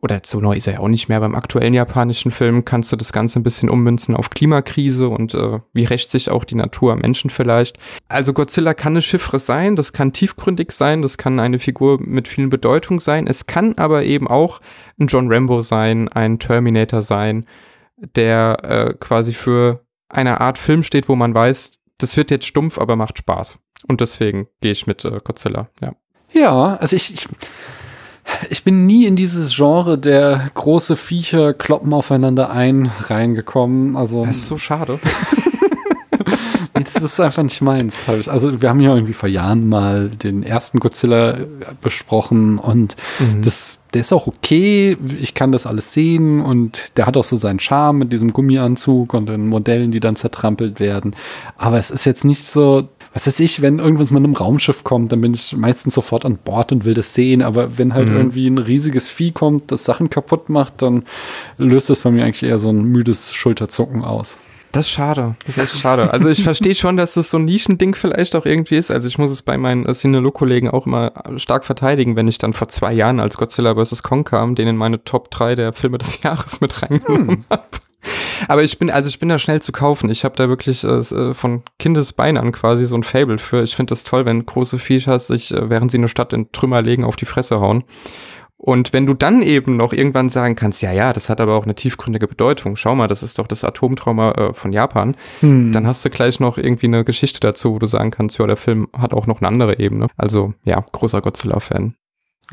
oder 0.00 0.20
so 0.24 0.40
neu 0.40 0.54
ist 0.54 0.66
er 0.66 0.74
ja 0.74 0.78
auch 0.80 0.88
nicht 0.88 1.08
mehr, 1.08 1.20
beim 1.20 1.34
aktuellen 1.34 1.72
japanischen 1.72 2.30
Film 2.30 2.64
kannst 2.64 2.92
du 2.92 2.96
das 2.96 3.12
Ganze 3.12 3.40
ein 3.40 3.42
bisschen 3.42 3.70
ummünzen 3.70 4.14
auf 4.14 4.30
Klimakrise 4.30 5.08
und 5.08 5.34
äh, 5.34 5.60
wie 5.72 5.84
rächt 5.84 6.10
sich 6.10 6.30
auch 6.30 6.44
die 6.44 6.54
Natur 6.54 6.92
am 6.92 6.98
Menschen 6.98 7.30
vielleicht. 7.30 7.78
Also 8.08 8.34
Godzilla 8.34 8.74
kann 8.74 8.92
eine 8.92 9.02
Chiffre 9.02 9.38
sein, 9.38 9.74
das 9.74 9.92
kann 9.92 10.12
tiefgründig 10.12 10.72
sein, 10.72 11.00
das 11.00 11.16
kann 11.16 11.40
eine 11.40 11.58
Figur 11.58 11.98
mit 12.00 12.28
vielen 12.28 12.50
Bedeutung 12.50 13.00
sein, 13.00 13.26
es 13.26 13.46
kann 13.46 13.74
aber 13.78 14.04
eben 14.04 14.28
auch 14.28 14.60
ein 15.00 15.06
John 15.06 15.32
Rambo 15.32 15.60
sein, 15.60 16.08
ein 16.08 16.38
Terminator 16.38 17.00
sein, 17.00 17.46
der 17.96 18.58
äh, 18.64 18.94
quasi 19.00 19.32
für 19.32 19.80
eine 20.08 20.40
Art 20.40 20.58
Film 20.58 20.82
steht, 20.82 21.08
wo 21.08 21.16
man 21.16 21.34
weiß, 21.34 21.72
das 21.98 22.16
wird 22.18 22.30
jetzt 22.30 22.46
stumpf, 22.46 22.78
aber 22.78 22.96
macht 22.96 23.18
Spaß. 23.18 23.58
Und 23.88 24.00
deswegen 24.02 24.48
gehe 24.60 24.72
ich 24.72 24.86
mit 24.86 25.04
äh, 25.04 25.20
Godzilla, 25.24 25.68
ja. 25.80 25.94
Ja, 26.32 26.76
also 26.76 26.96
ich, 26.96 27.14
ich 27.14 27.28
ich 28.50 28.64
bin 28.64 28.86
nie 28.86 29.06
in 29.06 29.16
dieses 29.16 29.54
Genre 29.54 29.98
der 29.98 30.50
große 30.54 30.96
Viecher 30.96 31.54
kloppen 31.54 31.92
aufeinander 31.92 32.50
ein 32.50 32.90
reingekommen. 33.04 33.96
Also 33.96 34.24
das 34.24 34.36
ist 34.36 34.48
so 34.48 34.58
schade. 34.58 34.98
das 36.74 36.96
ist 36.96 37.20
einfach 37.20 37.42
nicht 37.42 37.62
meins. 37.62 38.04
Also 38.08 38.60
wir 38.60 38.68
haben 38.68 38.80
ja 38.80 38.94
irgendwie 38.94 39.12
vor 39.12 39.28
Jahren 39.28 39.68
mal 39.68 40.08
den 40.08 40.42
ersten 40.42 40.80
Godzilla 40.80 41.38
besprochen 41.80 42.58
und 42.58 42.96
mhm. 43.18 43.42
das, 43.42 43.78
der 43.94 44.02
ist 44.02 44.12
auch 44.12 44.26
okay. 44.26 44.96
Ich 45.20 45.34
kann 45.34 45.52
das 45.52 45.66
alles 45.66 45.92
sehen 45.92 46.40
und 46.40 46.96
der 46.96 47.06
hat 47.06 47.16
auch 47.16 47.24
so 47.24 47.36
seinen 47.36 47.60
Charme 47.60 47.98
mit 47.98 48.12
diesem 48.12 48.32
Gummianzug 48.32 49.14
und 49.14 49.28
den 49.28 49.48
Modellen, 49.48 49.90
die 49.90 50.00
dann 50.00 50.16
zertrampelt 50.16 50.80
werden. 50.80 51.16
Aber 51.56 51.78
es 51.78 51.90
ist 51.90 52.04
jetzt 52.04 52.24
nicht 52.24 52.44
so, 52.44 52.88
was 53.16 53.26
weiß 53.26 53.40
ich, 53.40 53.62
wenn 53.62 53.78
irgendwas 53.78 54.10
mit 54.10 54.22
einem 54.22 54.34
Raumschiff 54.34 54.84
kommt, 54.84 55.10
dann 55.10 55.22
bin 55.22 55.32
ich 55.32 55.56
meistens 55.56 55.94
sofort 55.94 56.26
an 56.26 56.36
Bord 56.36 56.70
und 56.70 56.84
will 56.84 56.92
das 56.92 57.14
sehen. 57.14 57.40
Aber 57.40 57.78
wenn 57.78 57.94
halt 57.94 58.10
mhm. 58.10 58.16
irgendwie 58.16 58.46
ein 58.46 58.58
riesiges 58.58 59.08
Vieh 59.08 59.32
kommt, 59.32 59.72
das 59.72 59.86
Sachen 59.86 60.10
kaputt 60.10 60.50
macht, 60.50 60.82
dann 60.82 61.04
löst 61.56 61.88
das 61.88 62.00
bei 62.00 62.10
mir 62.10 62.26
eigentlich 62.26 62.42
eher 62.42 62.58
so 62.58 62.68
ein 62.68 62.84
müdes 62.84 63.32
Schulterzucken 63.32 64.04
aus. 64.04 64.36
Das 64.70 64.84
ist 64.84 64.92
schade. 64.92 65.34
Das 65.46 65.56
ist 65.56 65.62
echt 65.62 65.76
schade. 65.80 66.12
Also 66.12 66.28
ich 66.28 66.42
verstehe 66.42 66.74
schon, 66.74 66.98
dass 66.98 67.14
das 67.14 67.30
so 67.30 67.38
ein 67.38 67.46
Nischending 67.46 67.94
vielleicht 67.94 68.36
auch 68.36 68.44
irgendwie 68.44 68.76
ist. 68.76 68.90
Also 68.90 69.08
ich 69.08 69.16
muss 69.16 69.30
es 69.30 69.40
bei 69.40 69.56
meinen 69.56 69.90
Cinelo-Kollegen 69.90 70.68
auch 70.68 70.84
immer 70.84 71.12
stark 71.38 71.64
verteidigen, 71.64 72.16
wenn 72.16 72.28
ich 72.28 72.36
dann 72.36 72.52
vor 72.52 72.68
zwei 72.68 72.92
Jahren 72.92 73.18
als 73.18 73.38
Godzilla 73.38 73.82
vs. 73.82 74.02
Kong 74.02 74.24
kam, 74.24 74.56
den 74.56 74.68
in 74.68 74.76
meine 74.76 75.02
Top 75.04 75.30
3 75.30 75.54
der 75.54 75.72
Filme 75.72 75.96
des 75.96 76.20
Jahres 76.22 76.60
mit 76.60 76.82
reingenommen 76.82 77.28
hm. 77.28 77.44
habe. 77.48 77.64
Aber 78.48 78.62
ich 78.62 78.78
bin, 78.78 78.90
also 78.90 79.08
ich 79.08 79.18
bin 79.18 79.28
da 79.28 79.38
schnell 79.38 79.62
zu 79.62 79.72
kaufen. 79.72 80.10
Ich 80.10 80.24
habe 80.24 80.36
da 80.36 80.48
wirklich 80.48 80.84
äh, 80.84 80.88
äh, 80.88 81.34
von 81.34 81.62
Kindesbein 81.78 82.36
an 82.36 82.52
quasi 82.52 82.84
so 82.84 82.96
ein 82.96 83.02
Fable 83.02 83.38
für. 83.38 83.62
Ich 83.62 83.76
finde 83.76 83.90
das 83.90 84.04
toll, 84.04 84.24
wenn 84.24 84.46
große 84.46 84.78
Viechers 84.78 85.26
sich, 85.26 85.52
äh, 85.52 85.70
während 85.70 85.90
sie 85.90 85.98
eine 85.98 86.08
Stadt 86.08 86.32
in 86.32 86.52
Trümmer 86.52 86.82
legen, 86.82 87.04
auf 87.04 87.16
die 87.16 87.26
Fresse 87.26 87.60
hauen. 87.60 87.84
Und 88.58 88.94
wenn 88.94 89.06
du 89.06 89.12
dann 89.12 89.42
eben 89.42 89.76
noch 89.76 89.92
irgendwann 89.92 90.30
sagen 90.30 90.56
kannst, 90.56 90.80
ja, 90.80 90.90
ja, 90.90 91.12
das 91.12 91.28
hat 91.28 91.40
aber 91.40 91.56
auch 91.56 91.64
eine 91.64 91.74
tiefgründige 91.74 92.26
Bedeutung. 92.26 92.76
Schau 92.76 92.94
mal, 92.94 93.06
das 93.06 93.22
ist 93.22 93.38
doch 93.38 93.46
das 93.46 93.64
Atomtrauma 93.64 94.32
äh, 94.32 94.54
von 94.54 94.72
Japan. 94.72 95.14
Hm. 95.40 95.72
Dann 95.72 95.86
hast 95.86 96.04
du 96.04 96.10
gleich 96.10 96.40
noch 96.40 96.56
irgendwie 96.56 96.86
eine 96.86 97.04
Geschichte 97.04 97.40
dazu, 97.40 97.74
wo 97.74 97.78
du 97.78 97.86
sagen 97.86 98.10
kannst, 98.10 98.38
ja, 98.38 98.46
der 98.46 98.56
Film 98.56 98.88
hat 98.96 99.12
auch 99.12 99.26
noch 99.26 99.40
eine 99.40 99.48
andere 99.48 99.78
Ebene. 99.78 100.08
Also 100.16 100.54
ja, 100.64 100.84
großer 100.92 101.20
Godzilla-Fan. 101.20 101.94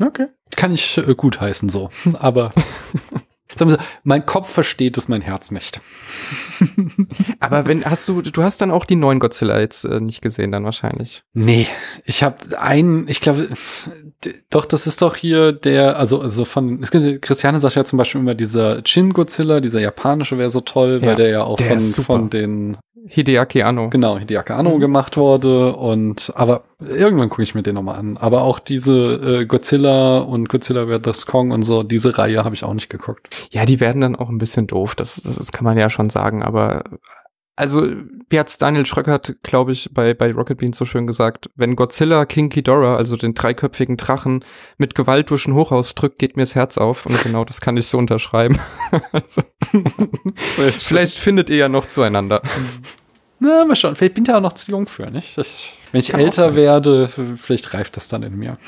Okay. 0.00 0.26
Kann 0.56 0.74
ich 0.74 0.98
äh, 0.98 1.14
gut 1.14 1.40
heißen 1.40 1.68
so. 1.68 1.88
Aber 2.14 2.50
Sagen 3.56 3.70
wir 3.70 3.78
so, 3.78 3.84
mein 4.02 4.26
Kopf 4.26 4.50
versteht 4.50 4.96
es, 4.96 5.08
mein 5.08 5.20
Herz 5.20 5.50
nicht. 5.50 5.80
Aber 7.40 7.66
wenn 7.66 7.84
hast 7.84 8.08
du, 8.08 8.22
du 8.22 8.42
hast 8.42 8.60
dann 8.60 8.70
auch 8.70 8.84
die 8.84 8.96
neuen 8.96 9.20
Godzilla 9.20 9.60
jetzt 9.60 9.84
äh, 9.84 10.00
nicht 10.00 10.22
gesehen, 10.22 10.52
dann 10.52 10.64
wahrscheinlich. 10.64 11.22
Nee, 11.32 11.66
ich 12.04 12.22
habe 12.22 12.60
einen, 12.60 13.08
ich 13.08 13.20
glaube, 13.20 13.48
doch, 14.50 14.64
das 14.64 14.86
ist 14.86 15.02
doch 15.02 15.16
hier 15.16 15.52
der, 15.52 15.98
also, 15.98 16.20
also 16.20 16.44
von, 16.44 16.82
es 16.82 16.90
gibt, 16.90 17.22
Christiane 17.22 17.60
sagt 17.60 17.74
ja 17.74 17.84
zum 17.84 17.98
Beispiel 17.98 18.20
immer 18.20 18.34
dieser 18.34 18.82
Chin 18.82 19.12
Godzilla, 19.12 19.60
dieser 19.60 19.80
japanische 19.80 20.38
wäre 20.38 20.50
so 20.50 20.60
toll, 20.60 21.00
ja, 21.02 21.08
weil 21.08 21.16
der 21.16 21.28
ja 21.28 21.44
auch 21.44 21.56
der 21.56 21.78
von, 21.80 22.04
von 22.04 22.30
den 22.30 22.78
Hideaki 23.06 23.62
Anno. 23.62 23.90
Genau, 23.90 24.18
Hideaki 24.18 24.52
Anno 24.54 24.76
mhm. 24.76 24.80
gemacht 24.80 25.16
wurde 25.16 25.76
und 25.76 26.32
aber 26.36 26.64
irgendwann 26.80 27.28
gucke 27.28 27.42
ich 27.42 27.54
mir 27.54 27.62
den 27.62 27.74
nochmal 27.74 27.96
an. 27.96 28.16
Aber 28.16 28.42
auch 28.42 28.58
diese 28.58 29.42
äh, 29.42 29.46
Godzilla 29.46 30.18
und 30.18 30.48
Godzilla 30.48 30.86
vs. 30.86 31.26
Kong 31.26 31.50
und 31.50 31.62
so, 31.64 31.82
diese 31.82 32.16
Reihe 32.16 32.44
habe 32.44 32.54
ich 32.54 32.64
auch 32.64 32.72
nicht 32.72 32.88
geguckt. 32.88 33.28
Ja, 33.50 33.66
die 33.66 33.80
werden 33.80 34.00
dann 34.00 34.16
auch 34.16 34.30
ein 34.30 34.38
bisschen 34.38 34.66
doof, 34.66 34.94
das, 34.94 35.16
das, 35.22 35.36
das 35.36 35.52
kann 35.52 35.64
man 35.64 35.76
ja 35.76 35.90
schon 35.90 36.08
sagen, 36.08 36.42
aber 36.42 36.84
also, 37.56 37.86
wie 38.28 38.38
hat's 38.38 38.58
Daniel 38.58 38.84
Schröckert, 38.84 39.36
glaube 39.42 39.72
ich, 39.72 39.90
bei, 39.92 40.12
bei 40.12 40.32
Rocket 40.32 40.58
Beans 40.58 40.76
so 40.76 40.84
schön 40.84 41.06
gesagt, 41.06 41.50
wenn 41.54 41.76
Godzilla 41.76 42.26
King 42.26 42.48
Ghidorah, 42.48 42.96
also 42.96 43.16
den 43.16 43.34
dreiköpfigen 43.34 43.96
Drachen, 43.96 44.44
mit 44.76 44.94
Gewalt 44.94 45.30
durch 45.30 45.46
ein 45.46 45.54
Hochhaus 45.54 45.94
drückt, 45.94 46.18
geht 46.18 46.36
mir 46.36 46.42
das 46.42 46.56
Herz 46.56 46.78
auf. 46.78 47.06
Und 47.06 47.22
genau 47.22 47.44
das 47.44 47.60
kann 47.60 47.76
ich 47.76 47.86
so 47.86 47.98
unterschreiben. 47.98 48.58
also, 49.12 49.42
vielleicht 50.78 51.18
findet 51.18 51.48
ihr 51.48 51.56
ja 51.56 51.68
noch 51.68 51.88
zueinander. 51.88 52.42
Na, 53.38 53.64
mal 53.64 53.76
schauen. 53.76 53.94
Vielleicht 53.94 54.14
bin 54.14 54.24
ich 54.24 54.28
ja 54.28 54.38
auch 54.38 54.42
noch 54.42 54.54
zu 54.54 54.70
jung 54.70 54.86
für, 54.86 55.10
nicht? 55.10 55.38
Ich, 55.38 55.72
wenn 55.92 56.00
ich 56.00 56.08
kann 56.08 56.20
älter 56.20 56.56
werde, 56.56 57.08
vielleicht 57.08 57.74
reift 57.74 57.96
das 57.96 58.08
dann 58.08 58.22
in 58.22 58.36
mir. 58.36 58.58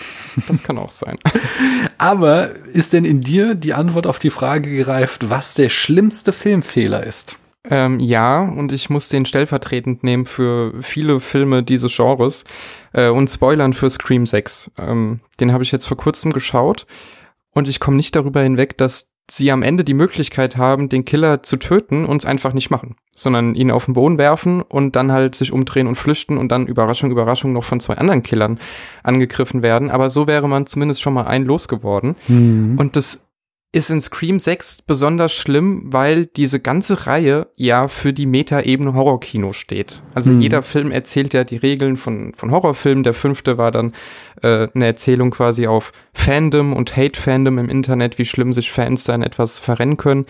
Das 0.47 0.63
kann 0.63 0.79
auch 0.79 0.91
sein. 0.91 1.17
Aber 1.99 2.55
ist 2.67 2.93
denn 2.93 3.05
in 3.05 3.21
dir 3.21 3.55
die 3.55 3.75
Antwort 3.75 4.07
auf 4.07 4.19
die 4.19 4.31
Frage 4.31 4.71
gereift, 4.71 5.31
was 5.31 5.55
der 5.55 5.71
schlimmste 5.71 6.33
Filmfehler 6.33 7.05
ist? 7.05 7.37
Ähm, 7.71 8.01
ja, 8.01 8.41
und 8.41 8.73
ich 8.73 8.91
muss 8.91 9.09
den 9.09 9.27
stellvertretend 9.27 10.05
nehmen 10.05 10.25
für 10.25 10.73
viele 10.83 11.21
Filme 11.21 11.63
dieses 11.63 11.97
Genres 11.97 12.45
äh, 12.93 13.09
und 13.09 13.29
spoilern 13.29 13.73
für 13.73 13.91
Scream 13.91 14.27
6. 14.27 14.71
Ähm, 14.79 15.21
den 15.41 15.53
habe 15.53 15.65
ich 15.65 15.73
jetzt 15.73 15.87
vor 15.87 15.97
kurzem 15.97 16.33
geschaut 16.33 16.87
und 17.51 17.69
ich 17.69 17.81
komme 17.81 17.97
nicht 17.97 18.15
darüber 18.15 18.43
hinweg, 18.43 18.77
dass 18.79 19.11
sie 19.29 19.51
am 19.51 19.63
Ende 19.63 19.83
die 19.83 19.95
Möglichkeit 19.95 20.57
haben, 20.57 20.89
den 20.89 21.05
Killer 21.05 21.43
zu 21.43 21.57
töten 21.57 22.05
und 22.05 22.19
es 22.19 22.27
einfach 22.27 22.53
nicht 22.53 22.71
machen, 22.71 22.95
sondern 23.13 23.57
ihn 23.57 23.73
auf 23.73 23.87
den 23.87 23.95
Boden 23.95 24.19
werfen 24.19 24.63
und 24.63 24.95
dann 24.95 25.11
halt 25.11 25.35
sich 25.35 25.53
umdrehen 25.53 25.89
und 25.89 25.97
flüchten 25.97 26.39
und 26.39 26.53
dann 26.53 26.67
Überraschung, 26.67 27.11
Überraschung 27.11 27.53
noch 27.53 27.65
von 27.65 27.81
zwei 27.81 27.95
anderen 27.95 28.23
Killern 28.23 28.61
angegriffen 29.03 29.63
werden. 29.63 29.91
Aber 29.91 30.11
so 30.11 30.29
wäre 30.29 30.49
man 30.49 30.67
zumindest 30.67 31.03
schon 31.03 31.15
mal 31.15 31.27
ein 31.27 31.45
losgeworden. 31.45 32.15
Mhm. 32.29 32.77
Und 32.79 32.95
das 32.95 33.26
ist 33.77 33.91
in 33.91 34.01
Scream 34.01 34.39
6 34.39 34.83
besonders 34.87 35.35
schlimm, 35.35 35.83
weil 35.93 36.25
diese 36.25 36.61
ganze 36.61 37.07
Reihe 37.07 37.49
ja 37.57 37.89
für 37.89 38.15
die 38.15 38.25
Meta-Ebene 38.25 38.95
Horrorkino 38.95 39.53
steht. 39.53 40.03
Also 40.15 40.31
mhm. 40.31 40.41
jeder 40.41 40.63
Film 40.63 40.91
erzählt 40.91 41.35
ja 41.35 41.45
die 41.45 41.59
Regeln 41.59 41.99
von, 41.99 42.33
von 42.35 42.51
Horrorfilmen. 42.53 43.05
Der 43.05 43.13
fünfte 43.13 43.59
war 43.59 43.71
dann 43.73 43.93
äh, 44.41 44.69
eine 44.75 44.87
Erzählung 44.87 45.31
quasi 45.31 45.67
auf 45.67 45.93
Fandom 46.15 46.73
und 46.73 46.97
Hate-Fandom 46.97 47.59
im 47.59 47.69
Internet, 47.69 48.17
wie 48.17 48.25
schlimm 48.25 48.55
sich 48.55 48.73
Fans 48.73 49.05
da 49.05 49.15
in 49.15 49.23
etwas 49.23 49.59
verrennen 49.59 49.99
können. 49.99 50.25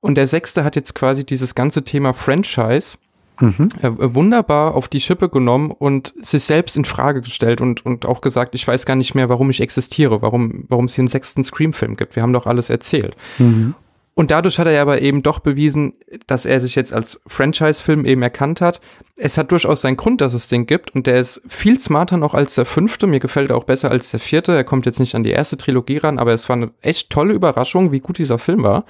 Und 0.00 0.16
der 0.16 0.26
sechste 0.26 0.62
hat 0.62 0.76
jetzt 0.76 0.94
quasi 0.94 1.24
dieses 1.24 1.54
ganze 1.54 1.84
Thema 1.84 2.12
Franchise 2.12 2.98
mhm. 3.42 3.68
äh, 3.82 4.14
wunderbar 4.14 4.74
auf 4.74 4.88
die 4.88 5.00
Schippe 5.00 5.28
genommen 5.28 5.70
und 5.70 6.14
sich 6.22 6.44
selbst 6.44 6.76
in 6.76 6.84
Frage 6.84 7.20
gestellt 7.20 7.60
und, 7.60 7.84
und 7.84 8.06
auch 8.06 8.20
gesagt, 8.20 8.54
ich 8.54 8.66
weiß 8.66 8.86
gar 8.86 8.96
nicht 8.96 9.14
mehr, 9.14 9.28
warum 9.28 9.50
ich 9.50 9.60
existiere, 9.60 10.22
warum, 10.22 10.64
warum 10.68 10.84
es 10.86 10.94
hier 10.94 11.02
einen 11.02 11.08
sechsten 11.08 11.44
Scream-Film 11.44 11.96
gibt. 11.96 12.16
Wir 12.16 12.22
haben 12.22 12.32
doch 12.32 12.46
alles 12.46 12.70
erzählt. 12.70 13.16
Mhm. 13.38 13.74
Und 14.14 14.30
dadurch 14.30 14.58
hat 14.58 14.66
er 14.66 14.74
ja 14.74 14.82
aber 14.82 15.00
eben 15.00 15.22
doch 15.22 15.38
bewiesen, 15.38 15.94
dass 16.26 16.44
er 16.44 16.60
sich 16.60 16.74
jetzt 16.74 16.92
als 16.92 17.22
Franchise-Film 17.26 18.04
eben 18.04 18.22
erkannt 18.22 18.60
hat. 18.60 18.80
Es 19.16 19.38
hat 19.38 19.50
durchaus 19.50 19.80
seinen 19.80 19.96
Grund, 19.96 20.20
dass 20.20 20.34
es 20.34 20.48
den 20.48 20.66
gibt 20.66 20.94
und 20.94 21.06
der 21.06 21.18
ist 21.18 21.40
viel 21.48 21.80
smarter 21.80 22.18
noch 22.18 22.34
als 22.34 22.54
der 22.54 22.66
fünfte. 22.66 23.06
Mir 23.06 23.20
gefällt 23.20 23.50
er 23.50 23.56
auch 23.56 23.64
besser 23.64 23.90
als 23.90 24.10
der 24.10 24.20
vierte. 24.20 24.54
Er 24.54 24.64
kommt 24.64 24.84
jetzt 24.84 25.00
nicht 25.00 25.14
an 25.14 25.22
die 25.22 25.30
erste 25.30 25.56
Trilogie 25.56 25.96
ran, 25.96 26.18
aber 26.18 26.34
es 26.34 26.48
war 26.50 26.56
eine 26.56 26.72
echt 26.82 27.08
tolle 27.08 27.32
Überraschung, 27.32 27.90
wie 27.90 28.00
gut 28.00 28.18
dieser 28.18 28.38
Film 28.38 28.62
war. 28.62 28.84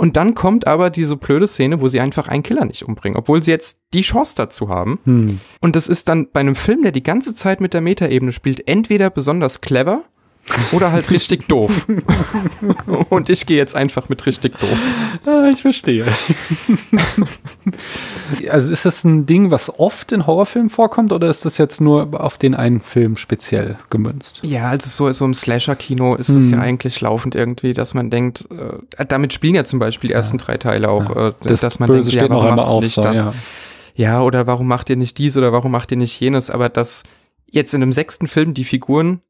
Und 0.00 0.16
dann 0.16 0.34
kommt 0.34 0.66
aber 0.66 0.88
diese 0.88 1.18
blöde 1.18 1.46
Szene, 1.46 1.82
wo 1.82 1.86
sie 1.86 2.00
einfach 2.00 2.26
einen 2.26 2.42
Killer 2.42 2.64
nicht 2.64 2.88
umbringen, 2.88 3.18
obwohl 3.18 3.42
sie 3.42 3.50
jetzt 3.50 3.80
die 3.92 4.00
Chance 4.00 4.32
dazu 4.34 4.70
haben. 4.70 4.98
Hm. 5.04 5.40
Und 5.60 5.76
das 5.76 5.88
ist 5.88 6.08
dann 6.08 6.30
bei 6.32 6.40
einem 6.40 6.54
Film, 6.54 6.80
der 6.80 6.92
die 6.92 7.02
ganze 7.02 7.34
Zeit 7.34 7.60
mit 7.60 7.74
der 7.74 7.82
Metaebene 7.82 8.32
spielt, 8.32 8.66
entweder 8.66 9.10
besonders 9.10 9.60
clever 9.60 10.04
oder 10.72 10.92
halt 10.92 11.10
richtig 11.10 11.48
doof. 11.48 11.86
Und 13.08 13.28
ich 13.28 13.46
gehe 13.46 13.56
jetzt 13.56 13.76
einfach 13.76 14.08
mit 14.08 14.26
richtig 14.26 14.58
doof. 14.58 14.78
Ah, 15.26 15.48
ich 15.52 15.62
verstehe. 15.62 16.06
also 18.48 18.72
ist 18.72 18.84
das 18.84 19.04
ein 19.04 19.26
Ding, 19.26 19.50
was 19.50 19.78
oft 19.78 20.12
in 20.12 20.26
Horrorfilmen 20.26 20.70
vorkommt 20.70 21.12
oder 21.12 21.28
ist 21.28 21.44
das 21.44 21.58
jetzt 21.58 21.80
nur 21.80 22.20
auf 22.20 22.38
den 22.38 22.54
einen 22.54 22.80
Film 22.80 23.16
speziell 23.16 23.76
gemünzt? 23.90 24.40
Ja, 24.42 24.70
also 24.70 24.88
so, 24.88 25.10
so 25.12 25.24
im 25.24 25.34
Slasher-Kino 25.34 26.14
ist 26.14 26.28
es 26.28 26.46
hm. 26.46 26.52
ja 26.52 26.60
eigentlich 26.60 27.00
laufend 27.00 27.34
irgendwie, 27.34 27.72
dass 27.72 27.94
man 27.94 28.10
denkt, 28.10 28.48
äh, 28.50 29.04
damit 29.06 29.32
spielen 29.32 29.54
ja 29.54 29.64
zum 29.64 29.78
Beispiel 29.78 30.08
die 30.08 30.14
ersten 30.14 30.38
ja. 30.38 30.44
drei 30.44 30.56
Teile 30.56 30.88
auch, 30.88 31.14
ja. 31.14 31.28
äh, 31.28 31.32
das 31.42 31.60
dass 31.60 31.78
man 31.78 31.88
Böse 31.88 32.10
denkt, 32.10 32.22
ja, 32.22 32.30
warum 32.30 32.56
machst 32.56 32.72
du 32.72 32.80
nicht 32.80 32.94
so, 32.94 33.02
das? 33.02 33.26
Ja. 33.26 33.32
ja, 33.94 34.22
oder 34.22 34.46
warum 34.46 34.66
macht 34.66 34.90
ihr 34.90 34.96
nicht 34.96 35.18
dies 35.18 35.36
oder 35.36 35.52
warum 35.52 35.72
macht 35.72 35.90
ihr 35.90 35.96
nicht 35.96 36.18
jenes? 36.20 36.50
Aber 36.50 36.68
dass 36.68 37.02
jetzt 37.46 37.74
in 37.74 37.80
dem 37.80 37.92
sechsten 37.92 38.26
Film 38.26 38.54
die 38.54 38.64
Figuren 38.64 39.20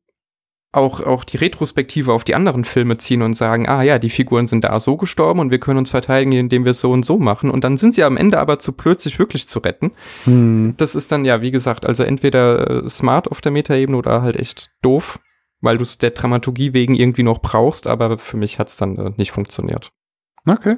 auch, 0.72 1.00
auch 1.00 1.24
die 1.24 1.36
Retrospektive 1.36 2.12
auf 2.12 2.22
die 2.22 2.34
anderen 2.34 2.64
Filme 2.64 2.96
ziehen 2.96 3.22
und 3.22 3.34
sagen, 3.34 3.68
ah 3.68 3.82
ja, 3.82 3.98
die 3.98 4.10
Figuren 4.10 4.46
sind 4.46 4.64
da 4.64 4.78
so 4.78 4.96
gestorben 4.96 5.40
und 5.40 5.50
wir 5.50 5.58
können 5.58 5.78
uns 5.78 5.90
verteidigen, 5.90 6.32
indem 6.32 6.64
wir 6.64 6.70
es 6.70 6.80
so 6.80 6.92
und 6.92 7.04
so 7.04 7.18
machen. 7.18 7.50
Und 7.50 7.64
dann 7.64 7.76
sind 7.76 7.94
sie 7.94 8.04
am 8.04 8.16
Ende 8.16 8.38
aber 8.38 8.60
zu 8.60 8.72
blöd, 8.72 9.00
sich 9.00 9.18
wirklich 9.18 9.48
zu 9.48 9.58
retten. 9.58 9.92
Hm. 10.24 10.74
Das 10.76 10.94
ist 10.94 11.10
dann 11.10 11.24
ja, 11.24 11.42
wie 11.42 11.50
gesagt, 11.50 11.86
also 11.86 12.04
entweder 12.04 12.84
äh, 12.84 12.88
smart 12.88 13.30
auf 13.30 13.40
der 13.40 13.52
Metaebene 13.52 13.98
oder 13.98 14.22
halt 14.22 14.36
echt 14.36 14.70
doof, 14.82 15.18
weil 15.60 15.76
du 15.76 15.82
es 15.82 15.98
der 15.98 16.10
Dramaturgie 16.10 16.72
wegen 16.72 16.94
irgendwie 16.94 17.24
noch 17.24 17.40
brauchst, 17.40 17.88
aber 17.88 18.18
für 18.18 18.36
mich 18.36 18.60
hat 18.60 18.68
es 18.68 18.76
dann 18.76 18.96
äh, 18.96 19.10
nicht 19.16 19.32
funktioniert. 19.32 19.90
Okay. 20.46 20.76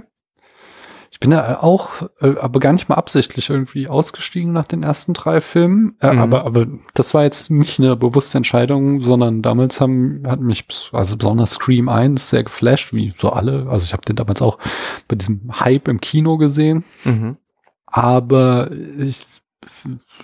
Ich 1.12 1.20
bin 1.20 1.31
da 1.31 1.59
auch, 1.61 2.09
äh, 2.20 2.37
aber 2.40 2.59
gar 2.59 2.72
nicht 2.72 2.88
mal 2.88 2.94
absichtlich 2.94 3.51
irgendwie 3.51 3.87
ausgestiegen 3.87 4.51
nach 4.51 4.64
den 4.64 4.83
ersten 4.83 5.12
drei 5.12 5.42
Filmen. 5.42 5.94
Äh, 6.01 6.14
mhm. 6.14 6.18
aber, 6.18 6.46
aber 6.46 6.66
das 6.94 7.12
war 7.12 7.22
jetzt 7.22 7.51
nicht 7.51 7.79
eine 7.79 7.96
bewusste 7.96 8.38
Entscheidung, 8.38 9.03
sondern 9.03 9.42
damals 9.42 9.79
haben, 9.83 10.22
hat 10.27 10.40
mich, 10.40 10.64
also 10.90 11.18
besonders 11.18 11.53
Scream 11.53 11.90
1 11.90 12.31
sehr 12.31 12.44
geflasht, 12.44 12.94
wie 12.94 13.12
so 13.14 13.29
alle. 13.29 13.66
Also 13.68 13.85
ich 13.85 13.92
habe 13.92 14.07
den 14.07 14.16
damals 14.16 14.40
auch 14.40 14.59
bei 15.07 15.14
diesem 15.14 15.51
Hype 15.61 15.87
im 15.88 16.01
Kino 16.01 16.38
gesehen. 16.38 16.83
Mhm. 17.05 17.37
Aber 17.85 18.70
ich, 18.72 19.22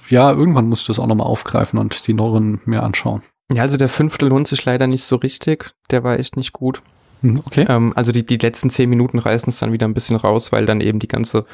ja, 0.09 0.33
irgendwann 0.33 0.69
musste 0.71 0.85
ich 0.85 0.97
das 0.97 1.05
auch 1.05 1.07
nochmal 1.07 1.27
aufgreifen 1.27 1.79
und 1.79 2.07
die 2.07 2.15
Neueren 2.15 2.63
mir 2.65 2.83
anschauen. 2.83 3.23
Ja, 3.53 3.63
also 3.63 3.77
der 3.77 3.91
fünfte 3.91 4.27
lohnt 4.27 4.49
sich 4.49 4.65
leider 4.65 4.87
nicht 4.87 5.05
so 5.05 5.17
richtig. 5.17 5.73
Der 5.91 6.03
war 6.03 6.19
echt 6.19 6.37
nicht 6.37 6.55
gut. 6.55 6.83
Hm, 7.23 7.41
okay. 7.45 7.67
Ähm, 7.69 7.93
also 7.97 8.13
die, 8.13 8.25
die 8.25 8.37
letzten 8.37 8.71
zehn 8.71 8.89
Minuten 8.89 9.19
reißen 9.19 9.51
es 9.51 9.59
dann 9.59 9.73
wieder 9.73 9.87
ein 9.87 9.95
bisschen 9.95 10.17
raus, 10.17 10.53
weil 10.53 10.67
dann 10.67 10.81
eben 10.81 10.99
die 10.99 11.09
ganze 11.09 11.47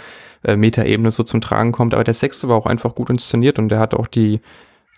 äh, 0.45 0.57
Metaebene 0.57 1.11
so 1.11 1.23
zum 1.23 1.41
Tragen 1.41 1.73
kommt. 1.73 1.95
Aber 1.95 2.05
der 2.05 2.15
sechste 2.15 2.49
war 2.49 2.57
auch 2.57 2.67
einfach 2.67 2.95
gut 2.95 3.11
inszeniert 3.11 3.59
und 3.59 3.69
der 3.69 3.79
hat 3.79 3.95
auch 3.95 4.07
die 4.07 4.41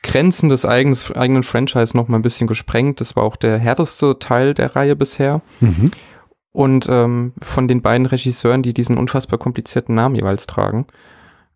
Grenzen 0.02 0.48
des 0.48 0.64
eigenes, 0.64 1.10
eigenen 1.10 1.42
Franchise 1.42 1.96
noch 1.96 2.08
mal 2.08 2.18
ein 2.18 2.22
bisschen 2.22 2.46
gesprengt. 2.46 3.00
Das 3.00 3.16
war 3.16 3.24
auch 3.24 3.36
der 3.36 3.58
härteste 3.58 4.18
Teil 4.18 4.54
der 4.54 4.76
Reihe 4.76 4.96
bisher. 4.96 5.40
Mhm. 5.60 5.90
Und 6.52 6.86
ähm, 6.88 7.32
von 7.42 7.68
den 7.68 7.82
beiden 7.82 8.06
Regisseuren, 8.06 8.62
die 8.62 8.72
diesen 8.72 8.96
unfassbar 8.96 9.38
komplizierten 9.38 9.94
Namen 9.94 10.14
jeweils 10.14 10.46
tragen, 10.46 10.86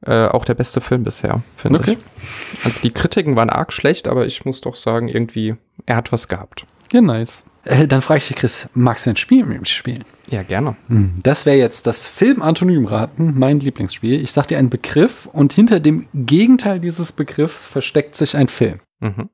äh, 0.05 0.27
auch 0.27 0.45
der 0.45 0.55
beste 0.55 0.81
Film 0.81 1.05
bisher, 1.05 1.43
finde 1.57 1.79
okay. 1.79 1.97
ich. 1.99 2.65
Also 2.65 2.81
die 2.83 2.91
Kritiken 2.91 3.37
waren 3.37 3.51
arg 3.51 3.73
schlecht, 3.73 4.09
aber 4.09 4.27
ich 4.27 4.45
muss 4.45 4.61
doch 4.61 4.75
sagen, 4.75 5.09
irgendwie, 5.09 5.57
er 5.87 5.97
hat 5.97 6.13
was 6.13 6.29
gehabt. 6.29 6.67
Ja, 6.93 7.01
nice. 7.01 7.45
Äh, 7.65 7.87
dann 7.87 8.01
frage 8.01 8.19
ich 8.19 8.29
dich, 8.29 8.37
Chris, 8.37 8.69
magst 8.75 9.07
du 9.07 9.11
ein 9.11 9.17
Spiel 9.17 9.45
mit 9.45 9.61
mir 9.61 9.67
spielen? 9.67 10.05
Ja, 10.29 10.43
gerne. 10.43 10.77
Hm, 10.89 11.15
das 11.23 11.47
wäre 11.47 11.57
jetzt 11.57 11.87
das 11.87 12.07
Film-Antonymraten, 12.07 13.39
mein 13.39 13.61
Lieblingsspiel. 13.61 14.23
Ich 14.23 14.33
sag 14.33 14.47
dir 14.47 14.59
einen 14.59 14.71
Begriff 14.71 15.27
und 15.27 15.53
hinter 15.53 15.81
dem 15.81 16.07
Gegenteil 16.15 16.81
dieses 16.81 17.13
Begriffs 17.13 17.67
versteckt 17.67 18.17
sich 18.17 18.37
ein 18.37 18.49
Film. 18.49 18.81
Mhm. 19.01 19.29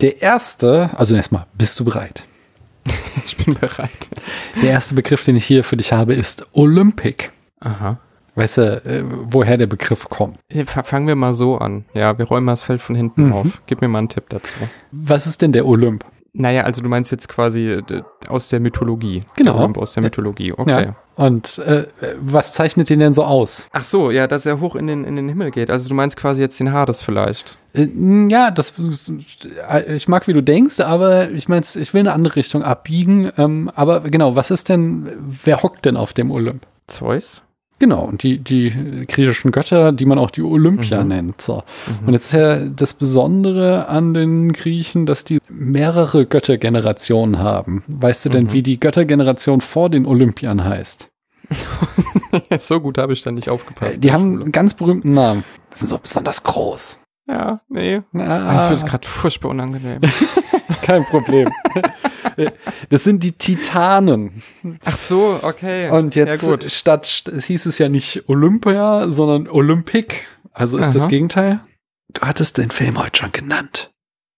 Der 0.00 0.22
erste, 0.22 0.90
also 0.96 1.14
erstmal, 1.14 1.46
bist 1.54 1.78
du 1.80 1.84
bereit? 1.84 2.24
ich 3.24 3.36
bin 3.36 3.54
bereit. 3.54 4.10
Der 4.60 4.70
erste 4.70 4.94
Begriff, 4.94 5.24
den 5.24 5.36
ich 5.36 5.44
hier 5.44 5.64
für 5.64 5.76
dich 5.76 5.92
habe, 5.92 6.14
ist 6.14 6.46
Olympic. 6.52 7.30
Aha. 7.60 7.98
Weißt 8.34 8.58
du, 8.58 8.62
äh, 8.84 9.04
woher 9.30 9.58
der 9.58 9.66
Begriff 9.66 10.08
kommt? 10.08 10.38
Fangen 10.66 11.06
wir 11.06 11.16
mal 11.16 11.34
so 11.34 11.58
an. 11.58 11.84
Ja, 11.92 12.16
wir 12.16 12.24
räumen 12.24 12.46
das 12.46 12.62
Feld 12.62 12.80
von 12.80 12.96
hinten 12.96 13.26
mhm. 13.26 13.32
auf. 13.32 13.62
Gib 13.66 13.82
mir 13.82 13.88
mal 13.88 13.98
einen 13.98 14.08
Tipp 14.08 14.24
dazu. 14.30 14.54
Was 14.90 15.26
ist 15.26 15.42
denn 15.42 15.52
der 15.52 15.66
Olymp? 15.66 16.04
Naja, 16.34 16.62
also 16.62 16.80
du 16.80 16.88
meinst 16.88 17.12
jetzt 17.12 17.28
quasi 17.28 17.68
äh, 17.72 18.02
aus 18.28 18.48
der 18.48 18.60
Mythologie. 18.60 19.20
Genau. 19.36 19.70
Aus 19.76 19.92
der 19.92 20.02
Mythologie, 20.02 20.52
okay. 20.52 20.86
Ja. 20.86 20.96
Und 21.14 21.58
äh, 21.58 21.86
was 22.20 22.54
zeichnet 22.54 22.88
ihn 22.88 23.00
denn 23.00 23.12
so 23.12 23.24
aus? 23.24 23.68
Ach 23.72 23.84
so, 23.84 24.10
ja, 24.10 24.26
dass 24.26 24.46
er 24.46 24.58
hoch 24.60 24.74
in 24.74 24.86
den, 24.86 25.04
in 25.04 25.16
den 25.16 25.28
Himmel 25.28 25.50
geht. 25.50 25.68
Also 25.68 25.90
du 25.90 25.94
meinst 25.94 26.16
quasi 26.16 26.40
jetzt 26.40 26.58
den 26.58 26.72
Hades 26.72 27.02
vielleicht. 27.02 27.58
Äh, 27.74 27.86
ja, 28.28 28.50
das 28.50 28.72
ich 29.88 30.08
mag, 30.08 30.26
wie 30.26 30.32
du 30.32 30.42
denkst, 30.42 30.80
aber 30.80 31.30
ich 31.30 31.48
mein's, 31.48 31.76
ich 31.76 31.92
will 31.92 32.00
eine 32.00 32.12
andere 32.12 32.36
Richtung 32.36 32.62
abbiegen. 32.62 33.30
Ähm, 33.36 33.70
aber 33.74 34.00
genau, 34.00 34.34
was 34.34 34.50
ist 34.50 34.70
denn, 34.70 35.12
wer 35.44 35.62
hockt 35.62 35.84
denn 35.84 35.98
auf 35.98 36.14
dem 36.14 36.30
Olymp? 36.30 36.66
Zeus? 36.86 37.42
Genau, 37.82 38.04
und 38.04 38.22
die, 38.22 38.38
die 38.38 38.70
griechischen 39.08 39.50
Götter, 39.50 39.90
die 39.90 40.06
man 40.06 40.16
auch 40.16 40.30
die 40.30 40.42
Olympia 40.42 41.02
mhm. 41.02 41.08
nennt. 41.08 41.40
So. 41.40 41.64
Mhm. 41.88 42.06
Und 42.06 42.12
jetzt 42.14 42.26
ist 42.26 42.32
ja 42.34 42.58
das 42.58 42.94
Besondere 42.94 43.88
an 43.88 44.14
den 44.14 44.52
Griechen, 44.52 45.04
dass 45.04 45.24
die 45.24 45.40
mehrere 45.48 46.24
Göttergenerationen 46.24 47.40
haben. 47.40 47.82
Weißt 47.88 48.24
du 48.24 48.28
denn, 48.28 48.44
mhm. 48.44 48.52
wie 48.52 48.62
die 48.62 48.78
Göttergeneration 48.78 49.60
vor 49.60 49.90
den 49.90 50.06
Olympiern 50.06 50.62
heißt? 50.64 51.10
so 52.60 52.78
gut 52.78 52.98
habe 52.98 53.14
ich 53.14 53.22
dann 53.22 53.34
nicht 53.34 53.48
aufgepasst. 53.48 54.04
Die 54.04 54.12
haben 54.12 54.42
einen 54.42 54.52
ganz 54.52 54.74
berühmten 54.74 55.14
Namen. 55.14 55.42
Die 55.72 55.78
sind 55.78 55.88
so 55.88 55.98
besonders 55.98 56.44
groß. 56.44 57.00
Ja, 57.26 57.62
nee. 57.68 58.00
Ah. 58.14 58.52
Das 58.52 58.70
wird 58.70 58.86
gerade 58.86 59.08
furchtbar 59.08 59.48
unangenehm. 59.50 60.02
Kein 60.82 61.04
Problem. 61.06 61.48
das 62.90 63.04
sind 63.04 63.22
die 63.22 63.32
Titanen. 63.32 64.42
Ach 64.84 64.96
so, 64.96 65.38
okay. 65.42 65.90
Und 65.90 66.14
jetzt 66.14 66.42
ja, 66.42 66.68
statt, 66.68 67.24
es 67.34 67.44
hieß 67.46 67.66
es 67.66 67.78
ja 67.78 67.88
nicht 67.88 68.28
Olympia, 68.28 69.10
sondern 69.10 69.48
Olympic. 69.48 70.26
Also 70.52 70.76
ist 70.76 70.86
Aha. 70.86 70.92
das 70.92 71.08
Gegenteil. 71.08 71.60
Du 72.12 72.22
hattest 72.22 72.58
den 72.58 72.70
Film 72.70 73.02
heute 73.02 73.20
schon 73.20 73.32
genannt. 73.32 73.90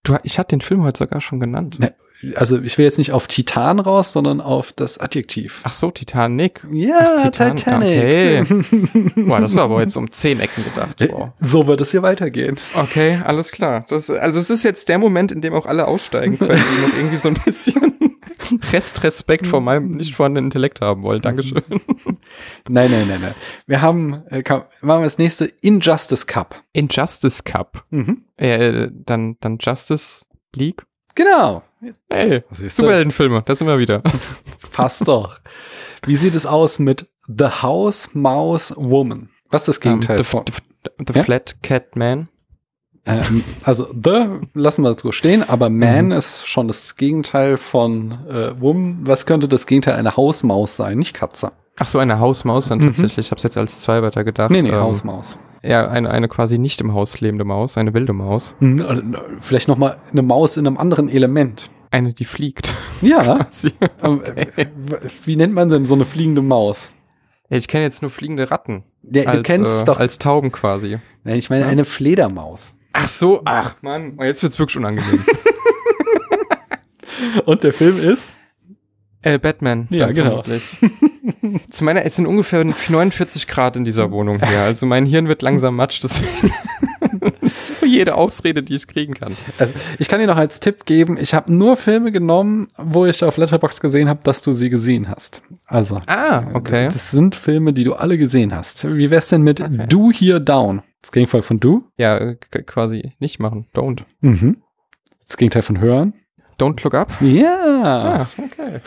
Du, 0.05 0.16
ich 0.22 0.38
hatte 0.38 0.57
den 0.57 0.61
Film 0.61 0.82
heute 0.84 0.99
sogar 0.99 1.20
schon 1.20 1.40
genannt. 1.40 1.80
Ne, 1.80 1.95
also 2.36 2.60
ich 2.60 2.78
will 2.78 2.84
jetzt 2.84 2.98
nicht 2.98 3.12
auf 3.12 3.26
Titan 3.26 3.78
raus, 3.80 4.12
sondern 4.12 4.40
auf 4.40 4.72
das 4.72 4.98
Adjektiv. 4.98 5.62
Ach 5.64 5.72
so, 5.72 5.90
Titanic. 5.90 6.66
Ja, 6.72 7.22
Titan 7.22 7.56
Titanic. 7.56 7.98
Okay. 7.98 8.44
Boah, 9.16 9.40
das 9.40 9.54
war 9.56 9.64
aber 9.64 9.80
jetzt 9.80 9.96
um 9.96 10.10
zehn 10.10 10.40
Ecken 10.40 10.64
gedacht. 10.64 11.00
Äh, 11.00 11.08
wow. 11.12 11.30
So 11.36 11.66
wird 11.66 11.80
es 11.80 11.90
hier 11.90 12.02
weitergehen. 12.02 12.56
Okay, 12.74 13.20
alles 13.24 13.52
klar. 13.52 13.84
Das, 13.88 14.10
also 14.10 14.38
es 14.38 14.50
ist 14.50 14.62
jetzt 14.62 14.88
der 14.88 14.98
Moment, 14.98 15.32
in 15.32 15.40
dem 15.40 15.54
auch 15.54 15.66
alle 15.66 15.86
aussteigen 15.86 16.38
können, 16.38 16.50
die 16.52 16.82
noch 16.82 16.96
irgendwie 16.96 17.16
so 17.16 17.28
ein 17.28 17.38
bisschen 17.44 17.94
Restrespekt 18.72 19.46
vor 19.46 19.60
meinem 19.60 19.92
nicht 19.92 20.14
vorhandenen 20.14 20.46
Intellekt 20.46 20.80
haben 20.80 21.02
wollen. 21.02 21.22
Dankeschön. 21.22 21.62
nein, 22.68 22.90
nein, 22.90 23.08
nein, 23.08 23.20
nein. 23.20 23.34
Wir 23.66 23.80
haben, 23.80 24.24
äh, 24.28 24.42
machen 24.48 25.00
wir 25.00 25.04
das 25.04 25.18
nächste 25.18 25.46
Injustice 25.60 26.26
Cup. 26.26 26.62
Injustice 26.72 27.44
Cup. 27.44 27.84
Mhm. 27.90 28.24
Äh, 28.36 28.88
dann, 28.92 29.36
dann 29.40 29.58
Justice 29.60 30.26
League. 30.54 30.84
Genau. 31.14 31.62
Hey, 32.11 32.43
Superheldenfilme, 32.51 33.43
das 33.45 33.59
sind 33.59 33.66
wir 33.66 33.78
wieder. 33.78 34.03
Passt 34.72 35.07
doch. 35.09 35.39
Wie 36.07 36.16
sieht 36.16 36.35
es 36.35 36.47
aus 36.47 36.78
mit 36.78 37.09
The 37.26 37.62
House 37.62 38.14
Mouse 38.14 38.74
Woman? 38.76 39.30
Was 39.51 39.62
ist 39.62 39.68
das 39.68 39.80
Gegenteil 39.80 40.18
um, 40.18 40.24
the, 40.24 40.24
von? 40.24 40.45
The, 40.47 40.91
the 41.07 41.12
ja? 41.14 41.22
Flat 41.24 41.57
Cat 41.62 41.97
Man. 41.97 42.28
Ähm, 43.07 43.45
also 43.62 43.87
The 43.93 44.41
lassen 44.55 44.82
wir 44.82 44.97
so 44.99 45.12
stehen, 45.12 45.43
aber 45.43 45.68
Man 45.68 46.07
mhm. 46.07 46.12
ist 46.12 46.49
schon 46.49 46.68
das 46.68 46.97
Gegenteil 46.97 47.57
von 47.57 48.26
äh, 48.28 48.61
Woman. 48.61 49.07
Was 49.07 49.26
könnte 49.26 49.49
das 49.49 49.66
Gegenteil 49.66 49.95
einer 49.95 50.16
Hausmaus 50.16 50.76
sein, 50.76 50.99
nicht 50.99 51.14
Katze? 51.14 51.53
Ach 51.78 51.86
so, 51.86 51.98
eine 51.98 52.20
Hausmaus 52.20 52.68
dann 52.68 52.78
mhm. 52.78 52.86
tatsächlich. 52.86 53.26
Ich 53.26 53.30
habe 53.30 53.38
es 53.38 53.42
jetzt 53.42 53.58
als 53.58 53.80
zwei 53.80 54.02
weiter 54.02 54.24
gedacht. 54.24 54.50
Nee, 54.50 54.62
nee, 54.62 54.70
ähm, 54.70 54.76
Hausmaus. 54.76 55.38
Ja, 55.62 55.88
eine, 55.88 56.10
eine 56.10 56.28
quasi 56.28 56.58
nicht 56.58 56.80
im 56.80 56.92
Haus 56.92 57.20
lebende 57.20 57.44
Maus, 57.44 57.76
eine 57.76 57.94
wilde 57.94 58.12
Maus. 58.12 58.54
Mhm, 58.60 58.80
äh, 58.80 59.02
vielleicht 59.40 59.68
noch 59.68 59.78
mal 59.78 59.96
eine 60.12 60.22
Maus 60.22 60.56
in 60.56 60.66
einem 60.66 60.76
anderen 60.76 61.08
Element. 61.08 61.70
Eine, 61.90 62.12
die 62.12 62.24
fliegt. 62.24 62.74
Ja. 63.00 63.46
Ähm, 64.02 64.20
okay. 64.20 64.68
Wie 65.24 65.36
nennt 65.36 65.54
man 65.54 65.68
denn 65.68 65.86
so 65.86 65.94
eine 65.94 66.04
fliegende 66.04 66.42
Maus? 66.42 66.92
Ja, 67.48 67.56
ich 67.56 67.68
kenne 67.68 67.84
jetzt 67.84 68.02
nur 68.02 68.10
fliegende 68.10 68.50
Ratten. 68.50 68.84
Ja, 69.02 69.24
als, 69.24 69.36
du 69.36 69.42
kennst 69.42 69.80
äh, 69.80 69.84
doch 69.84 69.98
als 69.98 70.18
Tauben 70.18 70.52
quasi. 70.52 70.98
Nein, 71.22 71.36
ich 71.36 71.50
meine 71.50 71.62
ja? 71.62 71.68
eine 71.68 71.84
Fledermaus. 71.84 72.76
Ach 72.92 73.06
so, 73.06 73.42
ach 73.44 73.76
Mann, 73.82 74.18
jetzt 74.20 74.42
wird's 74.42 74.58
wirklich 74.58 74.76
unangenehm. 74.76 75.24
Und 77.44 77.64
der 77.64 77.72
Film 77.72 77.98
ist? 77.98 78.36
Äh, 79.22 79.38
Batman. 79.38 79.86
Ja, 79.90 80.10
genau. 80.10 80.42
Zu 81.70 81.84
meiner, 81.84 82.04
es 82.04 82.16
sind 82.16 82.26
ungefähr 82.26 82.64
49 82.64 83.46
Grad 83.46 83.76
in 83.76 83.84
dieser 83.84 84.10
Wohnung 84.10 84.40
hier. 84.44 84.60
Also 84.60 84.86
mein 84.86 85.06
Hirn 85.06 85.28
wird 85.28 85.42
langsam 85.42 85.76
matsch, 85.76 86.00
deswegen 86.02 86.52
das 87.40 87.70
ist 87.70 87.82
jede 87.82 88.14
Ausrede, 88.14 88.62
die 88.62 88.74
ich 88.74 88.86
kriegen 88.86 89.14
kann. 89.14 89.34
Also 89.58 89.72
ich 89.98 90.08
kann 90.08 90.20
dir 90.20 90.26
noch 90.26 90.36
als 90.36 90.60
Tipp 90.60 90.84
geben, 90.84 91.16
ich 91.18 91.34
habe 91.34 91.52
nur 91.52 91.76
Filme 91.76 92.12
genommen, 92.12 92.68
wo 92.76 93.06
ich 93.06 93.22
auf 93.24 93.36
Letterbox 93.36 93.80
gesehen 93.80 94.08
habe, 94.08 94.20
dass 94.22 94.42
du 94.42 94.52
sie 94.52 94.70
gesehen 94.70 95.08
hast. 95.08 95.42
Also. 95.66 96.00
Ah, 96.06 96.44
okay. 96.54 96.84
Das 96.84 97.10
sind 97.10 97.34
Filme, 97.34 97.72
die 97.72 97.84
du 97.84 97.94
alle 97.94 98.18
gesehen 98.18 98.54
hast. 98.54 98.84
Wie 98.84 99.10
wär's 99.10 99.28
denn 99.28 99.42
mit 99.42 99.60
okay. 99.60 99.86
Do 99.88 100.10
Here 100.12 100.40
Down? 100.40 100.82
Das 101.00 101.12
Gegenteil 101.12 101.42
von 101.42 101.60
Do? 101.60 101.84
Ja, 101.96 102.34
quasi 102.34 103.12
nicht 103.18 103.38
machen. 103.38 103.66
Don't. 103.74 104.04
Mhm. 104.20 104.62
Das 105.26 105.36
Gegenteil 105.36 105.62
von 105.62 105.80
hören? 105.80 106.14
Don't 106.58 106.82
look 106.82 106.94
up? 106.94 107.12
Ja. 107.20 107.82
Ah, 107.82 108.28
okay. 108.38 108.80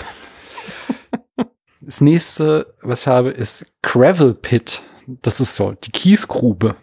Das 1.81 2.01
nächste, 2.01 2.73
was 2.81 3.01
ich 3.01 3.07
habe, 3.07 3.29
ist 3.29 3.65
Gravel 3.81 4.33
Pit. 4.33 4.81
Das 5.21 5.39
ist 5.39 5.55
so 5.55 5.71
die 5.71 5.91
Kiesgrube. 5.91 6.75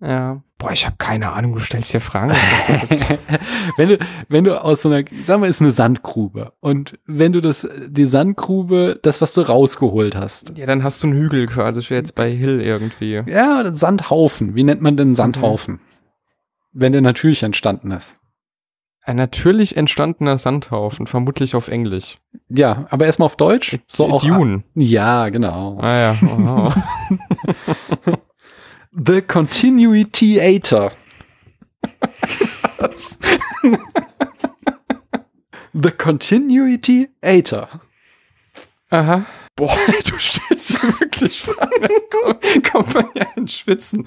Ja. 0.00 0.42
Boah, 0.58 0.72
ich 0.72 0.86
habe 0.86 0.96
keine 0.98 1.32
Ahnung, 1.32 1.54
du 1.54 1.60
stellst 1.60 1.90
hier 1.90 2.00
Fragen. 2.00 2.32
wenn 3.76 3.88
du, 3.90 3.98
wenn 4.28 4.44
du 4.44 4.60
aus 4.60 4.82
so 4.82 4.88
einer, 4.88 5.04
sagen 5.26 5.42
wir, 5.42 5.48
ist 5.48 5.60
eine 5.60 5.70
Sandgrube. 5.70 6.52
Und 6.60 6.98
wenn 7.06 7.32
du 7.32 7.40
das, 7.40 7.68
die 7.86 8.06
Sandgrube, 8.06 8.98
das, 9.02 9.20
was 9.20 9.32
du 9.32 9.42
rausgeholt 9.42 10.16
hast. 10.16 10.56
Ja, 10.58 10.66
dann 10.66 10.82
hast 10.82 11.02
du 11.02 11.08
einen 11.08 11.16
Hügel 11.16 11.46
quasi. 11.46 11.80
Ich 11.80 11.90
wäre 11.90 12.00
jetzt 12.00 12.14
bei 12.14 12.30
Hill 12.30 12.60
irgendwie. 12.60 13.22
Ja, 13.26 13.72
Sandhaufen. 13.72 14.54
Wie 14.54 14.64
nennt 14.64 14.82
man 14.82 14.96
denn 14.96 15.14
Sandhaufen? 15.14 15.74
Okay. 15.74 16.00
Wenn 16.72 16.92
der 16.92 17.02
natürlich 17.02 17.42
entstanden 17.42 17.92
ist. 17.92 18.16
Ein 19.08 19.16
natürlich 19.16 19.74
entstandener 19.74 20.36
Sandhaufen, 20.36 21.06
vermutlich 21.06 21.54
auf 21.54 21.68
Englisch. 21.68 22.18
Ja, 22.50 22.86
aber 22.90 23.06
erstmal 23.06 23.24
auf 23.24 23.36
Deutsch. 23.36 23.72
Äh, 23.72 23.78
so 23.86 24.06
auch 24.06 24.22
Dune. 24.22 24.64
Ja, 24.74 25.30
genau. 25.30 25.78
Ah 25.80 25.96
ja. 25.96 26.16
Wow. 26.20 26.74
The 28.92 29.22
Continuityator. 29.22 30.92
Was? 32.76 33.18
The 35.72 35.90
Continuityator. 35.90 37.68
Aha. 38.90 39.24
Boah, 39.56 39.74
du 40.04 40.18
stellst 40.18 40.74
dir 40.74 41.00
wirklich 41.00 41.40
Fragen. 41.40 42.62
Kommt 42.70 42.92
man 42.92 43.06
ja 43.14 43.26
in 43.36 43.48
Schwitzen. 43.48 44.06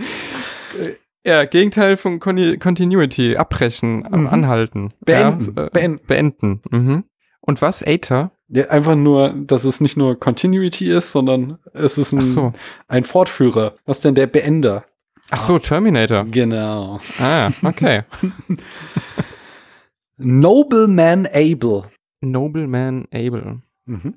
Ja, 1.25 1.45
Gegenteil 1.45 1.97
von 1.97 2.19
Con 2.19 2.59
Continuity, 2.59 3.35
abbrechen, 3.35 3.97
mhm. 4.09 4.27
anhalten. 4.27 4.89
Beenden. 5.05 5.53
Ja, 5.55 5.65
äh, 5.65 5.69
beenden. 5.69 6.05
beenden. 6.07 6.61
Mhm. 6.71 7.03
Und 7.41 7.61
was? 7.61 7.83
Aether? 7.83 8.31
Ja, 8.47 8.69
einfach 8.69 8.95
nur, 8.95 9.29
dass 9.29 9.63
es 9.63 9.81
nicht 9.81 9.97
nur 9.97 10.19
Continuity 10.19 10.91
ist, 10.91 11.11
sondern 11.11 11.57
es 11.73 11.97
ist 11.97 12.11
ein, 12.11 12.21
so. 12.21 12.53
ein 12.87 13.03
Fortführer. 13.03 13.75
Was 13.85 13.99
denn 13.99 14.15
der 14.15 14.27
Beender? 14.27 14.85
Ach 15.29 15.39
so, 15.39 15.59
Terminator. 15.59 16.25
Genau. 16.25 16.99
Ah, 17.19 17.51
okay. 17.63 18.03
Nobleman 20.17 21.27
Able. 21.31 21.83
Nobleman 22.19 23.07
Able. 23.13 23.61
Mhm. 23.85 24.15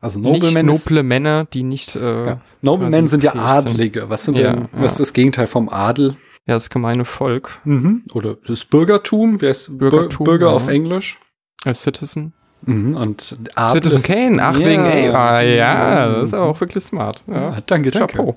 Also 0.00 0.18
Noblemen 0.18 0.66
nicht 0.66 0.84
noble 0.84 1.02
Männer, 1.02 1.46
die 1.46 1.62
nicht. 1.62 1.96
Äh, 1.96 2.26
ja. 2.26 2.40
Noblemen 2.62 3.08
sind 3.08 3.22
ja 3.22 3.34
Adlige. 3.34 4.08
Was 4.08 4.24
sind 4.24 4.38
ja, 4.38 4.52
denn? 4.52 4.68
Was 4.72 4.92
ist 4.92 5.00
das 5.00 5.12
Gegenteil 5.12 5.46
vom 5.46 5.68
Adel? 5.68 6.16
Ja, 6.46 6.54
das 6.54 6.68
gemeine 6.68 7.04
Volk. 7.04 7.60
Mhm. 7.64 8.04
Oder 8.12 8.36
das 8.46 8.64
Bürgertum. 8.64 9.40
Wer 9.40 9.50
ist 9.50 9.78
Bürgertum, 9.78 10.24
Bürger 10.24 10.50
auf 10.50 10.68
Englisch? 10.68 11.18
Als 11.64 11.82
Citizen. 11.82 12.34
Mhm, 12.66 12.96
und 12.96 13.38
Adel 13.54 13.82
Citizen 13.82 14.02
Kane, 14.02 14.42
ach 14.42 14.58
ja. 14.58 14.66
wegen 14.66 14.82
A. 15.14 15.40
Ja, 15.42 16.08
das 16.08 16.30
ist 16.30 16.34
auch 16.34 16.58
wirklich 16.60 16.84
smart. 16.84 17.22
Ja. 17.26 17.34
Ja, 17.34 17.58
danke, 17.66 17.90
danke. 17.90 18.16
Chapeau. 18.16 18.36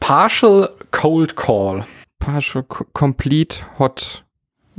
Partial 0.00 0.70
Cold 0.90 1.36
Call. 1.36 1.84
Partial 2.18 2.64
Complete 2.92 3.58
Hot 3.78 4.24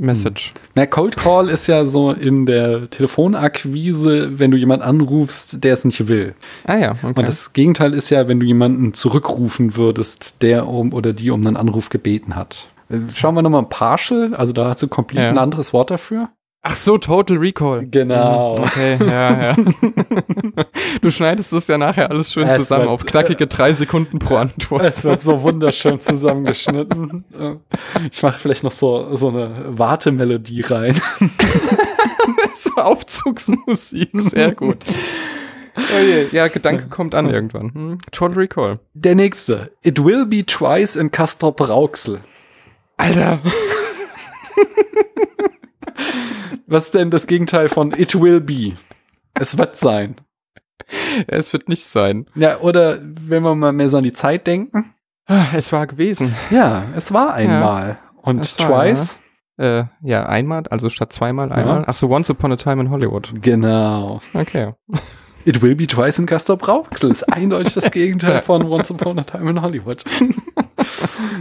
Message. 0.00 0.52
Hm. 0.54 0.60
Na, 0.74 0.86
Cold 0.86 1.16
Call 1.16 1.48
ist 1.48 1.66
ja 1.66 1.84
so 1.84 2.10
in 2.10 2.46
der 2.46 2.88
Telefonakquise, 2.88 4.38
wenn 4.38 4.50
du 4.50 4.56
jemanden 4.56 4.84
anrufst, 4.84 5.62
der 5.62 5.74
es 5.74 5.84
nicht 5.84 6.08
will. 6.08 6.34
Ah 6.64 6.76
ja, 6.76 6.92
okay. 6.92 7.12
Und 7.14 7.28
das 7.28 7.52
Gegenteil 7.52 7.94
ist 7.94 8.10
ja, 8.10 8.26
wenn 8.26 8.40
du 8.40 8.46
jemanden 8.46 8.94
zurückrufen 8.94 9.76
würdest, 9.76 10.42
der 10.42 10.66
um 10.66 10.92
oder 10.92 11.12
die 11.12 11.30
um 11.30 11.46
einen 11.46 11.56
Anruf 11.56 11.90
gebeten 11.90 12.34
hat. 12.34 12.70
Äh, 12.88 12.98
schauen 13.14 13.34
wir 13.34 13.42
nochmal 13.42 13.66
Partial, 13.66 14.34
also 14.34 14.52
da 14.52 14.70
hast 14.70 14.82
du 14.82 14.88
komplett 14.88 15.24
ja. 15.24 15.30
ein 15.30 15.38
anderes 15.38 15.72
Wort 15.72 15.90
dafür. 15.90 16.30
Ach 16.62 16.76
so, 16.76 16.98
Total 16.98 17.38
Recall. 17.38 17.86
Genau. 17.86 18.54
Mhm, 18.54 18.64
okay, 18.64 18.98
ja, 19.00 19.42
ja. 19.42 19.56
Du 21.00 21.10
schneidest 21.10 21.52
das 21.54 21.66
ja 21.68 21.78
nachher 21.78 22.10
alles 22.10 22.32
schön 22.32 22.46
es 22.46 22.56
zusammen 22.56 22.82
wird, 22.82 22.90
auf 22.90 23.06
knackige 23.06 23.46
drei 23.46 23.72
Sekunden 23.72 24.18
pro 24.18 24.36
Antwort. 24.36 24.82
Es 24.82 25.04
wird 25.04 25.22
so 25.22 25.42
wunderschön 25.42 26.00
zusammengeschnitten. 26.00 27.24
Ich 28.10 28.22
mache 28.22 28.38
vielleicht 28.38 28.62
noch 28.62 28.72
so, 28.72 29.16
so 29.16 29.28
eine 29.28 29.64
Wartemelodie 29.68 30.60
rein. 30.62 31.00
so 32.54 32.74
Aufzugsmusik, 32.76 34.10
sehr 34.14 34.52
gut. 34.52 34.84
Oh 35.76 35.98
je, 35.98 36.26
ja, 36.32 36.48
Gedanke 36.48 36.88
kommt 36.88 37.14
an 37.14 37.30
irgendwann. 37.30 37.72
Hm. 37.72 37.98
Total 38.12 38.36
Recall. 38.36 38.80
Der 38.92 39.14
nächste. 39.14 39.70
It 39.82 40.04
will 40.04 40.26
be 40.26 40.44
twice 40.44 40.96
in 40.96 41.10
Castor 41.10 41.54
Brauxel. 41.56 42.20
Alter. 42.98 43.40
Was 46.66 46.86
ist 46.86 46.94
denn 46.94 47.10
das 47.10 47.26
Gegenteil 47.26 47.68
von 47.68 47.92
it 47.92 48.20
will 48.20 48.40
be? 48.40 48.74
Es 49.34 49.58
wird 49.58 49.76
sein. 49.76 50.16
Es 51.26 51.52
wird 51.52 51.68
nicht 51.68 51.84
sein. 51.84 52.26
Ja, 52.34 52.58
oder 52.60 52.98
wenn 53.02 53.42
wir 53.42 53.54
mal 53.54 53.72
mehr 53.72 53.90
so 53.90 53.98
an 53.98 54.02
die 54.04 54.12
Zeit 54.12 54.46
denken. 54.46 54.94
Es 55.54 55.72
war 55.72 55.86
gewesen. 55.86 56.34
Ja, 56.50 56.86
es 56.96 57.12
war 57.12 57.34
einmal. 57.34 57.98
Ja, 58.02 58.10
Und 58.22 58.56
twice? 58.58 59.22
War, 59.56 59.66
ja. 59.66 59.80
Äh, 59.80 59.84
ja, 60.02 60.26
einmal, 60.26 60.64
also 60.70 60.88
statt 60.88 61.12
zweimal, 61.12 61.52
einmal. 61.52 61.80
Ja. 61.80 61.84
Ach 61.86 61.94
so, 61.94 62.08
Once 62.08 62.30
Upon 62.30 62.50
a 62.52 62.56
Time 62.56 62.82
in 62.82 62.90
Hollywood. 62.90 63.32
Genau. 63.40 64.20
Okay. 64.34 64.72
It 65.44 65.62
will 65.62 65.74
be 65.74 65.86
twice 65.86 66.18
in 66.18 66.26
Castor 66.26 66.56
Brauxel 66.56 67.10
ist 67.10 67.22
eindeutig 67.32 67.74
das 67.74 67.90
Gegenteil 67.90 68.40
von 68.42 68.62
Once 68.66 68.90
Upon 68.90 69.18
a 69.18 69.22
Time 69.22 69.50
in 69.50 69.62
Hollywood. 69.62 70.04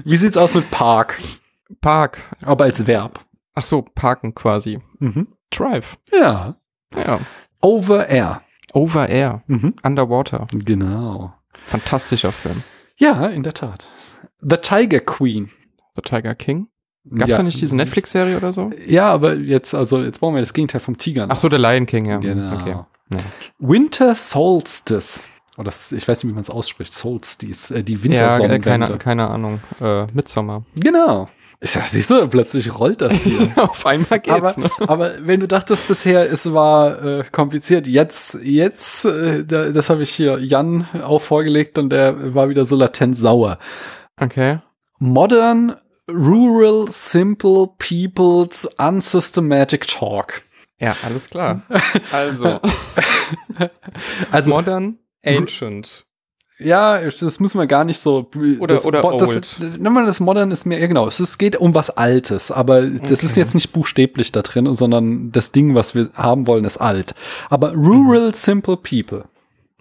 Wie 0.06 0.16
sieht's 0.16 0.38
aus 0.38 0.54
mit 0.54 0.70
Park? 0.70 1.18
Park. 1.82 2.20
Aber 2.44 2.66
als 2.66 2.86
Verb. 2.88 3.20
Ach 3.60 3.64
so, 3.66 3.82
parken 3.82 4.34
quasi. 4.34 4.80
Mhm. 5.00 5.28
Drive. 5.52 5.98
Ja. 6.14 6.56
Ja. 6.96 7.20
Over 7.60 8.08
Air. 8.08 8.42
Over 8.72 9.10
Air. 9.10 9.44
Mhm. 9.48 9.74
Underwater. 9.84 10.48
Genau. 10.54 11.34
Fantastischer 11.68 12.32
Film. 12.32 12.64
Ja, 12.96 13.26
in 13.28 13.44
der 13.44 13.54
Tat. 13.54 13.86
The 14.40 14.56
Tiger 14.56 15.02
Queen. 15.02 15.50
The 15.94 16.02
Tiger 16.02 16.36
King? 16.36 16.68
Gab's 17.10 17.32
ja. 17.32 17.38
da 17.38 17.44
nicht 17.44 17.60
diese 17.60 17.76
Netflix-Serie 17.76 18.38
oder 18.38 18.54
so? 18.54 18.72
Ja, 18.88 19.10
aber 19.12 19.36
jetzt, 19.36 19.76
also 19.76 20.02
jetzt 20.02 20.20
brauchen 20.22 20.36
wir 20.36 20.42
das 20.42 20.54
Gegenteil 20.54 20.80
vom 20.80 20.98
Tiger. 20.98 21.26
Noch. 21.26 21.34
Ach 21.34 21.38
so, 21.38 21.50
der 21.50 21.60
Lion 21.60 21.86
King, 21.86 22.06
ja. 22.06 22.20
Genau. 22.20 22.56
Okay. 22.56 22.78
Ja. 23.12 23.18
Winter 23.58 24.16
Solstice. 24.16 25.22
Oder 25.58 25.74
oh, 25.74 25.96
ich 25.96 26.08
weiß 26.08 26.24
nicht, 26.24 26.32
wie 26.32 26.34
man 26.34 26.44
es 26.44 26.50
ausspricht. 26.50 26.94
Solstice, 26.94 27.72
äh, 27.72 27.84
die 27.84 28.02
Wintersonnenwende. 28.06 28.70
Ja, 28.70 28.78
keine, 28.86 28.98
keine 28.98 29.28
Ahnung. 29.28 29.60
Äh, 29.82 30.06
Midsommer. 30.14 30.64
Genau. 30.76 31.28
Ich 31.62 31.72
sag, 31.72 31.88
siehst 31.88 32.10
du, 32.10 32.26
plötzlich 32.28 32.80
rollt 32.80 33.02
das 33.02 33.24
hier. 33.24 33.52
Auf 33.58 33.86
einmal 33.86 34.20
geht's. 34.20 34.30
Aber, 34.30 34.58
ne? 34.58 34.70
aber 34.80 35.12
wenn 35.28 35.42
du 35.42 35.48
dachtest 35.48 35.88
bisher, 35.90 36.32
es 36.32 36.54
war 36.54 37.04
äh, 37.04 37.24
kompliziert, 37.32 37.86
jetzt, 37.86 38.38
jetzt, 38.42 39.04
äh, 39.04 39.44
das 39.46 39.90
habe 39.90 40.04
ich 40.04 40.12
hier 40.12 40.40
Jan 40.40 40.88
auch 41.04 41.22
vorgelegt 41.22 41.78
und 41.78 41.90
der 41.90 42.34
war 42.34 42.48
wieder 42.48 42.66
so 42.66 42.78
latent 42.78 43.18
sauer. 43.18 43.60
Okay. 44.16 44.60
Modern, 45.00 45.76
rural, 46.10 46.86
simple 46.90 47.68
people's 47.78 48.66
unsystematic 48.78 49.86
talk. 49.88 50.42
Ja, 50.80 50.96
alles 51.04 51.30
klar. 51.30 51.62
Also, 52.12 52.60
also 54.32 54.50
modern, 54.52 54.98
ancient. 55.26 56.06
Ja, 56.60 57.00
das 57.00 57.40
müssen 57.40 57.58
wir 57.58 57.68
gar 57.68 57.86
nicht 57.86 58.00
so. 58.00 58.30
Oder, 58.60 58.76
das, 58.76 58.86
oder 58.86 59.02
das, 59.18 59.30
old. 59.30 59.56
Nimm 59.80 59.94
mal 59.94 60.06
das 60.06 60.20
Modern 60.20 60.52
ist 60.52 60.66
mir, 60.66 60.78
ja 60.78 60.88
genau, 60.88 61.08
es 61.08 61.38
geht 61.38 61.56
um 61.56 61.74
was 61.74 61.90
Altes, 61.90 62.52
aber 62.52 62.82
das 62.82 63.00
okay. 63.00 63.26
ist 63.26 63.38
jetzt 63.38 63.56
nicht 63.56 63.72
buchstäblich 63.72 64.34
da 64.34 64.42
drin, 64.42 64.74
sondern 64.74 65.32
das 65.32 65.52
Ding, 65.52 65.74
was 65.74 65.96
wir 65.96 66.10
haben 66.14 66.48
wollen, 66.48 66.66
ist 66.66 66.78
alt. 66.78 67.16
Aber 67.50 67.74
Rural 67.74 68.28
mhm. 68.28 68.34
Simple 68.34 68.78
People. 68.78 69.24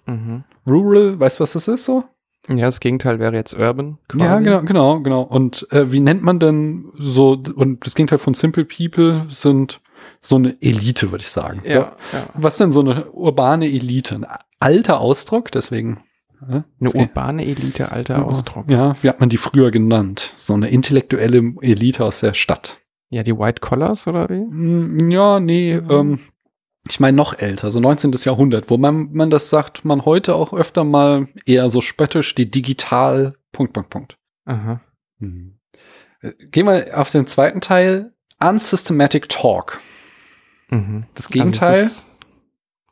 Mhm. 0.05 0.43
Rural, 0.65 1.19
weißt 1.19 1.39
du, 1.39 1.43
was 1.43 1.51
das 1.51 1.67
ist 1.67 1.83
so? 1.83 2.05
Ja, 2.47 2.65
das 2.65 2.79
Gegenteil 2.79 3.19
wäre 3.19 3.35
jetzt 3.35 3.59
Urban. 3.59 3.97
Quasi. 4.07 4.23
Ja, 4.23 4.39
genau, 4.39 4.61
genau, 4.61 4.99
genau. 5.01 5.21
Und 5.21 5.67
äh, 5.71 5.91
wie 5.91 5.99
nennt 5.99 6.23
man 6.23 6.39
denn 6.39 6.85
so, 6.97 7.37
und 7.55 7.85
das 7.85 7.93
Gegenteil 7.93 8.17
von 8.17 8.33
Simple 8.33 8.65
People 8.65 9.25
sind 9.29 9.81
so 10.21 10.37
eine 10.37 10.55
Elite, 10.61 11.11
würde 11.11 11.23
ich 11.23 11.29
sagen. 11.29 11.61
Ja, 11.65 11.71
so, 11.71 11.77
ja. 11.77 11.93
Was 12.35 12.57
denn 12.57 12.71
so 12.71 12.79
eine 12.79 13.11
urbane 13.11 13.67
Elite? 13.67 14.15
Ein 14.15 14.25
alter 14.59 14.99
Ausdruck, 14.99 15.51
deswegen 15.51 15.99
eine 16.47 16.93
urbane 16.93 17.45
Elite, 17.45 17.91
alter 17.91 18.25
Ausdruck. 18.25 18.69
Ja, 18.69 18.95
wie 19.01 19.09
hat 19.09 19.19
man 19.19 19.29
die 19.29 19.37
früher 19.37 19.71
genannt? 19.71 20.31
So 20.37 20.53
eine 20.53 20.69
intellektuelle 20.69 21.53
Elite 21.61 22.05
aus 22.05 22.21
der 22.21 22.33
Stadt. 22.33 22.79
Ja, 23.09 23.23
die 23.23 23.37
White 23.37 23.61
Collars 23.61 24.07
oder 24.07 24.29
wie? 24.29 24.39
Mm, 24.39 25.09
ja, 25.09 25.39
nee, 25.39 25.79
mhm. 25.81 25.91
ähm, 25.91 26.19
ich 26.87 26.99
meine 26.99 27.17
noch 27.17 27.37
älter, 27.37 27.71
so 27.71 27.79
19. 27.79 28.11
Jahrhundert, 28.23 28.69
wo 28.69 28.77
man, 28.77 29.11
man 29.11 29.29
das 29.29 29.49
sagt, 29.49 29.85
man 29.85 30.05
heute 30.05 30.35
auch 30.35 30.53
öfter 30.53 30.83
mal 30.83 31.27
eher 31.45 31.69
so 31.69 31.81
spöttisch, 31.81 32.35
die 32.35 32.49
digital, 32.49 33.35
Punkt, 33.51 33.73
Punkt, 33.73 33.89
Punkt. 33.89 34.17
Aha. 34.45 34.81
Mhm. 35.19 35.59
Gehen 36.51 36.65
wir 36.65 36.99
auf 36.99 37.11
den 37.11 37.27
zweiten 37.27 37.61
Teil, 37.61 38.13
Unsystematic 38.39 39.29
Talk. 39.29 39.79
Mhm. 40.69 41.05
Das 41.13 41.29
Gegenteil? 41.29 41.83
Also 41.83 42.05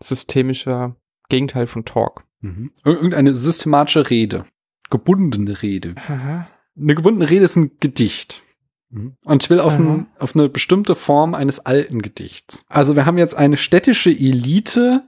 systemischer 0.04 0.96
Gegenteil 1.30 1.68
von 1.68 1.86
Talk. 1.86 2.27
Mhm. 2.42 2.72
Irgendeine 2.84 3.36
systematische 3.36 4.10
Rede. 4.10 4.46
Gebundene 4.90 5.62
Rede. 5.62 5.96
Aha. 6.08 6.48
Eine 6.80 6.96
gebundene 6.96 7.30
Rede 7.30 7.46
ist 7.46 7.56
ein 7.56 7.72
Gedicht. 7.80 8.44
Mhm. 8.90 9.18
Und 9.24 9.44
ich 9.44 9.50
will 9.50 9.60
auf, 9.60 9.78
ein, 9.78 10.08
auf, 10.20 10.36
eine 10.36 10.50
bestimmte 10.50 10.96
Form 10.96 11.34
eines 11.34 11.60
alten 11.60 12.02
Gedichts. 12.02 12.64
Also 12.70 12.96
wir 12.96 13.06
haben 13.06 13.18
jetzt 13.18 13.36
eine 13.36 13.58
städtische 13.58 14.12
Elite, 14.12 15.04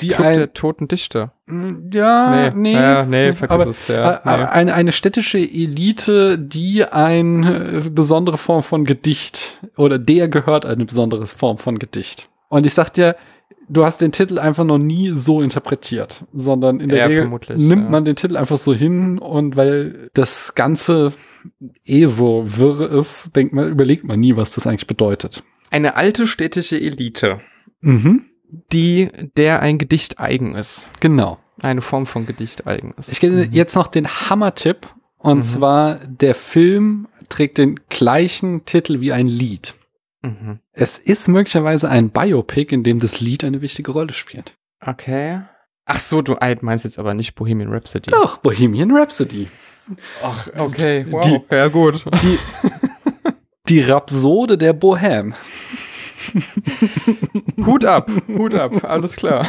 die 0.00 0.08
Club 0.08 0.26
ein, 0.26 0.34
der 0.34 0.52
toten 0.52 0.88
Dichter. 0.88 1.34
Mm, 1.46 1.90
ja, 1.92 2.50
nee, 2.50 2.72
nee, 2.72 2.72
ja, 2.72 3.04
nee 3.04 3.34
vergiss 3.34 3.66
es, 3.66 3.88
ja. 3.88 4.20
Nee. 4.24 4.30
Eine, 4.30 4.74
eine 4.74 4.92
städtische 4.92 5.38
Elite, 5.38 6.38
die 6.38 6.84
eine 6.84 7.82
äh, 7.84 7.90
besondere 7.90 8.38
Form 8.38 8.62
von 8.62 8.84
Gedicht 8.84 9.60
oder 9.76 9.98
der 9.98 10.28
gehört 10.28 10.64
eine 10.64 10.84
besondere 10.84 11.26
Form 11.26 11.58
von 11.58 11.78
Gedicht. 11.78 12.30
Und 12.48 12.64
ich 12.64 12.74
sag 12.74 12.90
dir, 12.90 13.16
du 13.70 13.84
hast 13.84 14.02
den 14.02 14.12
Titel 14.12 14.38
einfach 14.38 14.64
noch 14.64 14.78
nie 14.78 15.10
so 15.10 15.40
interpretiert, 15.40 16.24
sondern 16.32 16.80
in 16.80 16.88
der 16.88 16.98
ja, 16.98 17.06
Regel 17.06 17.28
nimmt 17.56 17.84
ja. 17.84 17.90
man 17.90 18.04
den 18.04 18.16
Titel 18.16 18.36
einfach 18.36 18.58
so 18.58 18.74
hin 18.74 19.18
und 19.18 19.56
weil 19.56 20.10
das 20.14 20.54
Ganze 20.54 21.12
eh 21.84 22.06
so 22.06 22.44
wirr 22.46 22.90
ist, 22.90 23.34
denkt 23.36 23.54
man, 23.54 23.70
überlegt 23.70 24.04
man 24.04 24.20
nie, 24.20 24.36
was 24.36 24.52
das 24.52 24.66
eigentlich 24.66 24.86
bedeutet. 24.86 25.42
Eine 25.70 25.96
alte 25.96 26.26
städtische 26.26 26.78
Elite, 26.78 27.40
mhm. 27.80 28.26
die 28.72 29.08
der 29.36 29.60
ein 29.60 29.78
Gedicht 29.78 30.18
eigen 30.18 30.54
ist. 30.54 30.86
Genau. 30.98 31.38
Eine 31.62 31.80
Form 31.80 32.06
von 32.06 32.26
Gedicht 32.26 32.66
eigen 32.66 32.94
ist. 32.98 33.12
Ich 33.12 33.20
gebe 33.20 33.46
mhm. 33.46 33.52
jetzt 33.52 33.76
noch 33.76 33.86
den 33.86 34.08
Hammer-Tipp 34.08 34.88
und 35.18 35.38
mhm. 35.38 35.42
zwar 35.42 36.00
der 36.06 36.34
Film 36.34 37.06
trägt 37.28 37.58
den 37.58 37.78
gleichen 37.88 38.64
Titel 38.64 39.00
wie 39.00 39.12
ein 39.12 39.28
Lied. 39.28 39.74
Mhm. 40.22 40.60
Es 40.72 40.98
ist 40.98 41.28
möglicherweise 41.28 41.88
ein 41.88 42.10
Biopic, 42.10 42.74
in 42.74 42.82
dem 42.82 43.00
das 43.00 43.20
Lied 43.20 43.44
eine 43.44 43.62
wichtige 43.62 43.92
Rolle 43.92 44.12
spielt. 44.12 44.56
Okay. 44.80 45.40
Ach 45.86 45.98
so, 45.98 46.22
du 46.22 46.34
alt 46.34 46.62
meinst 46.62 46.84
jetzt 46.84 46.98
aber 46.98 47.14
nicht 47.14 47.34
Bohemian 47.34 47.72
Rhapsody. 47.72 48.10
Doch, 48.10 48.38
Bohemian 48.38 48.90
Rhapsody. 48.96 49.48
Ach, 50.22 50.48
okay. 50.56 51.06
Wow. 51.10 51.24
Die, 51.24 51.54
ja, 51.54 51.68
gut. 51.68 52.04
Die, 52.22 52.38
die 53.68 53.80
Rhapsode 53.80 54.56
der 54.56 54.72
Bohem. 54.72 55.34
Hut 57.66 57.84
ab, 57.84 58.10
Hut 58.28 58.54
ab, 58.54 58.84
alles 58.84 59.16
klar. 59.16 59.46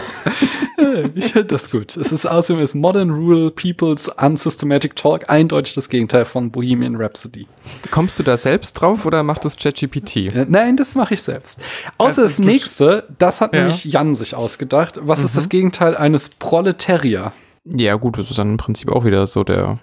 ich 1.15 1.33
finde 1.33 1.45
das 1.45 1.71
gut. 1.71 1.97
Es 1.97 2.11
ist 2.11 2.25
außerdem 2.25 2.61
ist 2.61 2.75
Modern 2.75 3.09
Rural 3.09 3.51
People's 3.51 4.09
Unsystematic 4.09 4.95
Talk 4.95 5.29
eindeutig 5.29 5.73
das 5.73 5.89
Gegenteil 5.89 6.25
von 6.25 6.51
Bohemian 6.51 6.95
Rhapsody. 6.95 7.47
Kommst 7.91 8.19
du 8.19 8.23
da 8.23 8.37
selbst 8.37 8.73
drauf 8.73 9.05
oder 9.05 9.23
macht 9.23 9.45
das 9.45 9.57
ChatGPT? 9.57 10.15
Äh, 10.17 10.45
nein, 10.49 10.77
das 10.77 10.95
mache 10.95 11.13
ich 11.13 11.21
selbst. 11.21 11.59
Außer 11.97 12.23
das 12.23 12.39
nächste, 12.39 13.07
das 13.17 13.41
hat 13.41 13.53
ja. 13.53 13.61
nämlich 13.61 13.85
Jan 13.85 14.15
sich 14.15 14.35
ausgedacht. 14.35 14.99
Was 15.03 15.19
mhm. 15.19 15.25
ist 15.25 15.37
das 15.37 15.49
Gegenteil 15.49 15.95
eines 15.95 16.29
Proletarier? 16.29 17.33
Ja, 17.65 17.95
gut, 17.95 18.17
das 18.17 18.29
ist 18.29 18.39
dann 18.39 18.51
im 18.51 18.57
Prinzip 18.57 18.91
auch 18.91 19.05
wieder 19.05 19.27
so 19.27 19.43
der 19.43 19.79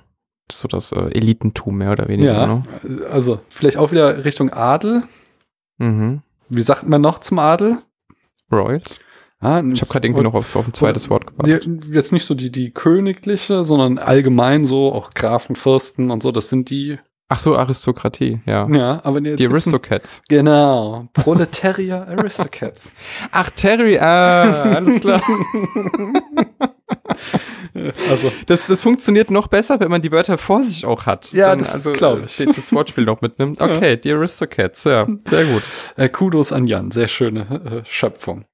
so 0.51 0.67
das 0.67 0.93
äh, 0.93 1.11
Elitentum 1.11 1.77
mehr 1.77 1.93
oder 1.93 2.09
weniger. 2.09 2.33
Ja, 2.33 2.47
ne? 2.47 2.65
also 3.11 3.41
vielleicht 3.51 3.77
auch 3.77 3.93
wieder 3.93 4.25
Richtung 4.25 4.51
Adel. 4.51 5.03
Mhm. 5.79 6.23
Wie 6.49 6.63
sagt 6.63 6.89
man 6.89 7.01
noch 7.01 7.19
zum 7.19 7.39
Adel? 7.39 7.79
Royals. 8.51 8.99
Ah, 9.41 9.63
ich 9.73 9.81
habe 9.81 9.93
gerade 9.93 10.09
irgendwie 10.09 10.25
noch 10.25 10.35
auf, 10.35 10.57
auf 10.57 10.67
ein 10.67 10.75
zweites 10.75 11.09
Wort 11.11 11.29
gewartet. 11.29 11.69
Jetzt 11.91 12.13
nicht 12.13 12.25
so 12.25 12.35
die, 12.35 12.51
die 12.51 12.73
königliche, 12.73 13.63
sondern 13.63 13.99
allgemein 13.99 14.65
so, 14.65 14.93
auch 14.93 15.15
Grafen, 15.15 15.55
Fürsten 15.55 16.11
und 16.11 16.23
so, 16.25 16.33
das 16.33 16.49
sind 16.49 16.71
die. 16.71 16.99
Ach 17.29 17.39
so, 17.39 17.57
Aristokratie, 17.57 18.41
ja. 18.47 18.69
Ja, 18.69 19.01
aber 19.05 19.21
jetzt, 19.21 19.39
Die 19.39 19.47
Aristocats. 19.47 20.23
Genau. 20.29 21.09
Proletarier 21.13 22.09
Aristocats. 22.09 22.95
Ach, 23.31 23.51
Terry, 23.51 23.99
ah, 23.99 24.51
alles 24.73 25.01
klar. 25.01 25.23
also. 28.11 28.31
Das, 28.47 28.67
das 28.67 28.83
funktioniert 28.83 29.31
noch 29.31 29.47
besser, 29.47 29.81
wenn 29.81 29.91
man 29.91 30.03
die 30.03 30.13
Wörter 30.13 30.39
vor 30.39 30.63
sich 30.63 30.85
auch 30.85 31.07
hat. 31.07 31.33
Ja, 31.33 31.51
Dann, 31.51 31.61
das 31.61 31.73
also, 31.73 31.93
glaube 31.93 32.23
ich. 32.27 32.33
Steht 32.33 32.57
das 32.57 32.73
Wortspiel 32.73 33.05
noch 33.05 33.21
mitnimmt. 33.21 33.61
Okay, 33.61 33.91
ja. 33.91 33.97
die 33.97 34.13
Aristocats, 34.13 34.85
ja, 34.85 35.07
sehr 35.25 35.45
gut. 35.45 35.63
Äh, 35.97 36.09
Kudos 36.09 36.53
an 36.53 36.67
Jan, 36.67 36.91
sehr 36.91 37.09
schöne 37.09 37.83
äh, 37.83 37.89
Schöpfung. 37.89 38.45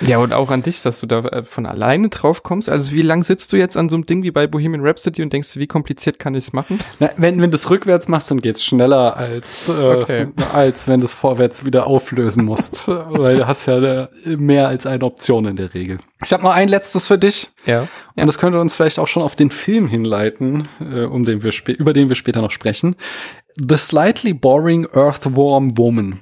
Ja, 0.00 0.18
und 0.18 0.32
auch 0.32 0.50
an 0.50 0.62
dich, 0.62 0.82
dass 0.82 1.00
du 1.00 1.06
da 1.06 1.20
äh, 1.20 1.42
von 1.42 1.66
alleine 1.66 2.08
drauf 2.08 2.42
kommst. 2.42 2.68
Also 2.68 2.92
wie 2.92 3.02
lang 3.02 3.22
sitzt 3.22 3.52
du 3.52 3.56
jetzt 3.56 3.76
an 3.76 3.88
so 3.88 3.96
einem 3.96 4.06
Ding 4.06 4.22
wie 4.22 4.30
bei 4.30 4.46
Bohemian 4.46 4.84
Rhapsody 4.86 5.22
und 5.22 5.32
denkst, 5.32 5.56
wie 5.56 5.66
kompliziert 5.66 6.18
kann 6.18 6.34
ich 6.34 6.44
es 6.44 6.52
machen? 6.52 6.78
Na, 6.98 7.10
wenn, 7.16 7.40
wenn 7.40 7.50
du 7.50 7.56
es 7.56 7.70
rückwärts 7.70 8.08
machst, 8.08 8.30
dann 8.30 8.40
geht's 8.40 8.64
schneller, 8.64 9.16
als, 9.16 9.68
äh, 9.68 9.72
okay. 9.72 10.28
als 10.52 10.88
wenn 10.88 11.00
du 11.00 11.04
es 11.04 11.14
vorwärts 11.14 11.64
wieder 11.64 11.86
auflösen 11.86 12.44
musst. 12.44 12.88
Weil 12.88 13.36
du 13.36 13.46
hast 13.46 13.66
ja 13.66 14.08
mehr 14.24 14.68
als 14.68 14.86
eine 14.86 15.04
Option 15.04 15.46
in 15.46 15.56
der 15.56 15.74
Regel. 15.74 15.98
Ich 16.24 16.32
habe 16.32 16.42
noch 16.42 16.54
ein 16.54 16.68
letztes 16.68 17.06
für 17.06 17.18
dich. 17.18 17.50
Ja. 17.66 17.88
Und 18.16 18.26
das 18.26 18.38
könnte 18.38 18.60
uns 18.60 18.74
vielleicht 18.74 18.98
auch 18.98 19.08
schon 19.08 19.22
auf 19.22 19.36
den 19.36 19.50
Film 19.50 19.88
hinleiten, 19.88 20.68
äh, 20.80 21.02
um 21.02 21.24
den 21.24 21.42
wir 21.42 21.52
über 21.78 21.92
den 21.92 22.08
wir 22.08 22.16
später 22.16 22.42
noch 22.42 22.50
sprechen. 22.50 22.96
The 23.56 23.76
Slightly 23.76 24.32
Boring 24.32 24.86
Earthworm 24.94 25.76
Woman. 25.76 26.20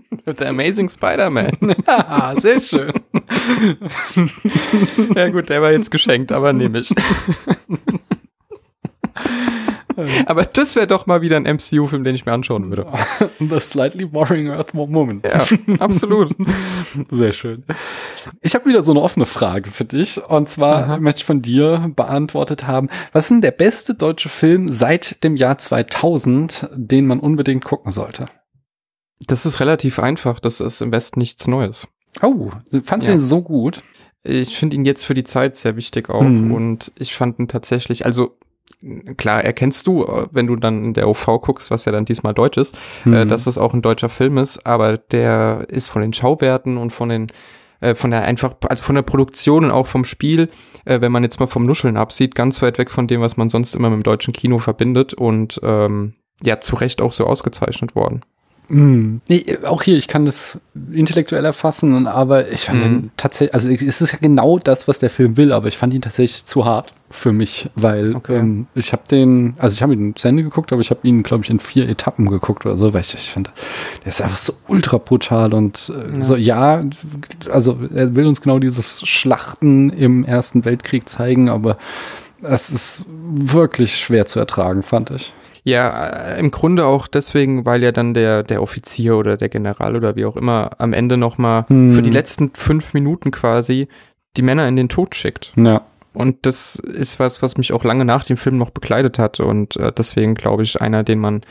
The 0.26 0.46
Amazing 0.46 0.88
Spider-Man. 0.88 1.52
ja, 1.86 2.34
sehr 2.38 2.60
schön. 2.60 2.92
ja 5.14 5.28
gut, 5.28 5.48
der 5.48 5.62
war 5.62 5.72
jetzt 5.72 5.90
geschenkt, 5.90 6.32
aber 6.32 6.52
nehme 6.52 6.80
ich. 6.80 6.92
Aber 10.26 10.44
das 10.44 10.74
wäre 10.74 10.86
doch 10.86 11.06
mal 11.06 11.20
wieder 11.20 11.36
ein 11.36 11.42
MCU-Film, 11.42 12.02
den 12.02 12.14
ich 12.14 12.24
mir 12.24 12.32
anschauen 12.32 12.70
würde. 12.70 12.86
The 13.38 13.60
Slightly 13.60 14.06
Boring 14.06 14.50
Earth 14.50 14.72
Moment. 14.72 15.24
Ja, 15.24 15.44
absolut. 15.78 16.34
Sehr 17.10 17.32
schön. 17.32 17.64
Ich 18.40 18.54
habe 18.54 18.66
wieder 18.66 18.82
so 18.82 18.92
eine 18.92 19.02
offene 19.02 19.26
Frage 19.26 19.70
für 19.70 19.84
dich. 19.84 20.18
Und 20.28 20.48
zwar 20.48 20.84
Aha. 20.84 20.98
möchte 20.98 21.20
ich 21.20 21.24
von 21.26 21.42
dir 21.42 21.92
beantwortet 21.94 22.66
haben, 22.66 22.88
was 23.12 23.24
ist 23.24 23.30
denn 23.32 23.40
der 23.42 23.50
beste 23.50 23.94
deutsche 23.94 24.30
Film 24.30 24.68
seit 24.68 25.22
dem 25.24 25.36
Jahr 25.36 25.58
2000, 25.58 26.70
den 26.74 27.06
man 27.06 27.20
unbedingt 27.20 27.64
gucken 27.64 27.92
sollte? 27.92 28.26
Das 29.26 29.46
ist 29.46 29.60
relativ 29.60 29.98
einfach. 29.98 30.40
Das 30.40 30.60
ist 30.60 30.80
im 30.80 30.92
Westen 30.92 31.18
nichts 31.18 31.46
Neues. 31.46 31.88
Oh, 32.22 32.50
fandst 32.84 33.08
du 33.08 33.12
ja. 33.12 33.16
ihn 33.16 33.20
so 33.20 33.42
gut? 33.42 33.82
Ich 34.24 34.56
finde 34.56 34.76
ihn 34.76 34.84
jetzt 34.84 35.04
für 35.04 35.14
die 35.14 35.24
Zeit 35.24 35.56
sehr 35.56 35.76
wichtig 35.76 36.10
auch. 36.10 36.22
Mhm. 36.22 36.52
Und 36.52 36.92
ich 36.98 37.14
fand 37.14 37.38
ihn 37.38 37.48
tatsächlich, 37.48 38.06
also 38.06 38.36
klar 39.16 39.44
erkennst 39.44 39.86
du, 39.86 40.04
äh, 40.04 40.26
wenn 40.30 40.46
du 40.46 40.56
dann 40.56 40.84
in 40.84 40.94
der 40.94 41.08
OV 41.08 41.40
guckst, 41.42 41.70
was 41.70 41.84
ja 41.84 41.92
dann 41.92 42.04
diesmal 42.04 42.34
deutsch 42.34 42.58
ist, 42.58 42.78
mhm. 43.04 43.14
äh, 43.14 43.26
dass 43.26 43.46
es 43.46 43.58
auch 43.58 43.74
ein 43.74 43.82
deutscher 43.82 44.08
Film 44.08 44.38
ist, 44.38 44.66
aber 44.66 44.98
der 44.98 45.66
ist 45.68 45.88
von 45.88 46.02
den 46.02 46.12
Schauwerten 46.12 46.76
und 46.76 46.90
von 46.90 47.08
den 47.08 47.28
äh, 47.80 47.94
von 47.94 48.10
der 48.10 48.22
einfach, 48.22 48.54
also 48.68 48.82
von 48.82 48.94
der 48.94 49.02
Produktion 49.02 49.64
und 49.64 49.70
auch 49.70 49.86
vom 49.86 50.04
Spiel, 50.04 50.48
äh, 50.84 51.00
wenn 51.00 51.12
man 51.12 51.24
jetzt 51.24 51.40
mal 51.40 51.48
vom 51.48 51.64
Nuscheln 51.64 51.96
absieht, 51.96 52.34
ganz 52.34 52.62
weit 52.62 52.78
weg 52.78 52.90
von 52.90 53.08
dem, 53.08 53.20
was 53.20 53.36
man 53.36 53.48
sonst 53.48 53.74
immer 53.74 53.90
mit 53.90 53.98
dem 53.98 54.04
deutschen 54.04 54.32
Kino 54.32 54.58
verbindet 54.58 55.14
und 55.14 55.60
ähm, 55.62 56.14
ja, 56.42 56.60
zu 56.60 56.76
Recht 56.76 57.00
auch 57.00 57.12
so 57.12 57.26
ausgezeichnet 57.26 57.94
worden. 57.94 58.22
Mm. 58.68 59.16
Nee, 59.28 59.58
auch 59.64 59.82
hier, 59.82 59.98
ich 59.98 60.08
kann 60.08 60.24
das 60.24 60.60
intellektuell 60.92 61.44
erfassen, 61.44 62.06
aber 62.06 62.50
ich 62.50 62.62
fand 62.62 62.80
mm. 62.80 62.84
ihn 62.84 63.10
tatsächlich, 63.16 63.54
also 63.54 63.70
es 63.70 64.00
ist 64.00 64.12
ja 64.12 64.18
genau 64.20 64.58
das, 64.58 64.88
was 64.88 64.98
der 64.98 65.10
Film 65.10 65.36
will, 65.36 65.52
aber 65.52 65.68
ich 65.68 65.76
fand 65.76 65.92
ihn 65.92 66.02
tatsächlich 66.02 66.44
zu 66.44 66.64
hart 66.64 66.94
für 67.10 67.32
mich, 67.32 67.68
weil 67.74 68.14
okay. 68.14 68.38
ähm, 68.38 68.66
ich 68.74 68.92
habe 68.92 69.02
den, 69.10 69.54
also 69.58 69.74
ich 69.74 69.82
habe 69.82 69.92
ihn 69.92 70.16
zu 70.16 70.28
Ende 70.28 70.42
geguckt, 70.42 70.72
aber 70.72 70.80
ich 70.80 70.90
habe 70.90 71.06
ihn, 71.06 71.22
glaube 71.22 71.44
ich, 71.44 71.50
in 71.50 71.58
vier 71.58 71.88
Etappen 71.88 72.28
geguckt 72.28 72.64
oder 72.64 72.76
so, 72.76 72.94
weil 72.94 73.02
ich, 73.02 73.14
ich 73.14 73.30
finde, 73.30 73.50
der 74.04 74.12
ist 74.12 74.22
einfach 74.22 74.38
so 74.38 74.54
ultra 74.68 74.98
brutal 74.98 75.52
und 75.54 75.92
äh, 75.94 76.16
ja. 76.16 76.22
so, 76.22 76.36
ja, 76.36 76.84
also 77.50 77.78
er 77.94 78.14
will 78.14 78.26
uns 78.26 78.40
genau 78.40 78.58
dieses 78.58 79.06
Schlachten 79.06 79.90
im 79.90 80.24
Ersten 80.24 80.64
Weltkrieg 80.64 81.08
zeigen, 81.08 81.48
aber 81.48 81.76
es 82.42 82.70
ist 82.70 83.04
wirklich 83.08 83.96
schwer 83.98 84.26
zu 84.26 84.38
ertragen, 84.38 84.82
fand 84.82 85.10
ich. 85.10 85.32
Ja, 85.64 86.32
äh, 86.34 86.40
im 86.40 86.50
Grunde 86.50 86.86
auch 86.86 87.06
deswegen, 87.06 87.64
weil 87.64 87.82
ja 87.82 87.92
dann 87.92 88.14
der, 88.14 88.42
der 88.42 88.62
Offizier 88.62 89.16
oder 89.16 89.36
der 89.36 89.48
General 89.48 89.94
oder 89.94 90.16
wie 90.16 90.24
auch 90.24 90.36
immer 90.36 90.70
am 90.78 90.92
Ende 90.92 91.16
nochmal 91.16 91.66
hm. 91.68 91.92
für 91.92 92.02
die 92.02 92.10
letzten 92.10 92.50
fünf 92.54 92.94
Minuten 92.94 93.30
quasi 93.30 93.88
die 94.36 94.42
Männer 94.42 94.66
in 94.66 94.76
den 94.76 94.88
Tod 94.88 95.14
schickt. 95.14 95.52
Ja. 95.56 95.82
Und 96.14 96.44
das 96.46 96.76
ist 96.76 97.18
was, 97.20 97.42
was 97.42 97.56
mich 97.56 97.72
auch 97.72 97.84
lange 97.84 98.04
nach 98.04 98.24
dem 98.24 98.36
Film 98.36 98.58
noch 98.58 98.70
begleitet 98.70 99.18
hat. 99.18 99.40
Und 99.40 99.76
äh, 99.76 99.92
deswegen 99.92 100.34
glaube 100.34 100.62
ich, 100.62 100.80
einer, 100.80 101.04
den 101.04 101.20
man, 101.20 101.42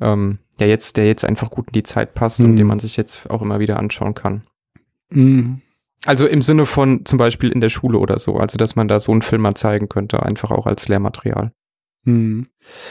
ähm, 0.00 0.38
der 0.58 0.68
jetzt, 0.68 0.96
der 0.96 1.06
jetzt 1.06 1.24
einfach 1.24 1.50
gut 1.50 1.68
in 1.68 1.72
die 1.74 1.82
Zeit 1.82 2.14
passt 2.14 2.40
mhm. 2.40 2.50
und 2.50 2.56
den 2.56 2.66
man 2.66 2.78
sich 2.78 2.96
jetzt 2.96 3.30
auch 3.30 3.42
immer 3.42 3.60
wieder 3.60 3.78
anschauen 3.78 4.14
kann. 4.14 4.42
Mhm. 5.10 5.60
Also 6.04 6.26
im 6.26 6.42
Sinne 6.42 6.64
von 6.64 7.04
zum 7.04 7.18
Beispiel 7.18 7.50
in 7.50 7.60
der 7.60 7.68
Schule 7.68 7.98
oder 7.98 8.18
so, 8.18 8.36
also 8.36 8.56
dass 8.56 8.76
man 8.76 8.88
da 8.88 9.00
so 9.00 9.12
einen 9.12 9.22
Film 9.22 9.42
mal 9.42 9.54
zeigen 9.54 9.88
könnte, 9.88 10.22
einfach 10.22 10.50
auch 10.50 10.66
als 10.66 10.88
Lehrmaterial. 10.88 11.52
Hm. 12.04 12.46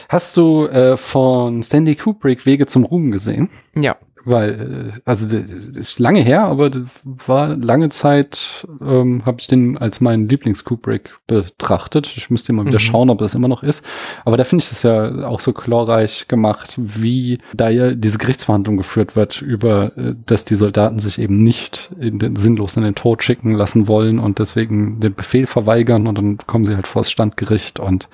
Hast 0.08 0.36
du 0.36 0.66
äh, 0.66 0.96
von 0.96 1.62
Stanley 1.62 1.96
Kubrick 1.96 2.46
Wege 2.46 2.66
zum 2.66 2.84
Ruhm 2.84 3.10
gesehen? 3.10 3.50
Ja. 3.74 3.96
Weil, 4.24 4.92
äh, 4.94 5.00
also 5.04 5.26
das 5.26 5.50
ist 5.50 5.98
lange 5.98 6.20
her, 6.20 6.42
aber 6.42 6.70
war 7.04 7.56
lange 7.56 7.88
Zeit, 7.88 8.66
ähm, 8.80 9.24
habe 9.24 9.38
ich 9.40 9.46
den 9.46 9.78
als 9.78 10.00
meinen 10.00 10.28
Lieblings-Kubrick 10.28 11.18
betrachtet. 11.26 12.14
Ich 12.16 12.28
müsste 12.28 12.52
mal 12.52 12.66
wieder 12.66 12.78
mhm. 12.78 12.82
schauen, 12.82 13.10
ob 13.10 13.18
das 13.18 13.34
immer 13.34 13.48
noch 13.48 13.62
ist. 13.62 13.84
Aber 14.24 14.36
da 14.36 14.44
finde 14.44 14.64
ich 14.64 14.70
es 14.70 14.82
ja 14.82 15.26
auch 15.26 15.40
so 15.40 15.52
chlorreich 15.52 16.28
gemacht, 16.28 16.74
wie 16.76 17.38
da 17.54 17.70
ja 17.70 17.94
diese 17.94 18.18
Gerichtsverhandlung 18.18 18.76
geführt 18.76 19.16
wird, 19.16 19.40
über, 19.40 19.96
äh, 19.96 20.14
dass 20.26 20.44
die 20.44 20.56
Soldaten 20.56 20.98
sich 20.98 21.18
eben 21.18 21.42
nicht 21.42 21.90
in 21.98 22.18
den, 22.18 22.36
sinnlos 22.36 22.76
in 22.76 22.82
den 22.82 22.94
Tod 22.94 23.22
schicken 23.22 23.52
lassen 23.52 23.88
wollen 23.88 24.18
und 24.18 24.38
deswegen 24.40 25.00
den 25.00 25.14
Befehl 25.14 25.46
verweigern 25.46 26.06
und 26.06 26.18
dann 26.18 26.38
kommen 26.46 26.64
sie 26.64 26.74
halt 26.74 26.86
vor 26.86 27.00
das 27.00 27.10
Standgericht 27.10 27.80
und 27.80 28.08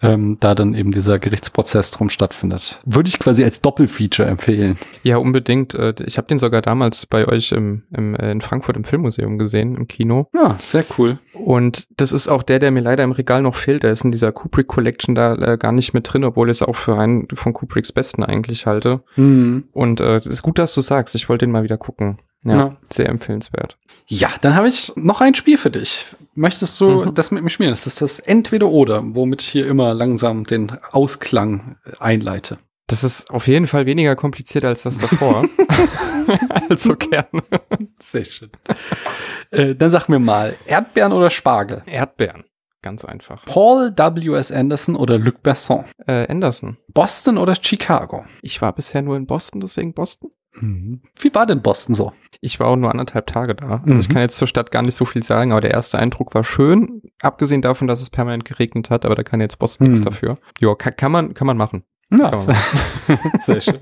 ähm, 0.00 0.36
da 0.40 0.54
dann 0.54 0.74
eben 0.74 0.92
dieser 0.92 1.18
Gerichtsprozess 1.18 1.90
drum 1.90 2.08
stattfindet. 2.08 2.80
Würde 2.84 3.08
ich 3.08 3.18
quasi 3.18 3.42
als 3.42 3.60
Doppelfeature 3.60 4.28
empfehlen. 4.28 4.78
Ja, 5.02 5.16
unbedingt. 5.16 5.74
Äh, 5.74 5.94
ich 6.06 6.18
habe 6.18 6.28
den 6.28 6.38
sogar 6.38 6.62
damals 6.62 7.06
bei 7.06 7.26
euch 7.26 7.52
im, 7.52 7.82
im, 7.90 8.14
äh, 8.14 8.30
in 8.30 8.40
Frankfurt 8.40 8.76
im 8.76 8.84
Filmmuseum 8.84 9.38
gesehen, 9.38 9.76
im 9.76 9.88
Kino. 9.88 10.28
Ja, 10.34 10.56
sehr 10.58 10.84
cool. 10.96 11.18
Und 11.34 11.88
das 11.96 12.12
ist 12.12 12.28
auch 12.28 12.42
der, 12.42 12.58
der 12.58 12.70
mir 12.70 12.80
leider 12.80 13.04
im 13.04 13.12
Regal 13.12 13.42
noch 13.42 13.56
fehlt. 13.56 13.82
Der 13.82 13.92
ist 13.92 14.04
in 14.04 14.12
dieser 14.12 14.32
Kubrick 14.32 14.68
Collection 14.68 15.14
da 15.14 15.34
äh, 15.34 15.58
gar 15.58 15.72
nicht 15.72 15.94
mit 15.94 16.12
drin, 16.12 16.24
obwohl 16.24 16.48
ich 16.48 16.58
es 16.58 16.62
auch 16.62 16.76
für 16.76 16.96
einen 16.96 17.26
von 17.34 17.52
Kubricks 17.52 17.92
besten 17.92 18.22
eigentlich 18.22 18.66
halte. 18.66 19.02
Mhm. 19.16 19.64
Und 19.72 20.00
äh, 20.00 20.18
ist 20.18 20.42
gut, 20.42 20.58
dass 20.58 20.74
du 20.74 20.80
sagst. 20.80 21.14
Ich 21.14 21.28
wollte 21.28 21.46
den 21.46 21.52
mal 21.52 21.64
wieder 21.64 21.78
gucken. 21.78 22.18
Ja, 22.44 22.56
ja, 22.56 22.76
sehr 22.90 23.08
empfehlenswert. 23.08 23.76
Ja, 24.06 24.30
dann 24.40 24.54
habe 24.54 24.68
ich 24.68 24.92
noch 24.96 25.20
ein 25.20 25.34
Spiel 25.34 25.58
für 25.58 25.70
dich. 25.70 26.06
Möchtest 26.34 26.80
du 26.80 27.04
mhm. 27.04 27.14
das 27.14 27.30
mit 27.30 27.42
mir 27.42 27.50
spielen? 27.50 27.70
Das 27.70 27.86
ist 27.86 28.00
das 28.00 28.20
Entweder-Oder, 28.20 29.02
womit 29.14 29.42
ich 29.42 29.48
hier 29.48 29.66
immer 29.66 29.92
langsam 29.92 30.44
den 30.44 30.72
Ausklang 30.92 31.76
einleite. 31.98 32.58
Das 32.86 33.04
ist 33.04 33.30
auf 33.30 33.48
jeden 33.48 33.66
Fall 33.66 33.84
weniger 33.84 34.16
kompliziert 34.16 34.64
als 34.64 34.84
das 34.84 34.98
davor. 34.98 35.44
also 36.70 36.96
gerne. 36.96 37.42
Sehr 38.00 38.24
schön. 38.24 38.50
Äh, 39.50 39.74
dann 39.74 39.90
sag 39.90 40.08
mir 40.08 40.18
mal, 40.18 40.56
Erdbeeren 40.66 41.12
oder 41.12 41.30
Spargel? 41.30 41.82
Erdbeeren. 41.86 42.44
Ganz 42.80 43.04
einfach. 43.04 43.44
Paul 43.44 43.92
W.S. 43.96 44.52
Anderson 44.52 44.94
oder 44.94 45.18
Luc 45.18 45.42
Besson? 45.42 45.84
Äh, 46.06 46.28
Anderson. 46.28 46.78
Boston 46.94 47.36
oder 47.36 47.54
Chicago? 47.60 48.24
Ich 48.40 48.62
war 48.62 48.72
bisher 48.72 49.02
nur 49.02 49.16
in 49.16 49.26
Boston, 49.26 49.60
deswegen 49.60 49.92
Boston. 49.92 50.30
Mhm. 50.60 51.02
Wie 51.18 51.34
war 51.34 51.46
denn 51.46 51.62
Boston 51.62 51.94
so? 51.94 52.12
Ich 52.40 52.60
war 52.60 52.68
auch 52.68 52.76
nur 52.76 52.90
anderthalb 52.90 53.26
Tage 53.26 53.54
da. 53.54 53.82
Also 53.84 53.94
mhm. 53.94 54.00
ich 54.00 54.08
kann 54.08 54.22
jetzt 54.22 54.36
zur 54.36 54.48
Stadt 54.48 54.70
gar 54.70 54.82
nicht 54.82 54.94
so 54.94 55.04
viel 55.04 55.22
sagen, 55.22 55.52
aber 55.52 55.60
der 55.60 55.72
erste 55.72 55.98
Eindruck 55.98 56.34
war 56.34 56.44
schön, 56.44 57.02
abgesehen 57.20 57.62
davon, 57.62 57.88
dass 57.88 58.00
es 58.00 58.10
permanent 58.10 58.44
geregnet 58.44 58.90
hat, 58.90 59.04
aber 59.04 59.14
da 59.14 59.22
kann 59.22 59.40
jetzt 59.40 59.58
Boston 59.58 59.86
mhm. 59.86 59.92
nichts 59.92 60.04
dafür. 60.04 60.38
Ja, 60.60 60.74
kann, 60.74 60.96
kann, 60.96 61.12
man, 61.12 61.34
kann 61.34 61.46
man 61.46 61.56
machen. 61.56 61.82
Ja, 62.10 62.30
kann 62.30 62.38
man 62.38 62.46
machen. 63.08 63.30
sehr 63.40 63.60
schön. 63.60 63.80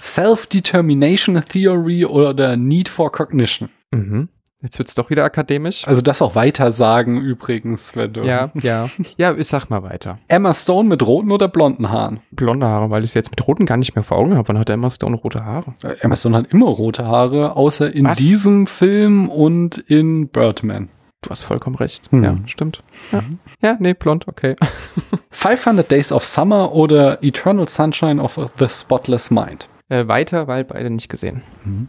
Self-Determination 0.00 1.42
Theory 1.44 2.04
oder 2.04 2.56
Need 2.56 2.88
for 2.88 3.12
Cognition. 3.12 3.68
Mhm. 3.92 4.28
Jetzt 4.62 4.78
wird's 4.78 4.94
doch 4.94 5.10
wieder 5.10 5.24
akademisch. 5.24 5.86
Also 5.88 6.02
das 6.02 6.22
auch 6.22 6.36
weiter 6.36 6.70
sagen 6.70 7.20
übrigens, 7.20 7.96
wenn 7.96 8.12
du. 8.12 8.22
Ja, 8.22 8.50
ja. 8.54 8.88
Ja, 9.16 9.34
ich 9.34 9.48
sag 9.48 9.68
mal 9.70 9.82
weiter. 9.82 10.18
Emma 10.28 10.54
Stone 10.54 10.88
mit 10.88 11.04
roten 11.04 11.32
oder 11.32 11.48
blonden 11.48 11.90
Haaren? 11.90 12.20
Blonde 12.30 12.66
Haare, 12.66 12.88
weil 12.90 13.02
ich 13.02 13.10
sie 13.10 13.18
jetzt 13.18 13.30
mit 13.30 13.44
roten 13.46 13.66
gar 13.66 13.76
nicht 13.76 13.96
mehr 13.96 14.04
vor 14.04 14.18
Augen 14.18 14.36
habe. 14.36 14.46
Wann 14.48 14.58
hat 14.58 14.70
Emma 14.70 14.88
Stone 14.88 15.16
rote 15.16 15.44
Haare? 15.44 15.74
Äh, 15.82 15.96
Emma 16.00 16.14
Stone 16.14 16.36
hat 16.36 16.46
immer 16.48 16.66
rote 16.66 17.06
Haare, 17.06 17.56
außer 17.56 17.92
in 17.92 18.04
Was? 18.04 18.18
diesem 18.18 18.68
Film 18.68 19.28
und 19.28 19.78
in 19.78 20.28
Birdman. 20.28 20.88
Du 21.22 21.30
hast 21.30 21.42
vollkommen 21.42 21.76
recht. 21.76 22.10
Hm. 22.10 22.24
Ja, 22.24 22.36
stimmt. 22.46 22.80
Ja. 23.10 23.22
ja, 23.62 23.76
nee, 23.80 23.94
blond, 23.94 24.28
okay. 24.28 24.56
500 25.30 25.90
Days 25.90 26.12
of 26.12 26.24
Summer 26.24 26.72
oder 26.72 27.22
Eternal 27.22 27.68
Sunshine 27.68 28.20
of 28.22 28.38
the 28.58 28.68
Spotless 28.68 29.30
Mind? 29.30 29.68
Äh, 29.88 30.08
weiter, 30.08 30.46
weil 30.46 30.64
beide 30.64 30.90
nicht 30.90 31.08
gesehen. 31.08 31.42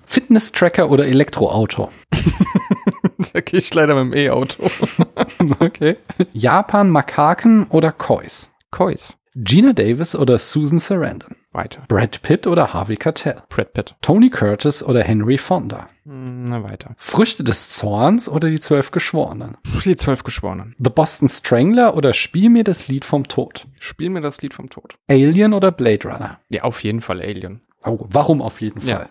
Fitness-Tracker 0.06 0.90
oder 0.90 1.06
Elektroauto? 1.08 1.90
da 3.34 3.42
gehe 3.42 3.60
ich 3.60 3.74
leider 3.74 3.96
mit 4.04 4.14
dem 4.14 4.18
E-Auto. 4.18 4.70
okay. 5.60 5.98
Japan, 6.34 6.90
Makaken 6.90 7.68
oder 7.70 7.92
Kois? 7.92 8.50
Kois. 8.72 9.18
Gina 9.36 9.74
Davis 9.74 10.16
oder 10.16 10.38
Susan 10.38 10.78
Sarandon? 10.78 11.36
Weiter. 11.54 11.84
Brad 11.88 12.22
Pitt 12.22 12.46
oder 12.46 12.74
Harvey 12.74 12.98
Keitel? 12.98 13.42
Brad 13.50 13.74
Pitt. 13.74 13.96
Tony 14.02 14.30
Curtis 14.30 14.84
oder 14.84 15.04
Henry 15.04 15.38
Fonda? 15.40 15.90
Hm, 16.06 16.44
Na, 16.46 16.64
weiter. 16.64 16.94
Früchte 16.98 17.44
des 17.44 17.70
Zorns 17.70 18.30
oder 18.30 18.50
die 18.50 18.60
Zwölf 18.60 18.92
Geschworenen? 18.92 19.58
Die 19.86 19.96
zwölf 19.96 20.24
Geschworenen. 20.24 20.76
The 20.78 20.90
Boston 20.90 21.30
Strangler 21.30 21.96
oder 21.96 22.14
Spiel 22.14 22.50
mir 22.50 22.64
das 22.64 22.88
Lied 22.88 23.06
vom 23.06 23.28
Tod? 23.28 23.68
Spiel 23.80 24.10
mir 24.10 24.22
das 24.22 24.42
Lied 24.42 24.54
vom 24.54 24.70
Tod. 24.70 24.96
Alien 25.08 25.54
oder 25.54 25.72
Blade 25.72 26.08
Runner? 26.08 26.40
Ja, 26.50 26.64
auf 26.64 26.84
jeden 26.84 27.02
Fall 27.02 27.20
Alien. 27.22 27.62
Warum 27.86 28.42
auf 28.42 28.62
jeden 28.62 28.82
Fall? 28.82 28.90
Ja. 28.90 29.10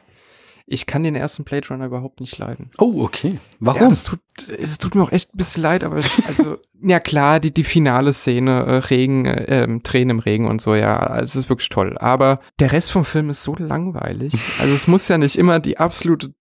Ich 0.67 0.87
kann 0.87 1.03
den 1.03 1.15
ersten 1.15 1.45
Blade 1.45 1.69
Runner 1.69 1.87
überhaupt 1.87 2.21
nicht 2.21 2.39
leiden. 2.39 2.71
Oh, 2.79 3.03
okay. 3.03 3.41
Warum? 3.59 3.83
Ja, 3.83 3.89
das 3.89 4.05
tut, 4.05 4.21
es 4.49 4.79
tut 4.79 4.95
mir 4.95 5.03
auch 5.03 5.13
echt 5.13 5.35
ein 5.35 5.37
bisschen 5.37 5.63
leid, 5.63 5.85
aber 5.85 5.97
also, 6.27 6.57
ja 6.83 7.01
klar, 7.01 7.41
die, 7.41 7.53
die 7.53 7.65
finale 7.65 8.13
Szene, 8.13 8.65
äh, 8.65 8.77
Regen, 8.77 9.27
äh, 9.27 9.65
ähm, 9.65 9.83
Tränen 9.83 10.11
im 10.11 10.19
Regen 10.21 10.47
und 10.47 10.61
so, 10.61 10.75
ja, 10.75 11.19
es 11.19 11.35
ist 11.35 11.49
wirklich 11.49 11.69
toll. 11.69 11.99
Aber 11.99 12.39
der 12.61 12.73
Rest 12.73 12.93
vom 12.93 13.05
Film 13.05 13.29
ist 13.29 13.43
so 13.43 13.55
langweilig. 13.59 14.35
Also 14.61 14.75
es 14.75 14.87
muss 14.87 15.09
ja 15.09 15.19
nicht 15.19 15.37
immer 15.37 15.61
die 15.61 15.79
absolute 15.79 16.33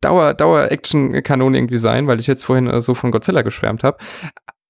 Dauer, 0.00 0.34
Dauer-Action-Kanone 0.34 1.58
irgendwie 1.58 1.76
sein, 1.76 2.06
weil 2.06 2.20
ich 2.20 2.26
jetzt 2.26 2.44
vorhin 2.44 2.68
äh, 2.68 2.80
so 2.80 2.94
von 2.94 3.10
Godzilla 3.10 3.42
geschwärmt 3.42 3.84
habe. 3.84 3.98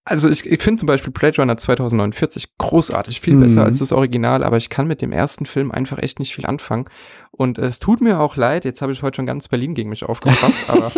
Also 0.09 0.31
ich, 0.31 0.47
ich 0.47 0.63
finde 0.63 0.79
zum 0.81 0.87
Beispiel 0.87 1.13
Blade 1.13 1.37
Runner 1.43 1.57
2049 1.57 2.57
großartig, 2.59 3.21
viel 3.21 3.35
Mhm. 3.35 3.41
besser 3.41 3.65
als 3.65 3.81
das 3.81 3.91
Original, 3.93 4.45
aber 4.45 4.57
ich 4.57 4.71
kann 4.71 4.87
mit 4.87 5.03
dem 5.03 5.11
ersten 5.11 5.47
Film 5.47 5.73
einfach 5.73 5.99
echt 5.99 6.21
nicht 6.21 6.33
viel 6.35 6.47
anfangen. 6.47 6.85
Und 7.33 7.59
es 7.59 7.81
tut 7.81 8.01
mir 8.01 8.21
auch 8.21 8.37
leid, 8.37 8.65
jetzt 8.65 8.81
habe 8.83 8.93
ich 8.93 9.03
heute 9.03 9.17
schon 9.17 9.27
ganz 9.27 9.49
Berlin 9.49 9.75
gegen 9.75 9.91
mich 9.91 10.05
aufgebracht, 10.05 10.55
aber, 10.69 10.93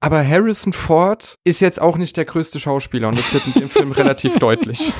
aber 0.00 0.26
Harrison 0.26 0.72
Ford 0.72 1.36
ist 1.44 1.60
jetzt 1.60 1.82
auch 1.82 1.98
nicht 1.98 2.16
der 2.16 2.24
größte 2.24 2.60
Schauspieler 2.60 3.08
und 3.08 3.18
das 3.18 3.34
wird 3.34 3.46
in 3.48 3.52
dem 3.62 3.68
Film 3.68 3.90
relativ 3.90 4.36
deutlich. 4.38 4.92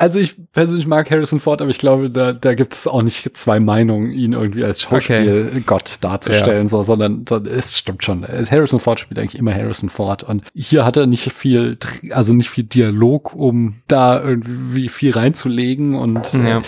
Also 0.00 0.18
ich 0.18 0.36
persönlich 0.52 0.86
mag 0.86 1.10
Harrison 1.10 1.40
Ford, 1.40 1.60
aber 1.60 1.70
ich 1.70 1.78
glaube, 1.78 2.08
da, 2.08 2.32
da 2.32 2.54
gibt 2.54 2.72
es 2.72 2.86
auch 2.86 3.02
nicht 3.02 3.36
zwei 3.36 3.60
Meinungen, 3.60 4.12
ihn 4.12 4.32
irgendwie 4.32 4.64
als 4.64 4.80
Schauspielgott 4.82 5.98
darzustellen, 6.00 6.68
so, 6.68 6.82
sondern 6.82 7.24
so, 7.28 7.36
es 7.36 7.76
stimmt 7.76 8.02
schon. 8.02 8.26
Harrison 8.26 8.80
Ford 8.80 8.98
spielt 8.98 9.18
eigentlich 9.20 9.38
immer 9.38 9.54
Harrison 9.54 9.90
Ford 9.90 10.22
und 10.22 10.42
hier 10.54 10.84
hat 10.86 10.96
er 10.96 11.06
nicht 11.06 11.30
viel, 11.32 11.76
also 12.12 12.32
nicht 12.32 12.48
viel 12.48 12.64
Dialog, 12.64 13.34
um 13.34 13.76
da 13.88 14.22
irgendwie 14.22 14.88
viel 14.88 15.10
reinzulegen 15.12 15.94
und 15.94 16.32
Ja. 16.32 16.58
äh, 16.58 16.62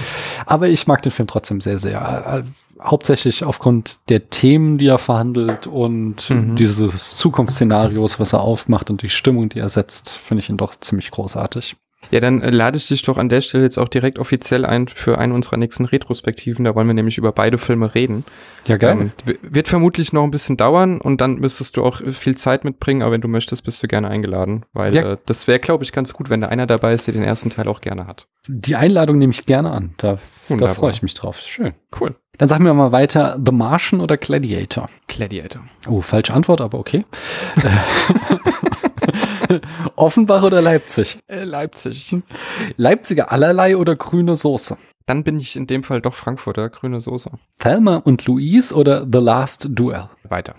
aber 0.45 0.69
ich 0.69 0.87
mag 0.87 1.01
den 1.01 1.11
Film 1.13 1.27
trotzdem 1.27 1.61
sehr, 1.63 1.79
sehr. 1.79 2.45
Äh, 2.45 2.83
hauptsächlich 2.85 3.45
aufgrund 3.45 4.11
der 4.11 4.29
Themen, 4.29 4.77
die 4.77 4.89
er 4.89 4.99
verhandelt 4.99 5.67
und 5.69 6.29
Mhm. 6.29 6.57
dieses 6.57 7.17
Zukunftsszenarios, 7.17 8.19
was 8.21 8.33
er 8.33 8.41
aufmacht 8.43 8.91
und 8.91 9.03
die 9.03 9.09
Stimmung, 9.09 9.49
die 9.49 9.61
er 9.61 9.69
setzt, 9.69 10.11
finde 10.11 10.43
ich 10.43 10.51
ihn 10.51 10.57
doch 10.57 10.75
ziemlich 10.75 11.11
großartig. 11.11 11.77
Ja, 12.11 12.21
dann 12.21 12.43
äh, 12.43 12.51
lade 12.51 12.77
ich 12.77 12.89
dich 12.89 13.01
doch 13.03 13.17
an 13.17 13.29
der 13.31 13.41
Stelle 13.41 13.65
jetzt 13.65 13.79
auch 13.79 13.89
direkt 13.89 14.19
offiziell 14.19 14.67
ein 14.67 14.87
für 14.89 15.19
eine 15.19 15.33
unserer 15.33 15.57
nächsten 15.57 15.87
Retrospektiven. 15.87 16.65
Da 16.65 16.75
wollen 16.75 16.87
wir 16.87 16.93
nämlich 16.95 17.17
über 17.17 17.33
beide 17.33 17.57
Filme 17.57 17.95
reden. 17.95 18.25
Ja, 18.67 18.77
Ähm, 18.83 19.13
w- 19.25 19.37
wird 19.43 19.69
vermutlich 19.69 20.13
noch 20.13 20.23
ein 20.25 20.31
bisschen 20.31 20.57
dauern 20.59 21.01
und 21.01 21.21
dann 21.23 21.37
müsstest 21.37 21.77
du 21.79 21.85
auch 21.85 22.01
äh, 22.03 22.13
viel 22.13 22.37
Zeit 22.37 22.65
mitbringen, 22.65 23.03
aber 23.03 23.13
wenn 23.13 23.21
du 23.23 23.29
möchtest, 23.29 23.65
bist 23.65 23.83
du 23.83 23.89
gerne 23.89 24.09
eingeladen. 24.09 24.65
Weil 24.75 24.95
Ja. 24.95 25.13
äh, 25.13 25.17
das 25.27 25.47
wäre, 25.49 25.59
glaube 25.59 25.85
ich, 25.85 25.93
ganz 25.93 26.13
gut, 26.13 26.29
wenn 26.29 26.43
da 26.43 26.49
einer 26.49 26.67
dabei 26.67 26.93
ist, 26.93 27.07
der 27.07 27.15
den 27.15 27.23
ersten 27.23 27.49
Teil 27.49 27.67
auch 27.69 27.81
gerne 27.81 28.07
hat. 28.07 28.27
Die 28.47 28.77
Einladung 28.77 29.17
nehme 29.19 29.33
ich 29.33 29.47
gerne 29.47 29.71
an. 29.71 29.95
Da, 29.97 30.19
da 30.49 30.69
freue 30.75 30.91
ich 30.91 31.03
mich 31.03 31.15
drauf. 31.15 31.39
Schön. 31.41 31.73
Cool. 31.99 32.15
Dann 32.39 32.49
sagen 32.49 32.65
wir 32.65 32.75
mal 32.75 32.93
weiter, 32.93 33.39
The 33.45 33.53
Martian 33.53 34.01
oder 34.01 34.17
Gladiator? 34.17 34.89
Gladiator. 35.07 35.63
Oh, 35.89 36.01
falsche 36.03 36.35
Antwort, 36.35 36.61
aber 36.61 36.79
okay. 36.79 37.05
Offenbach 39.97 40.43
oder 40.43 40.61
Leipzig? 40.63 41.19
Äh, 41.29 41.45
Leipzig. 41.45 42.17
Leipziger 42.77 43.33
allerlei 43.33 43.77
oder 43.77 43.97
grüne 43.97 44.37
Soße? 44.37 44.77
Dann 45.07 45.25
bin 45.25 45.39
ich 45.39 45.57
in 45.57 45.67
dem 45.67 45.83
Fall 45.83 46.01
doch 46.01 46.15
Frankfurter, 46.15 46.69
grüne 46.71 47.01
Soße. 47.01 47.31
Thelma 47.59 47.97
und 47.97 48.27
Louise 48.27 48.75
oder 48.75 49.07
The 49.11 49.19
Last 49.19 49.69
Duel? 49.71 50.09
Weiter. 50.29 50.55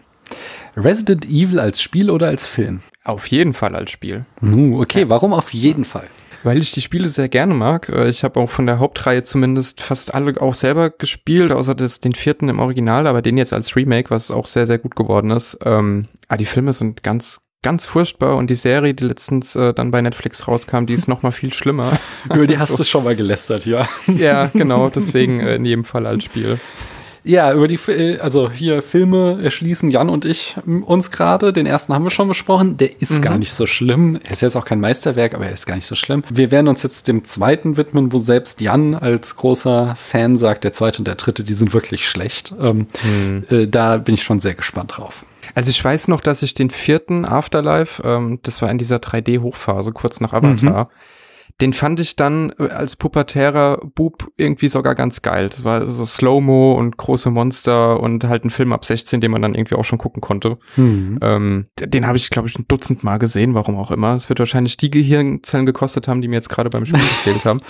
Resident 0.76 1.26
Evil 1.26 1.60
als 1.60 1.82
Spiel 1.82 2.10
oder 2.10 2.28
als 2.28 2.46
Film? 2.46 2.82
Auf 3.04 3.28
jeden 3.28 3.54
Fall 3.54 3.76
als 3.76 3.92
Spiel. 3.92 4.26
Nu, 4.42 4.82
okay, 4.82 5.10
warum 5.10 5.34
auf 5.34 5.54
jeden 5.54 5.86
Fall? 5.86 6.08
Weil 6.44 6.58
ich 6.60 6.72
die 6.74 6.82
Spiele 6.82 7.08
sehr 7.08 7.30
gerne 7.30 7.54
mag. 7.54 7.88
Äh, 7.88 8.10
Ich 8.10 8.24
habe 8.24 8.40
auch 8.40 8.50
von 8.50 8.66
der 8.66 8.80
Hauptreihe 8.80 9.24
zumindest 9.24 9.80
fast 9.82 10.14
alle 10.14 10.40
auch 10.42 10.56
selber 10.56 10.90
gespielt, 10.90 11.52
außer 11.54 11.74
das, 11.74 12.02
den 12.02 12.14
vierten 12.14 12.50
im 12.50 12.60
Original, 12.60 13.08
aber 13.08 13.22
den 13.22 13.38
jetzt 13.38 13.54
als 13.54 13.76
Remake, 13.78 14.10
was 14.10 14.30
auch 14.30 14.46
sehr, 14.46 14.66
sehr 14.66 14.78
gut 14.80 14.96
geworden 14.96 15.32
ist. 15.32 15.58
Ähm, 15.64 16.08
ah, 16.28 16.36
die 16.36 16.46
Filme 16.46 16.74
sind 16.74 17.02
ganz, 17.04 17.40
ganz 17.64 17.86
furchtbar 17.86 18.36
und 18.36 18.50
die 18.50 18.56
Serie, 18.56 18.94
die 18.94 19.06
letztens 19.06 19.56
äh, 19.56 19.74
dann 19.74 19.90
bei 19.90 20.02
Netflix 20.02 20.48
rauskam, 20.48 20.86
die 20.86 20.94
ist 20.94 21.08
noch 21.08 21.24
mal 21.24 21.32
viel 21.32 21.52
schlimmer. 21.54 21.98
Über 22.34 22.46
die 22.46 22.58
hast 22.60 22.70
So. 22.70 22.78
du 22.78 22.84
schon 22.84 23.04
mal 23.04 23.16
gelästert, 23.16 23.66
ja. 23.66 23.88
ja, 24.16 24.46
genau, 24.54 24.90
deswegen 24.90 25.40
äh, 25.40 25.56
in 25.56 25.66
jedem 25.66 25.84
Fall 25.84 26.06
als 26.06 26.24
Spiel. 26.26 26.60
Ja, 27.26 27.54
über 27.54 27.70
die, 27.70 27.80
äh, 27.90 28.20
also 28.20 28.52
hier 28.52 28.82
Filme 28.82 29.40
erschließen 29.42 29.90
Jan 29.90 30.10
und 30.10 30.26
ich 30.26 30.58
uns 30.66 31.10
gerade. 31.10 31.54
Den 31.54 31.66
ersten 31.66 31.94
haben 31.94 32.04
wir 32.04 32.10
schon 32.12 32.28
besprochen. 32.28 32.76
Der 32.76 33.00
ist 33.02 33.12
Mhm. 33.20 33.22
gar 33.22 33.38
nicht 33.38 33.54
so 33.54 33.66
schlimm. 33.66 34.20
Er 34.26 34.32
ist 34.34 34.42
jetzt 34.42 34.58
auch 34.58 34.66
kein 34.66 34.82
Meisterwerk, 34.82 35.34
aber 35.34 35.46
er 35.46 35.54
ist 35.54 35.66
gar 35.66 35.76
nicht 35.76 35.86
so 35.88 35.96
schlimm. 35.96 36.24
Wir 36.30 36.52
werden 36.52 36.68
uns 36.68 36.84
jetzt 36.84 37.08
dem 37.08 37.24
zweiten 37.24 37.78
widmen, 37.78 38.12
wo 38.12 38.20
selbst 38.20 38.60
Jan 38.60 38.94
als 38.94 39.38
großer 39.38 39.96
Fan 39.96 40.36
sagt, 40.36 40.66
der 40.66 40.74
zweite 40.74 40.98
und 40.98 41.06
der 41.08 41.16
dritte, 41.16 41.46
die 41.46 41.54
sind 41.54 41.74
wirklich 41.74 42.10
schlecht. 42.10 42.54
Ähm, 42.60 42.88
Mhm. 43.06 43.44
äh, 43.50 43.68
da 43.68 43.96
bin 43.96 44.16
ich 44.16 44.24
schon 44.24 44.42
sehr 44.42 44.56
gespannt 44.56 44.98
drauf. 44.98 45.24
Also 45.56 45.70
ich 45.70 45.84
weiß 45.84 46.08
noch, 46.08 46.22
dass 46.22 46.42
ich 46.42 46.54
den 46.54 46.70
vierten 46.70 47.26
Afterlife, 47.26 48.02
ähm, 48.04 48.40
das 48.44 48.62
war 48.62 48.72
in 48.72 48.78
dieser 48.78 48.98
3D-Hochphase, 48.98 49.92
kurz 49.92 50.20
nach 50.20 50.34
Avatar, 50.34 50.90
den 51.64 51.72
fand 51.72 52.02
ich 52.02 52.18
dann 52.18 52.52
äh, 52.60 52.68
als 52.68 52.98
pubertärer 52.98 53.78
Bub 53.96 54.28
irgendwie 54.36 54.68
sogar 54.68 54.96
ganz 54.96 55.22
geil. 55.22 55.48
Das 55.48 55.64
war 55.64 55.88
so 55.88 56.06
Slow-Mo 56.06 56.74
und 56.74 56.98
große 56.98 57.30
Monster 57.30 58.02
und 58.02 58.26
halt 58.26 58.44
ein 58.44 58.50
Film 58.50 58.74
ab 58.74 58.84
16, 58.84 59.22
den 59.22 59.32
man 59.32 59.42
dann 59.42 59.56
irgendwie 59.56 59.76
auch 59.76 59.86
schon 59.86 59.98
gucken 59.98 60.20
konnte. 60.22 60.58
Ähm, 60.78 61.68
d- 61.80 61.88
den 61.88 62.06
habe 62.06 62.18
ich, 62.18 62.30
glaube 62.30 62.50
ich, 62.50 62.60
ein 62.60 62.66
Dutzend 62.68 63.06
Mal 63.06 63.18
gesehen, 63.18 63.54
warum 63.54 63.78
auch 63.78 63.92
immer. 63.92 64.14
Es 64.16 64.28
wird 64.28 64.40
wahrscheinlich 64.40 64.76
die 64.76 64.92
Gehirnzellen 64.92 65.66
gekostet 65.66 66.10
haben, 66.10 66.22
die 66.22 66.28
mir 66.28 66.36
jetzt 66.36 66.50
gerade 66.50 66.70
beim 66.70 66.86
Spiel 66.86 67.00
gefehlt 67.24 67.46
haben. 67.46 67.62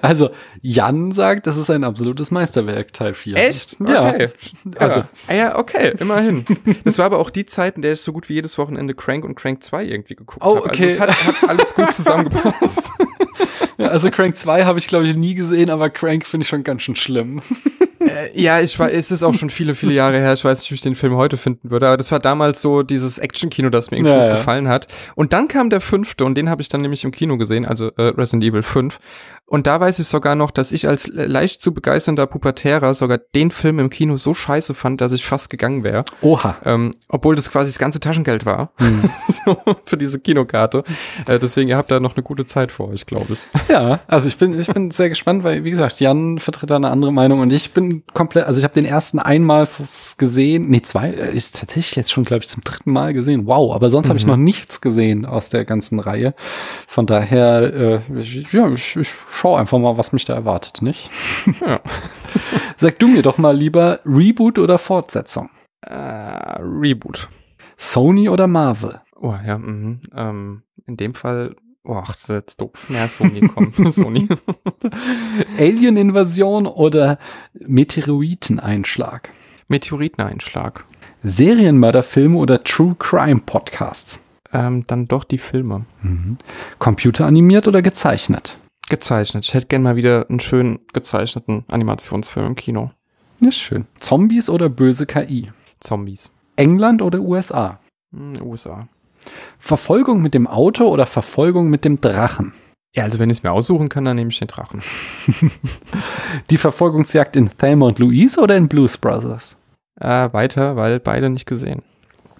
Also 0.00 0.30
Jan 0.62 1.10
sagt, 1.10 1.48
das 1.48 1.56
ist 1.56 1.70
ein 1.70 1.82
absolutes 1.82 2.30
Meisterwerk, 2.30 2.92
Teil 2.92 3.14
4. 3.14 3.36
Ja. 3.36 3.90
Ja. 3.90 4.28
Also, 4.78 5.00
Also- 5.00 5.02
ah 5.28 5.34
ja, 5.34 5.58
okay, 5.58 5.92
immerhin. 5.98 6.44
Das 6.84 6.98
war 6.98 7.06
aber 7.06 7.18
auch 7.18 7.30
die 7.30 7.46
Zeit, 7.46 7.74
in 7.76 7.82
der 7.82 7.92
ich 7.94 8.00
so 8.02 8.12
gut 8.12 8.28
wie 8.28 8.34
jedes 8.34 8.58
Wochenende 8.58 8.94
Crank 8.94 9.24
und 9.24 9.34
Crank 9.34 9.64
2 9.64 9.84
irgendwie 9.86 10.14
geguckt 10.14 10.44
Oh, 10.46 10.56
habe. 10.56 10.66
okay. 10.66 10.96
Also 11.00 11.04
es 11.04 11.26
hat, 11.26 11.42
hat 11.42 11.48
alles 11.50 11.74
gut 11.74 11.92
zusammengepasst. 11.94 12.90
Also 13.78 14.10
Crank 14.10 14.36
2 14.36 14.64
habe 14.64 14.78
ich, 14.78 14.88
glaube 14.88 15.06
ich, 15.06 15.16
nie 15.16 15.34
gesehen, 15.34 15.70
aber 15.70 15.88
Crank 15.88 16.26
finde 16.26 16.42
ich 16.44 16.48
schon 16.48 16.64
ganz 16.64 16.82
schön 16.82 16.96
schlimm. 16.96 17.40
Äh, 18.00 18.40
ja, 18.40 18.60
ich 18.60 18.78
weiß, 18.78 18.92
es 18.92 19.10
ist 19.10 19.22
auch 19.22 19.34
schon 19.34 19.50
viele, 19.50 19.74
viele 19.74 19.92
Jahre 19.92 20.18
her. 20.18 20.32
Ich 20.32 20.44
weiß 20.44 20.60
nicht, 20.60 20.70
wie 20.70 20.74
ich 20.76 20.80
den 20.80 20.94
Film 20.94 21.14
heute 21.16 21.36
finden 21.36 21.70
würde. 21.70 21.86
Aber 21.88 21.96
das 21.96 22.10
war 22.12 22.18
damals 22.18 22.62
so 22.62 22.82
dieses 22.82 23.18
Action-Kino, 23.18 23.70
das 23.70 23.90
mir 23.90 23.98
irgendwie 23.98 24.12
Ja, 24.14 24.26
ja. 24.26 24.36
gefallen 24.36 24.68
hat. 24.68 24.88
Und 25.14 25.32
dann 25.32 25.48
kam 25.48 25.70
der 25.70 25.80
fünfte 25.80 26.24
und 26.24 26.34
den 26.36 26.48
habe 26.48 26.62
ich 26.62 26.68
dann 26.68 26.80
nämlich 26.80 27.04
im 27.04 27.10
Kino 27.10 27.36
gesehen, 27.36 27.66
also 27.66 27.88
äh, 27.96 28.02
Resident 28.08 28.44
Evil 28.44 28.62
5. 28.62 28.98
Und 29.46 29.66
da 29.66 29.80
weiß 29.80 29.98
ich 29.98 30.06
sogar 30.06 30.36
noch, 30.36 30.52
dass 30.52 30.70
ich 30.70 30.86
als 30.86 31.08
leicht 31.12 31.60
zu 31.60 31.74
begeisternder 31.74 32.28
Pubertärer 32.28 32.94
sogar 32.94 33.18
den 33.18 33.50
Film 33.50 33.80
im 33.80 33.90
Kino 33.90 34.16
so 34.16 34.32
scheiße 34.32 34.74
fand, 34.74 35.00
dass 35.00 35.12
ich 35.12 35.26
fast 35.26 35.50
gegangen 35.50 35.82
wäre. 35.82 36.04
Oha. 36.20 36.56
Ähm, 36.64 36.92
obwohl 37.08 37.34
das 37.34 37.50
quasi 37.50 37.68
das 37.72 37.80
ganze 37.80 37.98
Taschengeld 37.98 38.46
war. 38.46 38.72
so, 39.28 39.56
für 39.84 39.96
diese 39.96 40.20
Kinokarte. 40.20 40.84
Äh, 41.26 41.40
deswegen, 41.40 41.68
ihr 41.68 41.76
habt 41.76 41.90
da 41.90 41.98
noch 41.98 42.14
eine 42.14 42.22
gute 42.22 42.46
Zeit 42.46 42.70
vor 42.70 42.90
euch, 42.90 43.06
glaube 43.06 43.32
ich. 43.32 43.40
Ja, 43.68 43.98
also 44.06 44.28
ich 44.28 44.38
bin, 44.38 44.56
ich 44.58 44.68
bin 44.68 44.92
sehr 44.92 45.08
gespannt, 45.08 45.42
weil, 45.42 45.64
wie 45.64 45.70
gesagt, 45.70 45.98
Jan 45.98 46.38
vertritt 46.38 46.70
da 46.70 46.76
eine 46.76 46.90
andere 46.90 47.12
Meinung 47.12 47.40
und 47.40 47.52
ich 47.52 47.72
bin 47.72 47.89
komplett, 48.14 48.46
also 48.46 48.58
ich 48.58 48.64
habe 48.64 48.74
den 48.74 48.84
ersten 48.84 49.18
einmal 49.18 49.68
gesehen, 50.16 50.68
nee, 50.68 50.82
zwei, 50.82 51.10
äh, 51.10 51.30
ich 51.30 51.50
tatsächlich 51.52 51.96
jetzt 51.96 52.12
schon, 52.12 52.24
glaube 52.24 52.42
ich, 52.42 52.48
zum 52.48 52.64
dritten 52.64 52.92
Mal 52.92 53.12
gesehen. 53.12 53.46
Wow, 53.46 53.74
aber 53.74 53.90
sonst 53.90 54.08
habe 54.08 54.18
ich 54.18 54.26
noch 54.26 54.36
nichts 54.36 54.80
gesehen 54.80 55.26
aus 55.26 55.48
der 55.48 55.64
ganzen 55.64 56.00
Reihe. 56.00 56.34
Von 56.86 57.06
daher, 57.06 58.02
äh, 58.08 58.18
ich, 58.18 58.52
ja, 58.52 58.68
ich, 58.70 58.96
ich 58.96 59.12
schaue 59.30 59.58
einfach 59.58 59.78
mal, 59.78 59.98
was 59.98 60.12
mich 60.12 60.24
da 60.24 60.34
erwartet, 60.34 60.82
nicht? 60.82 61.10
Ja. 61.60 61.80
Sag 62.76 62.98
du 62.98 63.08
mir 63.08 63.22
doch 63.22 63.36
mal 63.36 63.56
lieber 63.56 64.00
Reboot 64.04 64.58
oder 64.58 64.78
Fortsetzung? 64.78 65.50
Äh, 65.82 65.94
Reboot. 65.94 67.28
Sony 67.76 68.28
oder 68.28 68.46
Marvel? 68.46 69.00
Oh 69.20 69.34
ja, 69.44 69.58
mhm. 69.58 70.00
ähm, 70.14 70.62
in 70.86 70.96
dem 70.96 71.14
Fall, 71.14 71.56
oh, 71.84 72.02
das 72.06 72.22
ist 72.22 72.28
jetzt 72.28 72.60
doof. 72.60 72.88
Ja, 72.88 73.08
Sony, 73.08 73.40
komm, 73.48 73.72
Sony. 73.90 74.28
Alien-Invasion 75.58 76.66
oder 76.66 77.18
Meteoriteneinschlag? 77.54 79.30
Meteoriteneinschlag. 79.68 80.84
Serienmörderfilme 81.22 82.38
oder 82.38 82.64
True 82.64 82.96
Crime 82.98 83.42
Podcasts? 83.44 84.24
Ähm, 84.52 84.84
dann 84.86 85.06
doch 85.06 85.24
die 85.24 85.38
Filme. 85.38 85.84
Mhm. 86.02 86.38
Computeranimiert 86.78 87.68
oder 87.68 87.82
gezeichnet? 87.82 88.58
Gezeichnet. 88.88 89.44
Ich 89.44 89.54
hätte 89.54 89.66
gern 89.66 89.82
mal 89.82 89.96
wieder 89.96 90.26
einen 90.28 90.40
schönen 90.40 90.80
gezeichneten 90.92 91.64
Animationsfilm 91.68 92.46
im 92.46 92.54
Kino. 92.56 92.90
Ja, 93.38 93.52
schön. 93.52 93.86
Zombies 93.94 94.50
oder 94.50 94.68
böse 94.68 95.06
KI? 95.06 95.50
Zombies. 95.78 96.30
England 96.56 97.00
oder 97.00 97.20
USA? 97.20 97.78
Hm, 98.12 98.34
USA. 98.42 98.88
Verfolgung 99.58 100.22
mit 100.22 100.34
dem 100.34 100.46
Auto 100.46 100.86
oder 100.88 101.06
Verfolgung 101.06 101.68
mit 101.70 101.84
dem 101.84 102.00
Drachen? 102.00 102.52
Ja, 102.94 103.04
also 103.04 103.18
wenn 103.18 103.30
ich 103.30 103.38
es 103.38 103.42
mir 103.42 103.52
aussuchen 103.52 103.88
kann, 103.88 104.04
dann 104.04 104.16
nehme 104.16 104.30
ich 104.30 104.38
den 104.38 104.48
Drachen. 104.48 104.82
Die 106.50 106.56
Verfolgungsjagd 106.56 107.36
in 107.36 107.48
Thelma 107.56 107.86
und 107.86 107.98
Louise 108.00 108.40
oder 108.40 108.56
in 108.56 108.68
Blues 108.68 108.98
Brothers? 108.98 109.56
Äh, 110.00 110.32
weiter, 110.32 110.76
weil 110.76 110.98
beide 110.98 111.30
nicht 111.30 111.46
gesehen. 111.46 111.82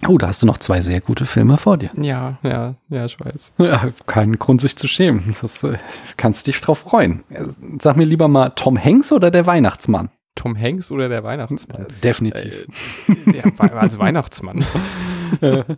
Oh, 0.07 0.17
da 0.17 0.27
hast 0.27 0.41
du 0.41 0.47
noch 0.47 0.57
zwei 0.57 0.81
sehr 0.81 0.99
gute 0.99 1.25
Filme 1.25 1.57
vor 1.57 1.77
dir. 1.77 1.91
Ja, 1.95 2.39
ja, 2.41 2.75
ja, 2.89 3.05
ich 3.05 3.19
weiß. 3.19 3.53
Ja, 3.59 3.91
keinen 4.07 4.39
Grund, 4.39 4.59
sich 4.59 4.75
zu 4.75 4.87
schämen. 4.87 5.35
Das 5.41 5.63
äh, 5.63 5.77
kannst 6.17 6.47
dich 6.47 6.59
drauf 6.59 6.79
freuen. 6.79 7.23
Sag 7.79 7.97
mir 7.97 8.05
lieber 8.05 8.27
mal 8.27 8.49
Tom 8.49 8.83
Hanks 8.83 9.11
oder 9.11 9.29
der 9.29 9.45
Weihnachtsmann? 9.45 10.09
Tom 10.35 10.57
Hanks 10.57 10.91
oder 10.91 11.07
der 11.07 11.23
Weihnachtsmann? 11.23 11.87
Definitiv. 12.03 12.67
Äh, 13.07 13.37
ja, 13.37 13.43
also 13.75 13.99
Weihnachtsmann. 13.99 14.65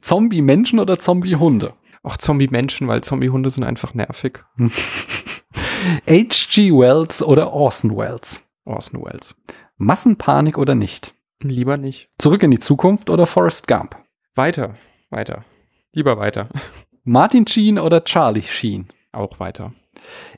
Zombie-Menschen 0.00 0.78
oder 0.78 0.98
Zombie-Hunde? 0.98 1.74
Auch 2.02 2.16
Zombie-Menschen, 2.16 2.88
weil 2.88 3.02
Zombie-Hunde 3.02 3.50
sind 3.50 3.64
einfach 3.64 3.94
nervig. 3.94 4.40
H.G. 6.08 6.72
Wells 6.72 7.22
oder 7.22 7.52
Orson 7.52 7.96
Welles? 7.96 8.42
Orson 8.64 9.02
Welles. 9.04 9.34
Massenpanik 9.76 10.58
oder 10.58 10.74
nicht? 10.74 11.14
Lieber 11.42 11.76
nicht. 11.76 12.08
Zurück 12.18 12.42
in 12.42 12.50
die 12.50 12.58
Zukunft 12.58 13.08
oder 13.10 13.26
Forrest 13.26 13.66
Gump? 13.66 13.96
Weiter, 14.34 14.74
weiter. 15.10 15.44
Lieber 15.92 16.18
weiter. 16.18 16.48
Martin 17.04 17.46
Sheen 17.46 17.78
oder 17.78 18.04
Charlie 18.04 18.42
Sheen? 18.42 18.88
Auch 19.12 19.40
weiter. 19.40 19.72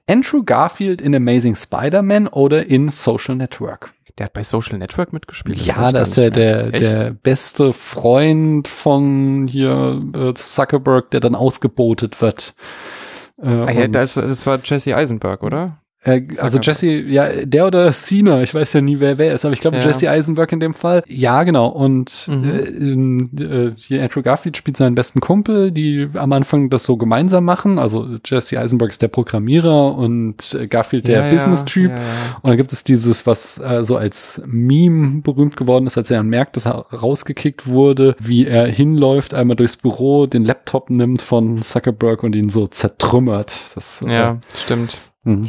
Andrew 0.09 0.43
Garfield 0.43 1.03
in 1.03 1.15
Amazing 1.15 1.57
Spider-Man 1.57 2.29
oder 2.29 2.67
in 2.67 2.89
Social 2.89 3.37
Network? 3.37 3.95
Der 4.19 4.27
hat 4.27 4.33
bei 4.33 4.43
Social 4.43 4.79
Network 4.79 5.13
mitgespielt. 5.13 5.59
Das 5.61 5.67
ja, 5.67 5.93
das 5.93 6.11
ist 6.11 6.17
ja 6.17 6.31
der, 6.31 6.71
der 6.71 7.11
beste 7.11 7.73
Freund 7.73 8.69
von 8.69 9.49
hier 9.49 10.03
äh, 10.15 10.35
Zuckerberg, 10.35 11.11
der 11.11 11.21
dann 11.21 11.35
ausgebotet 11.35 12.21
wird. 12.21 12.55
Äh, 13.43 13.49
ah, 13.49 13.71
ja, 13.71 13.89
das, 13.89 14.15
das 14.15 14.47
war 14.47 14.61
Jesse 14.63 14.95
Eisenberg, 14.95 15.43
oder? 15.43 15.82
Äh, 16.05 16.23
also 16.39 16.59
Jesse, 16.59 16.87
ja, 16.87 17.45
der 17.45 17.67
oder 17.67 17.93
Cena, 17.93 18.43
ich 18.43 18.53
weiß 18.53 18.73
ja 18.73 18.81
nie, 18.81 18.99
wer 18.99 19.19
wer 19.19 19.35
ist, 19.35 19.45
aber 19.45 19.55
ich 19.55 19.61
glaube 19.61 19.79
ja. 19.79 19.85
Jesse 19.85 20.11
Eisenberg 20.11 20.51
in 20.51 20.59
dem 20.59 20.75
Fall. 20.75 21.03
Ja, 21.07 21.45
genau. 21.45 21.69
Und 21.69 22.29
mhm. 22.29 23.31
äh, 23.39 23.95
äh, 23.95 24.03
Andrew 24.03 24.23
Garfield 24.23 24.57
spielt 24.57 24.77
seinen 24.77 24.97
besten 24.97 25.21
Kumpel, 25.21 25.71
die 25.71 26.09
am 26.15 26.33
Anfang 26.33 26.71
das 26.71 26.85
so 26.85 26.97
gemeinsam 26.97 27.45
machen. 27.45 27.79
Also 27.79 28.09
Jesse 28.25 28.59
Eisenberg 28.59 28.91
ist 28.91 29.01
der 29.01 29.09
Programmierer 29.09 29.95
und 29.97 30.57
äh, 30.59 30.67
Garfield 30.67 31.07
der 31.07 31.27
ja, 31.27 31.31
Business-Typ. 31.33 31.91
Ja, 31.91 31.97
und 32.43 32.51
dann 32.51 32.57
gibt 32.57 32.73
es 32.73 32.83
dieses, 32.83 33.25
was 33.27 33.59
äh, 33.59 33.85
so 33.85 33.97
als 33.97 34.43
Meme 34.45 35.23
berühmt 35.23 35.57
geworden 35.57 35.87
ist, 35.87 35.97
als 35.97 36.11
er 36.11 36.17
dann 36.17 36.29
merkt, 36.29 36.57
dass 36.57 36.67
er 36.67 36.87
rausgekickt 36.93 37.69
wurde, 37.69 38.17
wie 38.19 38.47
er 38.47 38.67
hinläuft, 38.67 39.35
einmal 39.35 39.55
durchs 39.57 39.77
Büro, 39.77 40.27
den 40.27 40.45
Laptop 40.45 40.91
nimmt 40.91 41.23
von 41.23 41.63
Zuckerberg 41.63 42.25
und 42.25 42.35
ihn 42.35 42.49
so 42.49 42.67
zertrümmert. 42.67 43.57
Das, 43.77 44.05
ja, 44.05 44.33
äh, 44.33 44.37
stimmt. 44.57 44.99
Mhm. 45.25 45.49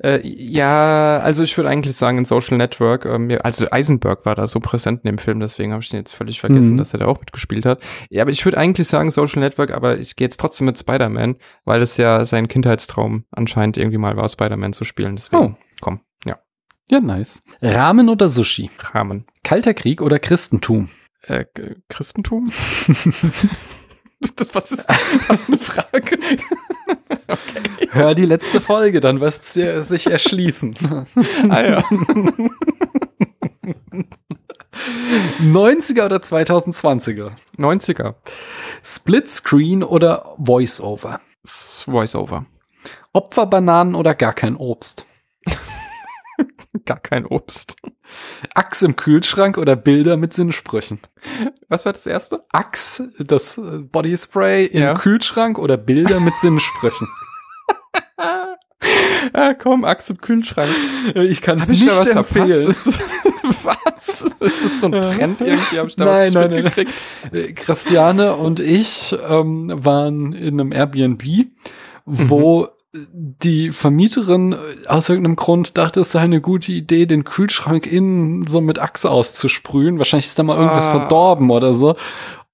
Äh, 0.00 0.20
ja, 0.24 1.18
also 1.18 1.42
ich 1.42 1.56
würde 1.56 1.68
eigentlich 1.68 1.96
sagen 1.96 2.18
in 2.18 2.24
Social 2.24 2.56
Network, 2.56 3.04
ähm, 3.04 3.36
also 3.42 3.68
Eisenberg 3.70 4.24
war 4.24 4.36
da 4.36 4.46
so 4.46 4.60
präsent 4.60 5.00
in 5.02 5.08
dem 5.08 5.18
Film, 5.18 5.40
deswegen 5.40 5.72
habe 5.72 5.82
ich 5.82 5.88
den 5.88 5.98
jetzt 5.98 6.12
völlig 6.12 6.40
vergessen, 6.40 6.74
mhm. 6.74 6.78
dass 6.78 6.92
er 6.92 7.00
da 7.00 7.06
auch 7.06 7.18
mitgespielt 7.18 7.66
hat. 7.66 7.82
Ja, 8.08 8.22
aber 8.22 8.30
ich 8.30 8.44
würde 8.44 8.58
eigentlich 8.58 8.86
sagen 8.86 9.10
Social 9.10 9.40
Network, 9.40 9.72
aber 9.72 9.98
ich 9.98 10.14
gehe 10.14 10.26
jetzt 10.26 10.38
trotzdem 10.38 10.66
mit 10.66 10.78
Spider-Man, 10.78 11.36
weil 11.64 11.82
es 11.82 11.96
ja 11.96 12.24
sein 12.24 12.46
Kindheitstraum 12.46 13.24
anscheinend 13.32 13.76
irgendwie 13.76 13.98
mal 13.98 14.16
war, 14.16 14.28
Spider-Man 14.28 14.72
zu 14.72 14.84
spielen. 14.84 15.16
Deswegen, 15.16 15.42
oh. 15.42 15.54
komm, 15.80 16.00
ja. 16.24 16.38
Ja, 16.88 17.00
nice. 17.00 17.42
Ramen 17.60 18.08
oder 18.08 18.28
Sushi? 18.28 18.70
Ramen. 18.78 19.26
Kalter 19.42 19.74
Krieg 19.74 20.00
oder 20.00 20.20
Christentum? 20.20 20.90
Äh, 21.22 21.44
Christentum? 21.88 22.52
das 24.36 24.54
was 24.54 24.70
ist 24.70 24.88
was 25.28 25.48
eine 25.48 25.58
Frage? 25.58 26.18
Okay. 26.88 27.88
Hör 27.90 28.14
die 28.14 28.24
letzte 28.24 28.60
Folge, 28.60 29.00
dann 29.00 29.20
wirst 29.20 29.56
du 29.56 29.84
sich 29.84 30.06
erschließen. 30.06 30.74
ah 31.48 31.60
ja. 31.60 31.84
90er 35.40 36.06
oder 36.06 36.18
2020er? 36.18 37.32
90er. 37.56 38.14
Splitscreen 38.82 39.82
oder 39.82 40.34
Voiceover? 40.38 41.20
Voiceover. 41.86 42.46
Opferbananen 43.12 43.94
oder 43.94 44.14
gar 44.14 44.32
kein 44.32 44.56
Obst? 44.56 45.06
gar 46.84 47.00
kein 47.00 47.26
Obst. 47.26 47.76
Axt 48.54 48.82
im 48.82 48.96
Kühlschrank 48.96 49.58
oder 49.58 49.76
Bilder 49.76 50.16
mit 50.16 50.32
Sinnsprüchen? 50.32 51.00
Was 51.68 51.84
war 51.84 51.92
das 51.92 52.06
erste? 52.06 52.44
Axt, 52.52 53.02
das 53.18 53.58
äh, 53.58 53.78
Bodyspray 53.78 54.66
im 54.66 54.82
ja. 54.82 54.94
Kühlschrank 54.94 55.58
oder 55.58 55.76
Bilder 55.76 56.20
mit 56.20 56.36
Sinnsprüchen? 56.38 57.08
ja, 59.34 59.54
komm, 59.58 59.84
Axt 59.84 60.10
im 60.10 60.18
Kühlschrank. 60.18 60.70
Ich 61.14 61.42
kann 61.42 61.60
es 61.60 61.68
nicht 61.68 61.86
da 61.86 61.98
was 61.98 62.10
empfehlen. 62.10 62.66
was? 62.66 64.24
Ist 64.40 64.64
das 64.64 64.80
so 64.80 64.86
ein 64.86 65.02
Trend 65.02 65.40
irgendwie? 65.40 65.78
Hab 65.78 65.88
ich 65.88 65.96
da 65.96 66.04
nein, 66.04 66.34
was 66.34 66.50
nein, 66.50 66.72
nein. 66.74 66.86
Äh, 67.32 67.52
Christiane 67.52 68.36
und 68.36 68.60
ich 68.60 69.14
ähm, 69.28 69.72
waren 69.74 70.32
in 70.32 70.60
einem 70.60 70.72
Airbnb, 70.72 71.22
wo 72.06 72.62
mhm 72.62 72.68
die 72.92 73.70
Vermieterin 73.70 74.56
aus 74.86 75.08
irgendeinem 75.08 75.36
Grund 75.36 75.76
dachte, 75.76 76.00
es 76.00 76.12
sei 76.12 76.20
eine 76.20 76.40
gute 76.40 76.72
Idee, 76.72 77.06
den 77.06 77.24
Kühlschrank 77.24 77.86
innen 77.86 78.46
so 78.46 78.60
mit 78.60 78.78
Achse 78.78 79.10
auszusprühen. 79.10 79.98
Wahrscheinlich 79.98 80.26
ist 80.26 80.38
da 80.38 80.42
mal 80.42 80.56
irgendwas 80.56 80.86
ah. 80.86 81.00
verdorben 81.00 81.50
oder 81.50 81.74
so. 81.74 81.96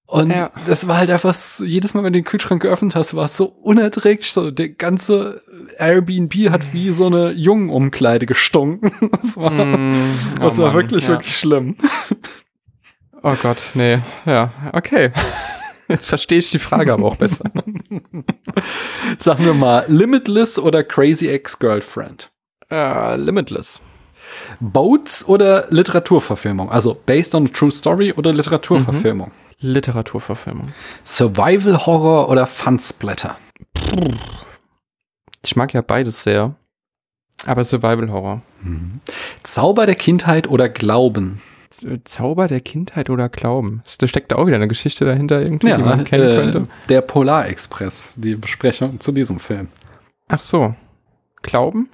Und 0.07 0.31
ja. 0.31 0.51
das 0.67 0.87
war 0.87 0.99
halt 0.99 1.11
einfach, 1.11 1.35
jedes 1.61 1.95
Mal, 1.95 2.05
wenn 2.05 2.13
du 2.13 2.19
den 2.21 2.25
Kühlschrank 2.25 2.63
geöffnet 2.63 2.95
hast, 2.95 3.15
war 3.15 3.25
es 3.25 3.37
so 3.37 3.47
unerträglich. 3.47 4.33
So, 4.33 4.51
der 4.51 4.69
ganze 4.69 5.43
Airbnb 5.79 6.51
hat 6.51 6.73
wie 6.73 6.91
so 6.91 7.07
eine 7.07 7.31
Jungenumkleide 7.31 8.27
gestunken. 8.27 8.93
Das 9.23 9.37
war, 9.37 9.51
mm, 9.65 10.19
oh 10.41 10.45
das 10.45 10.59
war 10.59 10.67
Mann, 10.67 10.75
wirklich, 10.75 11.05
ja. 11.05 11.11
wirklich 11.11 11.37
schlimm. 11.37 11.77
Oh 13.23 13.35
Gott, 13.41 13.71
nee, 13.75 14.01
ja, 14.27 14.53
okay. 14.73 15.11
Jetzt 15.89 16.07
verstehe 16.07 16.39
ich 16.39 16.51
die 16.51 16.59
Frage 16.59 16.93
aber 16.93 17.07
auch 17.07 17.17
besser. 17.17 17.45
Sagen 19.19 19.45
wir 19.45 19.55
mal, 19.55 19.85
Limitless 19.89 20.59
oder 20.59 20.83
Crazy 20.83 21.29
Ex-Girlfriend? 21.29 22.31
Uh, 22.71 23.15
limitless. 23.17 23.81
Boats 24.61 25.27
oder 25.29 25.67
Literaturverfilmung? 25.71 26.71
Also 26.71 26.95
based 27.07 27.35
on 27.35 27.47
a 27.47 27.49
true 27.49 27.71
story 27.71 28.13
oder 28.13 28.33
Literaturverfilmung? 28.33 29.29
Mhm. 29.29 29.33
Literaturverfilmung. 29.73 30.73
Survival 31.05 31.87
Horror 31.87 32.29
oder 32.29 32.47
Fansblätter? 32.47 33.37
Ich 35.45 35.57
mag 35.57 35.73
ja 35.75 35.83
beides 35.83 36.23
sehr. 36.23 36.55
Aber 37.47 37.65
Survival 37.65 38.11
Horror. 38.11 38.43
Mhm. 38.63 39.01
Zauber 39.43 39.87
der 39.87 39.95
Kindheit 39.95 40.49
oder 40.49 40.69
Glauben? 40.69 41.43
Zauber 42.05 42.49
der 42.49 42.61
Kindheit 42.61 43.11
oder 43.11 43.29
Glauben? 43.29 43.83
Da 43.99 44.07
steckt 44.07 44.33
da 44.33 44.37
auch 44.37 44.47
wieder 44.47 44.57
eine 44.57 44.69
Geschichte 44.69 45.05
dahinter 45.05 45.41
irgendwie, 45.41 45.69
ja, 45.69 45.77
die 45.77 45.83
man 45.83 46.05
kennen 46.05 46.29
äh, 46.29 46.37
könnte. 46.37 46.69
Der 46.89 47.01
Polarexpress, 47.01 48.15
die 48.17 48.37
Besprechung 48.37 49.01
zu 49.01 49.13
diesem 49.13 49.39
Film. 49.39 49.69
Ach 50.29 50.41
so. 50.41 50.75
Glauben? 51.43 51.91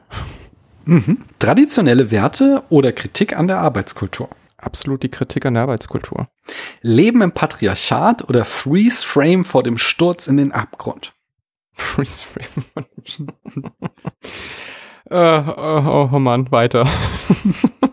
Mhm. 0.85 1.19
Traditionelle 1.39 2.11
Werte 2.11 2.63
oder 2.69 2.93
Kritik 2.93 3.37
an 3.37 3.49
der 3.49 3.59
Arbeitskultur? 3.59 4.29
Absolut 4.57 5.03
die 5.03 5.09
Kritik 5.09 5.47
an 5.47 5.55
der 5.55 5.65
Arbeitskultur. 5.65 6.29
Leben 6.83 7.23
im 7.23 7.33
Patriarchat 7.33 8.29
oder 8.29 8.45
Freeze 8.45 9.05
Frame 9.05 9.45
vor 9.45 9.63
dem 9.63 9.79
Sturz 9.79 10.27
in 10.27 10.37
den 10.37 10.53
Abgrund? 10.53 11.15
Freeze 11.73 12.25
Frame. 12.25 12.87
äh, 15.11 15.51
oh, 15.51 16.11
oh 16.13 16.19
Mann, 16.19 16.51
weiter. 16.53 16.87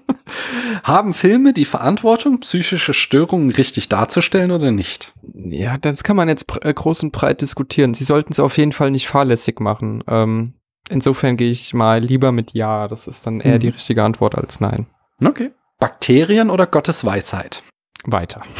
Haben 0.83 1.13
Filme 1.13 1.53
die 1.53 1.65
Verantwortung, 1.65 2.39
psychische 2.39 2.93
Störungen 2.93 3.51
richtig 3.51 3.89
darzustellen 3.89 4.51
oder 4.51 4.71
nicht? 4.71 5.13
Ja, 5.33 5.77
das 5.77 6.03
kann 6.03 6.15
man 6.15 6.27
jetzt 6.27 6.45
äh, 6.61 6.73
groß 6.73 7.03
und 7.03 7.11
breit 7.11 7.41
diskutieren. 7.41 7.93
Sie 7.93 8.03
sollten 8.03 8.33
es 8.33 8.39
auf 8.39 8.57
jeden 8.57 8.71
Fall 8.71 8.91
nicht 8.91 9.07
fahrlässig 9.07 9.59
machen. 9.59 10.03
Ähm, 10.07 10.53
insofern 10.89 11.37
gehe 11.37 11.49
ich 11.49 11.73
mal 11.73 12.03
lieber 12.03 12.31
mit 12.31 12.53
Ja. 12.53 12.87
Das 12.87 13.07
ist 13.07 13.25
dann 13.25 13.39
eher 13.39 13.55
mhm. 13.55 13.59
die 13.59 13.69
richtige 13.69 14.03
Antwort 14.03 14.35
als 14.35 14.59
Nein. 14.59 14.87
Okay. 15.23 15.51
Bakterien 15.79 16.49
oder 16.49 16.67
Gottes 16.67 17.05
Weisheit? 17.05 17.63
Weiter. 18.05 18.41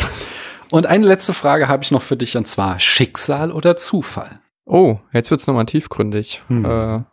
Und 0.72 0.86
eine 0.86 1.08
letzte 1.08 1.34
Frage 1.34 1.68
habe 1.68 1.84
ich 1.84 1.92
noch 1.92 2.02
für 2.02 2.18
dich 2.18 2.36
und 2.36 2.46
zwar 2.46 2.80
Schicksal 2.80 3.54
oder 3.54 3.78
Zufall? 3.78 4.42
Oh, 4.66 4.98
jetzt 5.14 5.32
wird's 5.32 5.48
nochmal 5.48 5.66
tiefgründig. 5.66 6.44
Hm. 6.48 6.66
Äh, 6.66 7.04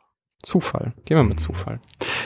Zufall. 0.44 0.92
Gehen 1.04 1.16
wir 1.16 1.24
mit 1.24 1.40
Zufall. 1.40 1.80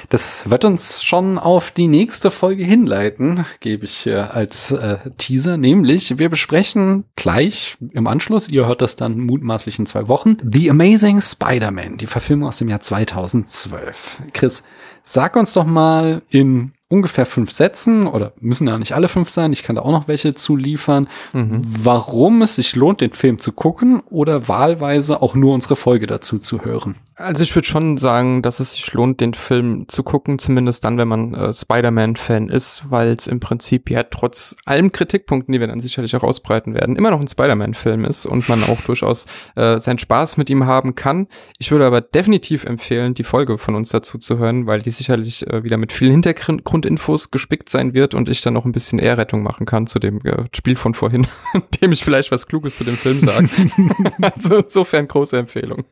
Das 0.08 0.48
wird 0.50 0.64
uns 0.64 1.02
schon 1.02 1.38
auf 1.38 1.70
die 1.70 1.88
nächste 1.88 2.30
Folge 2.30 2.64
hinleiten, 2.64 3.44
gebe 3.60 3.84
ich 3.84 4.06
äh, 4.06 4.14
als 4.14 4.70
äh, 4.70 4.98
Teaser. 5.18 5.56
Nämlich, 5.56 6.18
wir 6.18 6.28
besprechen 6.28 7.04
gleich 7.16 7.76
im 7.92 8.06
Anschluss, 8.06 8.48
ihr 8.48 8.66
hört 8.66 8.82
das 8.82 8.96
dann 8.96 9.18
mutmaßlich 9.18 9.78
in 9.78 9.86
zwei 9.86 10.08
Wochen, 10.08 10.36
The 10.42 10.70
Amazing 10.70 11.20
Spider-Man, 11.20 11.96
die 11.96 12.06
Verfilmung 12.06 12.48
aus 12.48 12.58
dem 12.58 12.68
Jahr 12.68 12.80
2012. 12.80 14.22
Chris, 14.32 14.62
sag 15.02 15.36
uns 15.36 15.52
doch 15.52 15.66
mal 15.66 16.22
in 16.30 16.72
ungefähr 16.88 17.26
fünf 17.26 17.50
Sätzen 17.50 18.06
oder 18.06 18.32
müssen 18.40 18.66
ja 18.66 18.78
nicht 18.78 18.94
alle 18.94 19.08
fünf 19.08 19.28
sein, 19.28 19.52
ich 19.52 19.62
kann 19.62 19.76
da 19.76 19.82
auch 19.82 19.92
noch 19.92 20.08
welche 20.08 20.34
zuliefern, 20.34 21.08
mhm. 21.32 21.62
warum 21.62 22.40
es 22.42 22.56
sich 22.56 22.74
lohnt, 22.76 23.02
den 23.02 23.12
Film 23.12 23.38
zu 23.38 23.52
gucken 23.52 24.00
oder 24.08 24.48
wahlweise 24.48 25.20
auch 25.20 25.34
nur 25.34 25.52
unsere 25.52 25.76
Folge 25.76 26.06
dazu 26.06 26.38
zu 26.38 26.64
hören. 26.64 26.96
Also 27.14 27.42
ich 27.42 27.54
würde 27.54 27.66
schon 27.66 27.96
sagen, 27.98 28.42
dass 28.42 28.60
es 28.60 28.74
sich 28.74 28.92
lohnt, 28.92 29.20
den 29.20 29.34
Film 29.34 29.86
zu 29.88 30.04
gucken, 30.04 30.38
zumindest 30.38 30.84
dann, 30.84 30.98
wenn 30.98 31.08
man 31.08 31.34
äh, 31.34 31.52
Spider-Man-Fan 31.52 32.48
ist, 32.48 32.84
weil 32.90 33.08
es 33.08 33.26
im 33.26 33.40
Prinzip 33.40 33.90
ja 33.90 34.04
trotz 34.04 34.54
allem 34.64 34.92
Kritikpunkten, 34.92 35.52
die 35.52 35.58
wir 35.58 35.66
dann 35.66 35.80
sicherlich 35.80 36.14
auch 36.14 36.22
ausbreiten 36.22 36.74
werden, 36.74 36.96
immer 36.96 37.10
noch 37.10 37.20
ein 37.20 37.26
Spider-Man-Film 37.26 38.04
ist 38.04 38.24
und 38.24 38.48
man 38.48 38.62
auch 38.62 38.80
durchaus 38.82 39.26
äh, 39.56 39.80
seinen 39.80 39.98
Spaß 39.98 40.36
mit 40.36 40.48
ihm 40.48 40.64
haben 40.64 40.94
kann. 40.94 41.26
Ich 41.58 41.72
würde 41.72 41.86
aber 41.86 42.00
definitiv 42.00 42.64
empfehlen, 42.64 43.14
die 43.14 43.24
Folge 43.24 43.58
von 43.58 43.74
uns 43.74 43.88
dazu 43.88 44.18
zu 44.18 44.38
hören, 44.38 44.66
weil 44.66 44.80
die 44.80 44.90
sicherlich 44.90 45.44
äh, 45.48 45.64
wieder 45.64 45.76
mit 45.76 45.92
vielen 45.92 46.12
Hintergrund 46.12 46.64
Hintergrundinfos 46.78 47.30
gespickt 47.30 47.68
sein 47.68 47.94
wird 47.94 48.14
und 48.14 48.28
ich 48.28 48.40
dann 48.40 48.54
noch 48.54 48.64
ein 48.64 48.72
bisschen 48.72 48.98
Ehrrettung 48.98 49.42
machen 49.42 49.66
kann 49.66 49.86
zu 49.86 49.98
dem 49.98 50.20
äh, 50.24 50.44
Spiel 50.54 50.76
von 50.76 50.94
vorhin, 50.94 51.26
dem 51.80 51.92
ich 51.92 52.04
vielleicht 52.04 52.30
was 52.30 52.46
Kluges 52.46 52.76
zu 52.76 52.84
dem 52.84 52.96
Film 52.96 53.20
sage. 53.20 53.48
also 54.22 54.56
insofern 54.58 55.08
große 55.08 55.38
Empfehlung. 55.38 55.84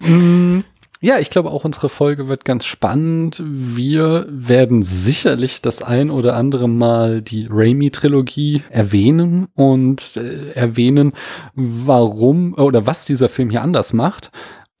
Mm, 0.00 0.60
ja, 1.00 1.18
ich 1.18 1.30
glaube 1.30 1.50
auch 1.50 1.64
unsere 1.64 1.88
Folge 1.88 2.28
wird 2.28 2.44
ganz 2.44 2.64
spannend. 2.64 3.42
Wir 3.44 4.26
werden 4.28 4.82
sicherlich 4.82 5.60
das 5.60 5.82
ein 5.82 6.10
oder 6.10 6.36
andere 6.36 6.68
Mal 6.68 7.22
die 7.22 7.46
Raimi-Trilogie 7.50 8.62
erwähnen 8.70 9.48
und 9.54 10.16
äh, 10.16 10.52
erwähnen, 10.52 11.12
warum 11.54 12.54
oder 12.54 12.86
was 12.86 13.04
dieser 13.04 13.28
Film 13.28 13.50
hier 13.50 13.62
anders 13.62 13.92
macht. 13.92 14.30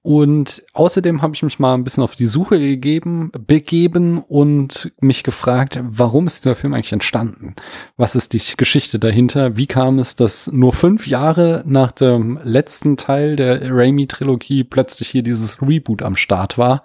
Und 0.02 0.64
außerdem 0.72 1.22
habe 1.22 1.34
ich 1.34 1.44
mich 1.44 1.60
mal 1.60 1.74
ein 1.74 1.84
bisschen 1.84 2.02
auf 2.02 2.16
die 2.16 2.26
Suche 2.26 2.58
gegeben, 2.58 3.30
begeben 3.46 4.18
und 4.18 4.92
mich 5.00 5.22
gefragt, 5.22 5.78
warum 5.80 6.26
ist 6.26 6.44
dieser 6.44 6.56
Film 6.56 6.74
eigentlich 6.74 6.92
entstanden? 6.92 7.54
Was 7.96 8.16
ist 8.16 8.32
die 8.32 8.42
Geschichte 8.56 8.98
dahinter? 8.98 9.56
Wie 9.56 9.68
kam 9.68 10.00
es, 10.00 10.16
dass 10.16 10.50
nur 10.50 10.72
fünf 10.72 11.06
Jahre 11.06 11.62
nach 11.66 11.92
dem 11.92 12.40
letzten 12.42 12.96
Teil 12.96 13.36
der 13.36 13.70
Raimi-Trilogie 13.70 14.64
plötzlich 14.64 15.08
hier 15.08 15.22
dieses 15.22 15.62
Reboot 15.62 16.02
am 16.02 16.16
Start 16.16 16.58
war? 16.58 16.82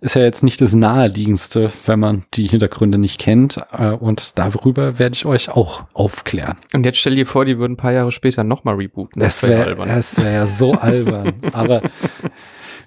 Ist 0.00 0.14
ja 0.14 0.22
jetzt 0.22 0.44
nicht 0.44 0.60
das 0.60 0.72
naheliegendste, 0.72 1.72
wenn 1.86 1.98
man 1.98 2.24
die 2.34 2.46
Hintergründe 2.46 2.96
nicht 2.96 3.18
kennt. 3.18 3.60
Äh, 3.72 3.90
und 3.90 4.38
darüber 4.38 5.00
werde 5.00 5.14
ich 5.14 5.26
euch 5.26 5.50
auch 5.50 5.82
aufklären. 5.94 6.58
Und 6.72 6.86
jetzt 6.86 6.98
stell 6.98 7.16
dir 7.16 7.26
vor, 7.26 7.44
die 7.44 7.58
würden 7.58 7.72
ein 7.72 7.76
paar 7.76 7.92
Jahre 7.92 8.12
später 8.12 8.44
nochmal 8.44 8.76
rebooten. 8.76 9.20
Das 9.20 9.42
wäre 9.42 9.78
wär, 9.78 9.86
das 9.86 10.16
wär 10.18 10.30
ja 10.30 10.46
so 10.46 10.74
albern. 10.74 11.34
Aber 11.52 11.82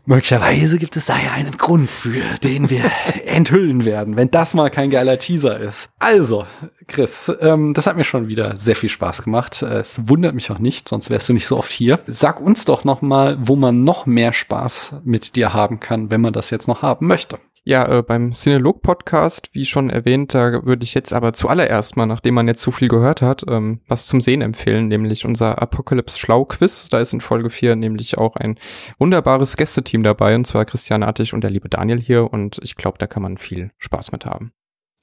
Möglicherweise 0.08 0.78
gibt 0.78 0.96
es 0.96 1.08
da 1.08 1.18
ja 1.18 1.32
einen 1.32 1.58
Grund 1.58 1.90
für, 1.90 2.24
den 2.44 2.70
wir 2.70 2.84
enthüllen 3.26 3.86
werden, 3.86 4.16
wenn 4.16 4.30
das 4.30 4.54
mal 4.54 4.70
kein 4.70 4.92
geiler 4.92 5.18
Teaser 5.18 5.60
ist. 5.60 5.90
Also, 5.98 6.46
Chris, 6.88 7.32
ähm, 7.42 7.74
das 7.74 7.88
hat 7.88 7.98
mir 7.98 8.04
schon 8.04 8.28
wieder 8.28 8.56
sehr 8.56 8.76
viel 8.76 8.90
Spaß 8.90 9.24
gemacht. 9.24 9.64
Es 9.64 10.08
wundert 10.08 10.36
mich 10.36 10.52
auch 10.52 10.60
nicht, 10.60 10.90
sonst 10.90 11.10
wärst 11.10 11.30
du 11.30 11.34
nicht 11.34 11.48
so 11.48 11.58
oft 11.58 11.72
hier. 11.72 12.00
Sag 12.06 12.40
uns 12.40 12.66
doch 12.66 12.84
noch 12.84 13.02
mal, 13.02 13.38
wo 13.40 13.56
man 13.56 13.84
noch 13.84 14.06
mehr 14.06 14.32
Spaß 14.32 14.98
mit 15.04 15.36
dir 15.36 15.54
haben 15.54 15.80
kann, 15.80 16.12
wenn 16.12 16.22
man 16.22 16.34
das 16.34 16.52
jetzt 16.52 16.68
noch 16.68 16.84
haben 16.84 17.08
möchte. 17.08 17.40
Ja, 17.68 17.88
äh, 17.88 18.04
beim 18.04 18.32
Cinelog-Podcast, 18.32 19.50
wie 19.54 19.66
schon 19.66 19.90
erwähnt, 19.90 20.36
da 20.36 20.64
würde 20.66 20.84
ich 20.84 20.94
jetzt 20.94 21.14
aber 21.14 21.34
zuallererst 21.34 21.98
mal, 21.98 22.06
nachdem 22.06 22.36
man 22.36 22.48
jetzt 22.48 22.62
so 22.62 22.70
viel 22.70 22.90
gehört 22.90 23.24
hat, 23.24 23.44
ähm, 23.48 23.82
was 23.88 24.06
zum 24.06 24.22
Sehen 24.22 24.44
empfehlen, 24.44 24.88
nämlich 24.88 25.26
unser 25.26 25.60
Apocalypse 25.60 26.20
Schlau-Quiz. 26.20 26.90
Da 26.90 27.00
ist 27.00 27.14
in 27.14 27.22
Folge 27.22 27.50
4 27.50 27.76
nämlich 27.76 28.20
auch 28.20 28.36
ein 28.36 28.60
wunderbares 29.00 29.58
Gästeteam 29.58 30.04
dabei, 30.04 30.36
und 30.36 30.46
zwar 30.46 30.66
Christian 30.66 31.02
Artig 31.02 31.34
und 31.34 31.42
der 31.42 31.50
liebe 31.50 31.68
Daniel 31.68 32.00
hier. 32.00 32.32
Und 32.32 32.60
ich 32.62 32.76
glaube, 32.76 33.00
da 33.00 33.08
kann 33.08 33.24
man 33.24 33.40
viel 33.40 33.72
Spaß 33.80 34.12
mit 34.12 34.28
haben. 34.28 34.52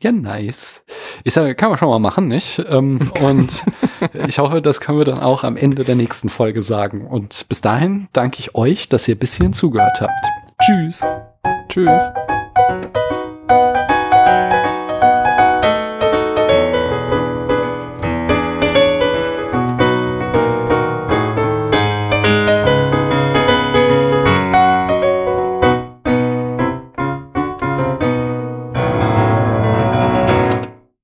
Ja, 0.01 0.13
nice. 0.13 0.85
Ich 1.25 1.35
sage, 1.35 1.57
kann 1.57 1.71
man 1.71 1.79
schon 1.79 1.89
mal 1.89 1.99
machen, 1.99 2.29
nicht? 2.29 2.65
Ähm, 2.69 3.11
und 3.21 3.65
ich 4.29 4.39
hoffe, 4.39 4.63
das 4.63 4.81
können 4.81 4.99
wir 4.99 5.05
dann 5.05 5.19
auch 5.19 5.43
am 5.43 5.57
Ende 5.57 5.83
der 5.83 5.97
nächsten 5.97 6.29
Folge 6.29 6.63
sagen. 6.63 7.09
Und 7.09 7.49
bis 7.49 7.61
dahin 7.61 8.07
danke 8.13 8.39
ich 8.39 8.55
euch, 8.55 8.89
dass 8.89 9.09
ihr 9.09 9.17
bis 9.17 9.35
hierhin 9.35 9.53
zugehört 9.53 10.01
habt. 10.01 10.21
Tschüss. 10.61 11.05
Tschüss. 11.69 12.13